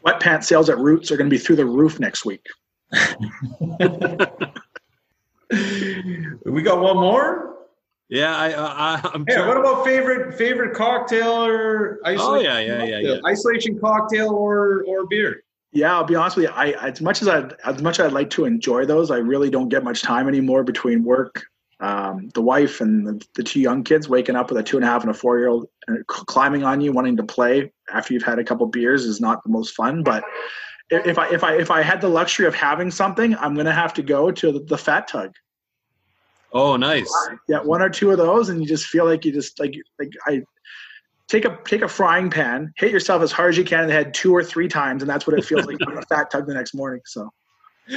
sweatpants 0.04 0.46
sales 0.46 0.70
at 0.70 0.78
Roots 0.78 1.12
are 1.12 1.18
going 1.18 1.30
to 1.30 1.34
be 1.34 1.38
through 1.38 1.58
the 1.58 1.66
roof 1.66 2.00
next 2.00 2.24
week. 2.26 2.46
we 6.46 6.62
got 6.62 6.80
one 6.80 6.96
more. 6.96 7.58
Yeah, 8.08 8.34
I, 8.38 8.54
I 8.54 9.12
am 9.14 9.26
Yeah, 9.28 9.46
what 9.46 9.58
about 9.58 9.84
favorite 9.84 10.34
favorite 10.36 10.74
cocktail 10.74 11.46
or 11.46 12.00
isolation? 12.08 12.26
Oh 12.26 12.40
yeah, 12.40 12.60
yeah, 12.60 12.84
yeah, 12.86 13.00
yeah. 13.00 13.20
Isolation 13.26 13.78
cocktail 13.78 14.30
or 14.30 14.86
or 14.88 15.06
beer. 15.08 15.44
Yeah, 15.74 15.94
I'll 15.94 16.06
be 16.06 16.16
honest 16.16 16.38
with 16.38 16.46
you. 16.46 16.52
I 16.52 16.72
as 16.88 17.02
much 17.02 17.22
as 17.22 17.28
I 17.28 17.50
as 17.66 17.82
much 17.82 18.00
as 18.00 18.06
I'd 18.06 18.14
like 18.14 18.30
to 18.32 18.46
enjoy 18.46 18.86
those, 18.86 19.12
I 19.12 19.18
really 19.18 19.50
don't 19.50 19.68
get 19.68 19.84
much 19.84 20.02
time 20.02 20.30
anymore 20.30 20.64
between 20.64 21.04
work, 21.04 21.44
um, 21.80 22.30
the 22.34 22.42
wife, 22.42 22.82
and 22.82 23.06
the, 23.06 23.28
the, 23.36 23.44
two 23.44 23.60
young 23.60 23.84
kids. 23.84 24.10
Waking 24.10 24.36
up 24.36 24.50
with 24.50 24.60
a 24.60 24.64
two 24.64 24.78
and 24.78 24.84
a 24.84 24.88
half 24.88 25.02
and 25.02 25.12
a 25.12 25.14
four 25.14 25.38
year 25.38 25.48
old 25.48 25.68
uh, 25.88 25.96
climbing 26.08 26.64
on 26.64 26.82
you, 26.82 26.92
wanting 26.92 27.18
to 27.18 27.24
play 27.24 27.72
after 27.94 28.14
you've 28.14 28.24
had 28.24 28.40
a 28.40 28.44
couple 28.44 28.66
beers 28.68 29.06
is 29.06 29.22
not 29.22 29.44
the 29.44 29.50
most 29.50 29.76
fun. 29.76 30.04
But 30.04 30.24
if 30.90 31.18
I 31.18 31.30
if 31.30 31.44
I 31.44 31.56
if 31.56 31.70
I 31.70 31.82
had 31.82 32.02
the 32.02 32.08
luxury 32.08 32.48
of 32.48 32.56
having 32.56 32.90
something, 32.90 33.36
I'm 33.36 33.56
gonna 33.56 33.74
have 33.74 33.94
to 33.96 34.02
go 34.02 34.32
to 34.32 34.52
the, 34.52 34.60
the 34.60 34.78
fat 34.78 35.08
tug. 35.08 35.34
Oh, 36.54 36.78
nice. 36.78 37.12
Yeah, 37.48 37.62
one 37.62 37.82
or 37.82 37.90
two 37.90 38.10
of 38.10 38.18
those, 38.18 38.50
and 38.50 38.62
you 38.62 38.68
just 38.68 38.86
feel 38.86 39.06
like 39.06 39.26
you 39.26 39.32
just 39.32 39.60
like 39.60 39.76
like 40.00 40.12
I 40.26 40.42
take 41.28 41.46
a 41.46 41.60
take 41.66 41.84
a 41.84 41.88
frying 41.88 42.30
pan, 42.30 42.74
hit 42.78 42.92
yourself 42.92 43.22
as 43.22 43.32
hard 43.32 43.50
as 43.50 43.58
you 43.58 43.64
can 43.64 43.82
in 43.82 43.88
the 43.88 43.94
head 43.94 44.14
two 44.14 44.34
or 44.34 44.44
three 44.44 44.68
times, 44.68 45.04
and 45.04 45.10
that's 45.10 45.28
what 45.28 45.38
it 45.38 45.46
feels 45.46 45.66
like 45.68 45.78
on 45.86 45.98
a 45.98 46.02
fat 46.04 46.32
tug 46.32 46.48
the 46.48 46.54
next 46.54 46.74
morning. 46.74 47.02
So. 47.06 47.30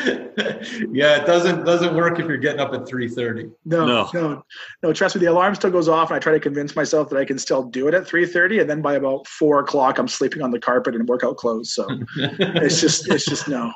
yeah, 0.92 1.16
it 1.16 1.26
doesn't 1.26 1.64
doesn't 1.64 1.96
work 1.96 2.20
if 2.20 2.26
you're 2.26 2.36
getting 2.36 2.60
up 2.60 2.72
at 2.72 2.86
three 2.86 3.08
thirty. 3.08 3.50
No, 3.64 3.84
no, 3.86 4.10
no, 4.14 4.44
no. 4.84 4.92
Trust 4.92 5.16
me, 5.16 5.20
the 5.20 5.26
alarm 5.26 5.56
still 5.56 5.70
goes 5.70 5.88
off, 5.88 6.10
and 6.10 6.16
I 6.16 6.20
try 6.20 6.32
to 6.32 6.38
convince 6.38 6.76
myself 6.76 7.08
that 7.10 7.18
I 7.18 7.24
can 7.24 7.40
still 7.40 7.64
do 7.64 7.88
it 7.88 7.94
at 7.94 8.06
three 8.06 8.24
thirty, 8.24 8.60
and 8.60 8.70
then 8.70 8.82
by 8.82 8.94
about 8.94 9.26
four 9.26 9.58
o'clock, 9.58 9.98
I'm 9.98 10.06
sleeping 10.06 10.42
on 10.42 10.52
the 10.52 10.60
carpet 10.60 10.94
in 10.94 11.06
workout 11.06 11.38
clothes. 11.38 11.74
So 11.74 11.88
it's 12.16 12.80
just 12.80 13.10
it's 13.10 13.24
just 13.24 13.48
no. 13.48 13.72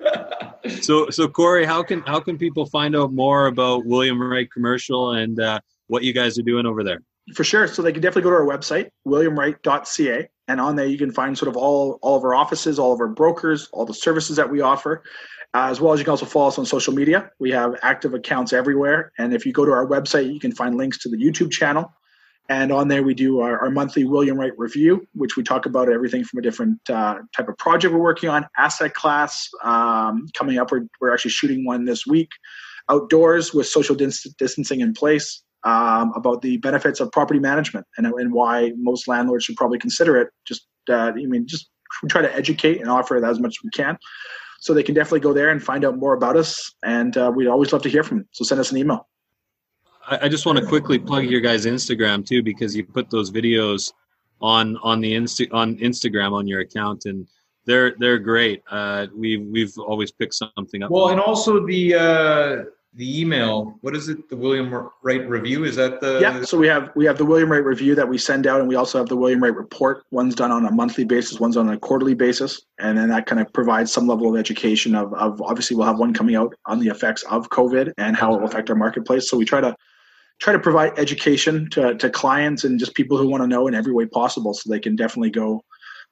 So 0.80 1.10
so 1.10 1.26
Corey, 1.26 1.64
how 1.64 1.82
can 1.82 2.02
how 2.02 2.20
can 2.20 2.38
people 2.38 2.66
find 2.66 2.94
out 2.94 3.12
more 3.12 3.48
about 3.48 3.84
William 3.84 4.22
Wright 4.22 4.48
Commercial 4.48 5.10
and 5.10 5.40
uh, 5.40 5.58
what 5.88 6.04
you 6.04 6.12
guys 6.12 6.38
are 6.38 6.42
doing 6.42 6.66
over 6.66 6.84
there? 6.84 7.02
For 7.34 7.44
sure. 7.44 7.68
So 7.68 7.82
they 7.82 7.92
can 7.92 8.02
definitely 8.02 8.22
go 8.22 8.30
to 8.30 8.36
our 8.36 8.46
website, 8.46 8.90
williamwright.ca, 9.06 10.28
and 10.48 10.60
on 10.60 10.76
there 10.76 10.86
you 10.86 10.98
can 10.98 11.12
find 11.12 11.38
sort 11.38 11.48
of 11.48 11.56
all 11.56 11.98
all 12.02 12.16
of 12.16 12.24
our 12.24 12.34
offices, 12.34 12.78
all 12.78 12.92
of 12.92 13.00
our 13.00 13.08
brokers, 13.08 13.68
all 13.72 13.86
the 13.86 13.94
services 13.94 14.36
that 14.36 14.50
we 14.50 14.60
offer. 14.60 15.02
Uh, 15.54 15.68
as 15.70 15.82
well 15.82 15.92
as 15.92 16.00
you 16.00 16.04
can 16.04 16.12
also 16.12 16.24
follow 16.24 16.48
us 16.48 16.58
on 16.58 16.64
social 16.64 16.94
media. 16.94 17.30
We 17.38 17.50
have 17.50 17.78
active 17.82 18.14
accounts 18.14 18.54
everywhere. 18.54 19.12
And 19.18 19.34
if 19.34 19.44
you 19.44 19.52
go 19.52 19.66
to 19.66 19.70
our 19.70 19.86
website, 19.86 20.32
you 20.32 20.40
can 20.40 20.50
find 20.50 20.78
links 20.78 20.96
to 21.00 21.10
the 21.10 21.18
YouTube 21.18 21.50
channel. 21.50 21.92
And 22.48 22.72
on 22.72 22.88
there, 22.88 23.02
we 23.02 23.12
do 23.12 23.40
our, 23.40 23.58
our 23.58 23.70
monthly 23.70 24.04
William 24.04 24.38
Wright 24.38 24.52
review, 24.56 25.06
which 25.14 25.36
we 25.36 25.42
talk 25.42 25.66
about 25.66 25.90
everything 25.90 26.24
from 26.24 26.38
a 26.38 26.42
different 26.42 26.78
uh, 26.88 27.18
type 27.36 27.50
of 27.50 27.58
project 27.58 27.92
we're 27.92 28.00
working 28.00 28.30
on, 28.30 28.46
asset 28.56 28.94
class. 28.94 29.46
Um, 29.62 30.26
coming 30.34 30.58
up, 30.58 30.72
we're, 30.72 30.86
we're 31.02 31.12
actually 31.12 31.32
shooting 31.32 31.66
one 31.66 31.84
this 31.84 32.06
week 32.06 32.30
outdoors 32.88 33.54
with 33.54 33.66
social 33.66 33.94
distancing 33.94 34.80
in 34.80 34.92
place, 34.92 35.42
um, 35.64 36.12
about 36.14 36.42
the 36.42 36.56
benefits 36.58 37.00
of 37.00 37.10
property 37.12 37.40
management 37.40 37.86
and, 37.96 38.06
and 38.06 38.32
why 38.32 38.72
most 38.76 39.08
landlords 39.08 39.44
should 39.44 39.56
probably 39.56 39.78
consider 39.78 40.16
it. 40.20 40.28
Just, 40.46 40.66
uh, 40.88 41.12
I 41.14 41.26
mean, 41.26 41.46
just 41.46 41.70
try 42.08 42.22
to 42.22 42.34
educate 42.34 42.80
and 42.80 42.90
offer 42.90 43.18
that 43.20 43.30
as 43.30 43.40
much 43.40 43.50
as 43.50 43.64
we 43.64 43.70
can. 43.70 43.96
So 44.60 44.74
they 44.74 44.82
can 44.82 44.94
definitely 44.94 45.20
go 45.20 45.32
there 45.32 45.50
and 45.50 45.62
find 45.62 45.84
out 45.84 45.98
more 45.98 46.14
about 46.14 46.36
us. 46.36 46.72
And 46.84 47.16
uh, 47.16 47.32
we'd 47.34 47.48
always 47.48 47.72
love 47.72 47.82
to 47.82 47.88
hear 47.88 48.02
from 48.02 48.18
them. 48.18 48.28
So 48.32 48.44
send 48.44 48.60
us 48.60 48.70
an 48.70 48.78
email. 48.78 49.08
I, 50.06 50.20
I 50.22 50.28
just 50.28 50.46
want 50.46 50.58
to 50.58 50.66
quickly 50.66 50.98
plug 50.98 51.24
your 51.24 51.40
guys' 51.40 51.66
Instagram 51.66 52.26
too, 52.26 52.42
because 52.42 52.76
you 52.76 52.84
put 52.84 53.10
those 53.10 53.30
videos 53.30 53.92
on 54.40 54.76
on 54.78 55.00
the 55.00 55.12
Insta 55.12 55.48
on 55.52 55.76
Instagram 55.78 56.32
on 56.32 56.48
your 56.48 56.60
account, 56.60 57.04
and 57.04 57.28
they're 57.64 57.94
they're 57.98 58.18
great. 58.18 58.62
Uh, 58.70 59.06
we've 59.14 59.42
we've 59.46 59.76
always 59.78 60.10
picked 60.10 60.34
something 60.34 60.82
up. 60.82 60.90
Well, 60.90 61.10
and 61.10 61.20
also 61.20 61.64
the 61.64 61.94
uh, 61.94 62.64
the 62.94 63.20
email. 63.20 63.78
What 63.80 63.96
is 63.96 64.08
it? 64.08 64.28
The 64.28 64.36
William 64.36 64.72
Wright 65.02 65.26
review. 65.28 65.64
Is 65.64 65.76
that 65.76 66.00
the? 66.00 66.18
Yeah. 66.20 66.42
So 66.42 66.58
we 66.58 66.66
have 66.66 66.90
we 66.94 67.06
have 67.06 67.16
the 67.16 67.24
William 67.24 67.50
Wright 67.50 67.64
review 67.64 67.94
that 67.94 68.06
we 68.06 68.18
send 68.18 68.46
out, 68.46 68.60
and 68.60 68.68
we 68.68 68.74
also 68.74 68.98
have 68.98 69.08
the 69.08 69.16
William 69.16 69.42
Wright 69.42 69.54
report. 69.54 70.04
One's 70.10 70.34
done 70.34 70.50
on 70.50 70.66
a 70.66 70.70
monthly 70.70 71.04
basis, 71.04 71.40
one's 71.40 71.56
on 71.56 71.70
a 71.70 71.78
quarterly 71.78 72.14
basis, 72.14 72.60
and 72.78 72.98
then 72.98 73.08
that 73.08 73.26
kind 73.26 73.40
of 73.40 73.50
provides 73.52 73.90
some 73.90 74.06
level 74.06 74.34
of 74.34 74.38
education 74.38 74.94
of 74.94 75.14
of 75.14 75.40
obviously 75.40 75.76
we'll 75.76 75.86
have 75.86 75.98
one 75.98 76.12
coming 76.12 76.36
out 76.36 76.54
on 76.66 76.80
the 76.80 76.88
effects 76.88 77.22
of 77.24 77.48
COVID 77.48 77.92
and 77.96 78.14
how 78.14 78.34
it 78.34 78.40
will 78.40 78.48
affect 78.48 78.68
our 78.68 78.76
marketplace. 78.76 79.30
So 79.30 79.38
we 79.38 79.46
try 79.46 79.62
to 79.62 79.74
try 80.38 80.52
to 80.52 80.58
provide 80.58 80.98
education 80.98 81.70
to, 81.70 81.94
to 81.94 82.10
clients 82.10 82.64
and 82.64 82.78
just 82.78 82.94
people 82.94 83.16
who 83.16 83.28
want 83.28 83.42
to 83.42 83.46
know 83.46 83.68
in 83.68 83.74
every 83.74 83.92
way 83.92 84.04
possible 84.06 84.52
so 84.52 84.68
they 84.68 84.80
can 84.80 84.96
definitely 84.96 85.30
go 85.30 85.62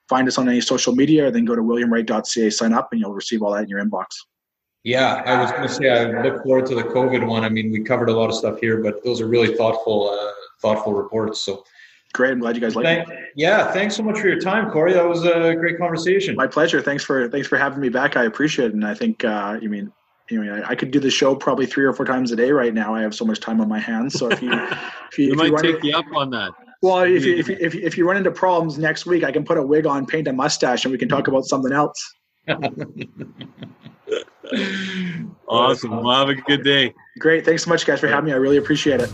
find 0.09 0.29
us 0.29 0.39
on 0.39 0.49
any 0.49 0.61
social 0.61 0.95
media 0.95 1.27
or 1.27 1.31
then 1.33 1.45
go 1.45 1.57
to 1.57 1.63
williamwright.ca 1.63 2.49
sign 2.51 2.73
up 2.73 2.89
and 2.93 3.01
you'll 3.01 3.13
receive 3.13 3.43
all 3.43 3.53
that 3.53 3.65
in 3.65 3.69
your 3.69 3.85
inbox 3.85 4.07
yeah 4.85 5.23
i 5.27 5.41
was 5.41 5.51
going 5.53 5.63
to 5.63 5.69
say 5.69 5.89
i 5.89 6.23
look 6.23 6.43
forward 6.43 6.67
to 6.67 6.75
the 6.75 6.83
covid 6.83 7.27
one 7.27 7.45
i 7.45 7.49
mean 7.49 7.71
we 7.71 7.83
covered 7.83 8.09
a 8.09 8.13
lot 8.13 8.29
of 8.29 8.35
stuff 8.35 8.59
here 8.61 8.83
but 8.83 9.03
those 9.05 9.21
are 9.21 9.27
really 9.27 9.55
thoughtful 9.57 10.09
uh, 10.09 10.33
thoughtful 10.61 10.95
reports 10.95 11.43
so 11.43 11.63
great 12.13 12.33
i'm 12.33 12.41
glad 12.41 12.55
you 12.55 12.63
guys 12.63 12.75
like 12.75 12.85
Thank, 12.85 13.09
it 13.09 13.19
yeah 13.37 13.73
thanks 13.73 13.95
so 13.95 14.03
much 14.03 14.19
for 14.19 14.29
your 14.29 14.41
time 14.41 14.71
corey 14.71 14.93
that 14.93 15.07
was 15.07 15.25
a 15.25 15.55
great 15.55 15.79
conversation 15.79 16.35
my 16.35 16.47
pleasure 16.47 16.81
thanks 16.81 17.05
for 17.05 17.29
thanks 17.29 17.47
for 17.47 17.59
having 17.59 17.81
me 17.81 17.89
back 17.89 18.17
i 18.17 18.25
appreciate 18.25 18.67
it 18.67 18.75
and 18.75 18.87
i 18.87 18.95
think 18.95 19.25
uh, 19.25 19.59
you 19.61 19.69
mean 19.69 19.93
you 20.31 20.43
know, 20.45 20.63
I 20.65 20.75
could 20.77 20.91
do 20.93 21.01
the 21.01 21.11
show 21.11 21.35
probably 21.35 21.67
three 21.67 21.85
or 21.85 21.93
four 21.93 22.07
times 22.07 22.31
a 22.31 22.37
day 22.37 22.53
right 22.53 22.73
now. 22.73 22.95
I 22.95 23.03
have 23.03 23.15
so 23.15 23.25
much 23.25 23.41
time 23.41 23.61
on 23.61 23.69
my 23.69 23.81
hands. 23.81 24.15
So 24.15 24.31
if 24.31 24.41
you, 24.41 24.53
if 24.53 25.19
you, 25.19 25.33
if 25.33 25.37
might 25.37 25.51
you 25.51 25.59
take 25.59 25.75
into, 25.77 25.89
you 25.89 25.97
up 25.97 26.07
on 26.15 26.31
that. 26.31 26.53
Well, 26.83 27.01
if 27.01 27.25
you, 27.25 27.37
if, 27.37 27.49
you, 27.49 27.57
if, 27.61 27.75
you, 27.75 27.81
if 27.83 27.99
you 27.99 28.07
run 28.07 28.17
into 28.17 28.31
problems 28.31 28.79
next 28.79 29.07
week, 29.07 29.25
I 29.25 29.33
can 29.33 29.45
put 29.45 29.59
a 29.59 29.63
wig 29.63 29.87
on, 29.87 30.07
paint 30.07 30.29
a 30.29 30.33
mustache, 30.33 30.85
and 30.85 30.93
we 30.93 30.99
can 30.99 31.09
talk 31.09 31.27
about 31.27 31.47
something 31.47 31.73
else. 31.73 32.15
awesome. 35.49 36.03
Well, 36.03 36.17
have 36.17 36.29
a 36.29 36.35
good 36.35 36.65
day. 36.65 36.95
Great. 37.19 37.45
Thanks 37.45 37.65
so 37.65 37.71
much, 37.71 37.87
guys, 37.87 38.01
for 38.01 38.09
having 38.09 38.27
me. 38.27 38.33
I 38.33 38.37
really 38.37 38.57
appreciate 38.57 39.01
it. 39.01 39.11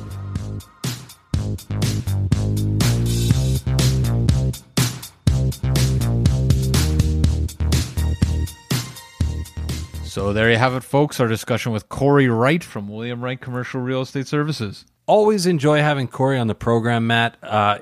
So 10.16 10.32
there 10.32 10.50
you 10.50 10.56
have 10.56 10.74
it, 10.74 10.82
folks. 10.82 11.20
Our 11.20 11.28
discussion 11.28 11.72
with 11.72 11.90
Corey 11.90 12.26
Wright 12.26 12.64
from 12.64 12.88
William 12.88 13.22
Wright 13.22 13.38
Commercial 13.38 13.82
Real 13.82 14.00
Estate 14.00 14.26
Services. 14.26 14.86
Always 15.04 15.44
enjoy 15.44 15.80
having 15.80 16.08
Corey 16.08 16.38
on 16.38 16.46
the 16.46 16.54
program, 16.54 17.06
Matt. 17.06 17.36
Uh, 17.42 17.80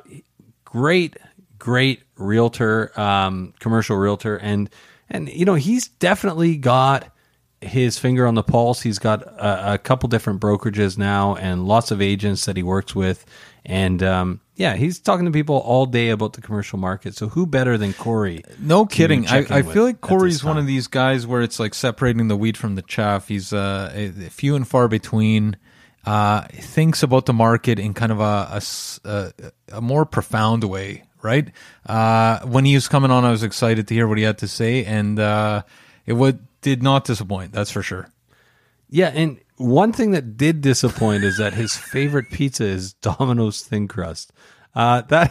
great, 0.64 1.16
great 1.58 2.02
realtor, 2.16 2.98
um, 3.00 3.54
commercial 3.60 3.96
realtor, 3.96 4.36
and 4.36 4.68
and 5.08 5.28
you 5.28 5.44
know 5.44 5.54
he's 5.54 5.86
definitely 5.86 6.56
got 6.56 7.13
his 7.64 7.98
finger 7.98 8.26
on 8.26 8.34
the 8.34 8.42
pulse. 8.42 8.82
He's 8.82 8.98
got 8.98 9.22
a, 9.22 9.74
a 9.74 9.78
couple 9.78 10.08
different 10.08 10.40
brokerages 10.40 10.96
now, 10.98 11.34
and 11.36 11.66
lots 11.66 11.90
of 11.90 12.00
agents 12.00 12.44
that 12.44 12.56
he 12.56 12.62
works 12.62 12.94
with, 12.94 13.24
and 13.64 14.02
um, 14.02 14.40
yeah, 14.56 14.76
he's 14.76 15.00
talking 15.00 15.24
to 15.24 15.32
people 15.32 15.56
all 15.56 15.86
day 15.86 16.10
about 16.10 16.34
the 16.34 16.40
commercial 16.40 16.78
market. 16.78 17.14
So 17.14 17.28
who 17.28 17.46
better 17.46 17.76
than 17.76 17.92
Corey? 17.92 18.44
No 18.60 18.86
kidding. 18.86 19.26
I, 19.26 19.38
I 19.50 19.62
feel 19.62 19.84
like 19.84 20.00
Corey's 20.00 20.44
one 20.44 20.58
of 20.58 20.66
these 20.66 20.86
guys 20.86 21.26
where 21.26 21.42
it's 21.42 21.58
like 21.58 21.74
separating 21.74 22.28
the 22.28 22.36
wheat 22.36 22.56
from 22.56 22.74
the 22.74 22.82
chaff. 22.82 23.28
He's 23.28 23.52
uh, 23.52 24.12
few 24.30 24.54
and 24.56 24.66
far 24.66 24.88
between. 24.88 25.56
Uh, 26.06 26.42
thinks 26.52 27.02
about 27.02 27.24
the 27.24 27.32
market 27.32 27.78
in 27.78 27.94
kind 27.94 28.12
of 28.12 28.20
a, 28.20 28.60
a, 29.06 29.32
a 29.72 29.80
more 29.80 30.04
profound 30.04 30.62
way, 30.62 31.02
right? 31.22 31.50
Uh, 31.86 32.40
when 32.40 32.66
he 32.66 32.74
was 32.74 32.88
coming 32.88 33.10
on, 33.10 33.24
I 33.24 33.30
was 33.30 33.42
excited 33.42 33.88
to 33.88 33.94
hear 33.94 34.06
what 34.06 34.18
he 34.18 34.24
had 34.24 34.36
to 34.38 34.48
say, 34.48 34.84
and 34.84 35.18
uh, 35.18 35.62
it 36.04 36.12
would 36.12 36.46
did 36.64 36.82
not 36.82 37.04
disappoint. 37.04 37.52
That's 37.52 37.70
for 37.70 37.82
sure. 37.82 38.10
Yeah, 38.88 39.08
and 39.14 39.38
one 39.58 39.92
thing 39.92 40.12
that 40.12 40.38
did 40.38 40.62
disappoint 40.62 41.22
is 41.22 41.36
that 41.36 41.52
his 41.52 41.76
favorite 41.76 42.30
pizza 42.30 42.64
is 42.64 42.94
Domino's 42.94 43.62
thin 43.62 43.86
crust. 43.86 44.32
Uh, 44.74 45.02
that 45.02 45.30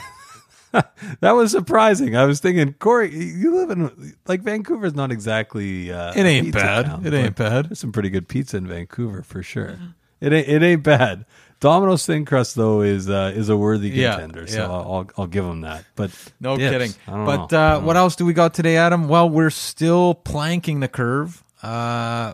that 1.20 1.32
was 1.32 1.52
surprising. 1.52 2.16
I 2.16 2.26
was 2.26 2.40
thinking, 2.40 2.74
Corey, 2.74 3.14
you 3.14 3.56
live 3.56 3.72
in 3.72 4.16
like 4.28 4.42
Vancouver's 4.42 4.94
not 4.94 5.12
exactly. 5.12 5.92
Uh, 5.92 6.14
it 6.16 6.24
ain't 6.24 6.54
bad. 6.54 6.86
Town, 6.86 7.06
it 7.06 7.14
ain't 7.16 7.36
bad. 7.36 7.70
There's 7.70 7.80
some 7.80 7.92
pretty 7.92 8.12
good 8.12 8.28
pizza 8.28 8.58
in 8.58 8.68
Vancouver 8.68 9.24
for 9.24 9.42
sure. 9.42 9.80
It 10.22 10.32
ain't 10.32 10.48
it 10.48 10.62
ain't 10.62 10.84
bad. 10.84 11.26
Domino's 11.64 12.06
thin 12.06 12.26
crust 12.26 12.56
though 12.56 12.82
is 12.82 13.10
uh, 13.10 13.32
is 13.34 13.48
a 13.48 13.56
worthy 13.56 13.90
contender, 13.90 14.42
yeah, 14.42 14.48
yeah. 14.48 14.56
so 14.56 14.64
I'll 14.66 15.10
I'll 15.18 15.28
give 15.28 15.46
him 15.46 15.62
that. 15.62 15.86
But 15.96 16.12
no 16.42 16.58
kidding. 16.58 16.94
But 17.08 17.54
uh, 17.54 17.80
what 17.80 17.96
else 17.96 18.18
do 18.18 18.26
we 18.26 18.34
got 18.34 18.54
today, 18.54 18.76
Adam? 18.76 19.08
Well, 19.08 19.30
we're 19.30 19.50
still 19.50 20.14
planking 20.14 20.82
the 20.82 20.90
curve 20.90 21.42
uh, 21.64 22.34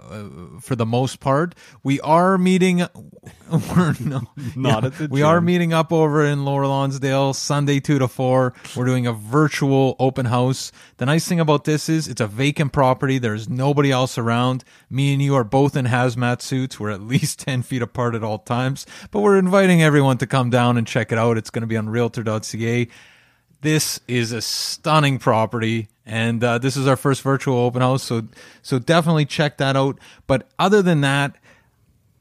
for 0.59 0.75
the 0.75 0.85
most 0.85 1.19
part. 1.19 1.53
We 1.83 2.01
are 2.01 2.37
meeting. 2.37 2.79
We're 3.51 3.95
no, 3.99 4.21
not 4.55 4.83
yeah, 4.83 4.87
at 4.87 4.97
the. 4.97 5.07
We 5.09 5.21
are 5.21 5.39
meeting 5.39 5.71
up 5.71 5.93
over 5.93 6.25
in 6.25 6.43
Lower 6.43 6.65
Lonsdale 6.65 7.33
Sunday 7.33 7.79
two 7.79 7.99
to 7.99 8.07
four. 8.07 8.53
We're 8.75 8.85
doing 8.85 9.05
a 9.05 9.13
virtual 9.13 9.95
open 9.99 10.25
house. 10.25 10.71
The 10.97 11.05
nice 11.05 11.27
thing 11.27 11.39
about 11.39 11.63
this 11.63 11.87
is 11.87 12.07
it's 12.07 12.21
a 12.21 12.27
vacant 12.27 12.73
property. 12.73 13.19
There's 13.19 13.47
nobody 13.47 13.91
else 13.91 14.17
around. 14.17 14.63
Me 14.89 15.13
and 15.13 15.21
you 15.21 15.35
are 15.35 15.43
both 15.43 15.75
in 15.75 15.85
hazmat 15.85 16.41
suits. 16.41 16.79
We're 16.79 16.89
at 16.89 17.01
least 17.09 17.39
ten 17.39 17.61
feet 17.61 17.83
apart 17.83 18.15
at 18.15 18.23
all 18.23 18.39
times. 18.39 18.87
But 19.11 19.21
we're 19.21 19.37
inviting 19.37 19.81
everyone 19.81 20.17
to 20.17 20.27
come 20.27 20.49
down 20.49 20.75
and 20.77 20.87
check 20.87 21.11
it 21.11 21.19
out. 21.19 21.37
It's 21.37 21.51
going 21.51 21.61
to 21.61 21.67
be 21.67 21.77
on 21.77 21.89
Realtor.ca. 21.89 22.87
This 23.61 23.99
is 24.07 24.31
a 24.31 24.41
stunning 24.41 25.19
property, 25.19 25.89
and 26.05 26.41
uh, 26.41 26.59
this 26.59 26.77
is 26.77 26.87
our 26.87 26.95
first 26.95 27.21
virtual 27.21 27.57
open 27.57 27.81
house. 27.81 28.03
So, 28.03 28.27
so 28.61 28.79
definitely 28.79 29.25
check 29.25 29.57
that 29.57 29.75
out. 29.75 29.99
But 30.27 30.47
other 30.57 30.81
than 30.81 31.01
that, 31.01 31.35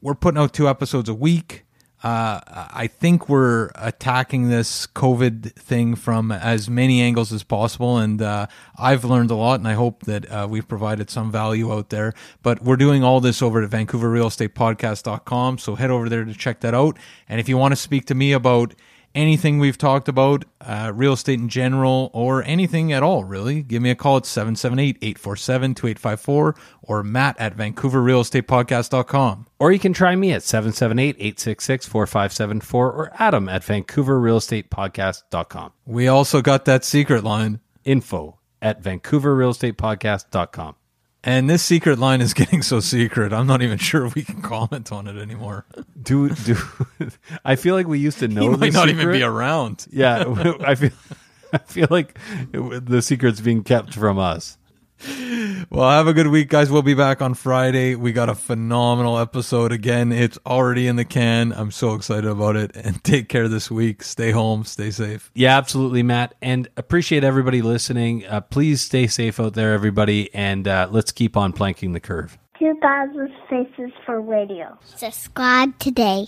we're 0.01 0.15
putting 0.15 0.37
out 0.37 0.53
two 0.53 0.67
episodes 0.67 1.07
a 1.07 1.13
week. 1.13 1.65
Uh, 2.01 2.39
I 2.47 2.87
think 2.87 3.27
we're 3.27 3.71
attacking 3.75 4.49
this 4.49 4.87
COVID 4.87 5.53
thing 5.53 5.95
from 5.95 6.31
as 6.31 6.69
many 6.69 7.01
angles 7.01 7.33
as 7.33 7.43
possible, 7.43 7.97
and 7.97 8.21
uh, 8.21 8.47
I've 8.77 9.03
learned 9.03 9.31
a 9.31 9.35
lot, 9.35 9.59
and 9.59 9.67
I 9.67 9.73
hope 9.73 10.03
that 10.03 10.29
uh, 10.31 10.47
we've 10.49 10.67
provided 10.67 11.09
some 11.09 11.29
value 11.29 11.73
out 11.73 11.89
there. 11.89 12.13
But 12.41 12.61
we're 12.63 12.77
doing 12.77 13.03
all 13.03 13.19
this 13.19 13.41
over 13.41 13.61
at 13.61 13.69
VancouverRealEstatePodcast.com, 13.69 15.57
so 15.57 15.75
head 15.75 15.89
over 15.89 16.07
there 16.07 16.23
to 16.23 16.33
check 16.33 16.61
that 16.61 16.73
out. 16.73 16.97
And 17.27 17.39
if 17.39 17.49
you 17.49 17.57
want 17.57 17.73
to 17.73 17.77
speak 17.77 18.05
to 18.05 18.15
me 18.15 18.31
about 18.31 18.75
anything 19.13 19.59
we've 19.59 19.77
talked 19.77 20.07
about, 20.07 20.45
uh, 20.61 20.91
real 20.93 21.13
estate 21.13 21.39
in 21.39 21.49
general, 21.49 22.09
or 22.13 22.43
anything 22.43 22.93
at 22.93 23.03
all, 23.03 23.23
really, 23.23 23.61
give 23.63 23.81
me 23.81 23.89
a 23.89 23.95
call 23.95 24.17
at 24.17 24.25
778 24.25 24.97
847 25.01 25.75
2854 25.75 26.55
or 26.81 27.03
matt 27.03 27.39
at 27.39 27.55
vancouverrealestatepodcast.com. 27.55 29.47
Or 29.59 29.71
you 29.71 29.79
can 29.79 29.93
try 29.93 30.15
me 30.15 30.33
at 30.33 30.43
778 30.43 31.15
866 31.17 31.87
4574 31.87 32.91
or 32.91 33.11
adam 33.19 33.47
at 33.49 33.63
vancouverrealestatepodcast.com. 33.63 35.71
We 35.85 36.07
also 36.07 36.41
got 36.41 36.65
that 36.65 36.83
secret 36.83 37.23
line 37.23 37.59
info 37.83 38.39
at 38.61 38.83
vancouverrealestatepodcast.com. 38.83 40.75
And 41.23 41.49
this 41.49 41.61
secret 41.63 41.99
line 41.99 42.21
is 42.21 42.33
getting 42.41 42.61
so 42.61 42.79
secret. 42.79 43.33
I'm 43.33 43.47
not 43.47 43.61
even 43.61 43.77
sure 43.77 44.05
if 44.05 44.15
we 44.15 44.23
can 44.23 44.41
comment 44.41 44.91
on 44.91 45.07
it 45.07 45.17
anymore. 45.17 45.65
Do 46.01 46.29
do 46.29 46.55
I 47.43 47.55
feel 47.55 47.75
like 47.75 47.87
we 47.87 47.99
used 47.99 48.19
to 48.19 48.27
know? 48.29 48.41
He 48.41 48.49
might 48.49 48.73
not 48.73 48.87
secret. 48.87 49.01
even 49.01 49.11
be 49.11 49.23
around. 49.23 49.85
Yeah, 49.91 50.23
I 50.61 50.75
feel. 50.75 50.91
I 51.51 51.57
feel 51.57 51.87
like 51.89 52.19
the 52.51 53.01
secret's 53.01 53.41
being 53.41 53.63
kept 53.63 53.95
from 53.95 54.19
us. 54.19 54.58
Well, 55.69 55.89
have 55.89 56.07
a 56.07 56.13
good 56.13 56.27
week, 56.27 56.49
guys. 56.49 56.71
We'll 56.71 56.81
be 56.81 56.93
back 56.93 57.21
on 57.21 57.33
Friday. 57.33 57.95
We 57.95 58.11
got 58.11 58.27
a 58.27 58.35
phenomenal 58.35 59.17
episode 59.17 59.71
again. 59.71 60.11
It's 60.11 60.37
already 60.45 60.87
in 60.87 60.95
the 60.95 61.05
can. 61.05 61.53
I'm 61.53 61.71
so 61.71 61.93
excited 61.93 62.29
about 62.29 62.55
it. 62.55 62.75
And 62.75 63.03
take 63.03 63.29
care 63.29 63.47
this 63.47 63.71
week. 63.71 64.03
Stay 64.03 64.31
home. 64.31 64.65
Stay 64.65 64.91
safe. 64.91 65.31
Yeah, 65.33 65.57
absolutely, 65.57 66.03
Matt. 66.03 66.35
And 66.41 66.67
appreciate 66.75 67.23
everybody 67.23 67.61
listening. 67.61 68.25
Uh, 68.25 68.41
please 68.41 68.81
stay 68.81 69.07
safe 69.07 69.39
out 69.39 69.53
there, 69.53 69.73
everybody. 69.73 70.33
And 70.33 70.67
uh, 70.67 70.87
let's 70.91 71.11
keep 71.11 71.37
on 71.37 71.53
planking 71.53 71.93
the 71.93 71.99
curve. 71.99 72.37
2000 72.59 73.29
Faces 73.49 73.91
for 74.05 74.19
Radio. 74.19 74.77
Subscribe 74.83 75.79
today. 75.79 76.27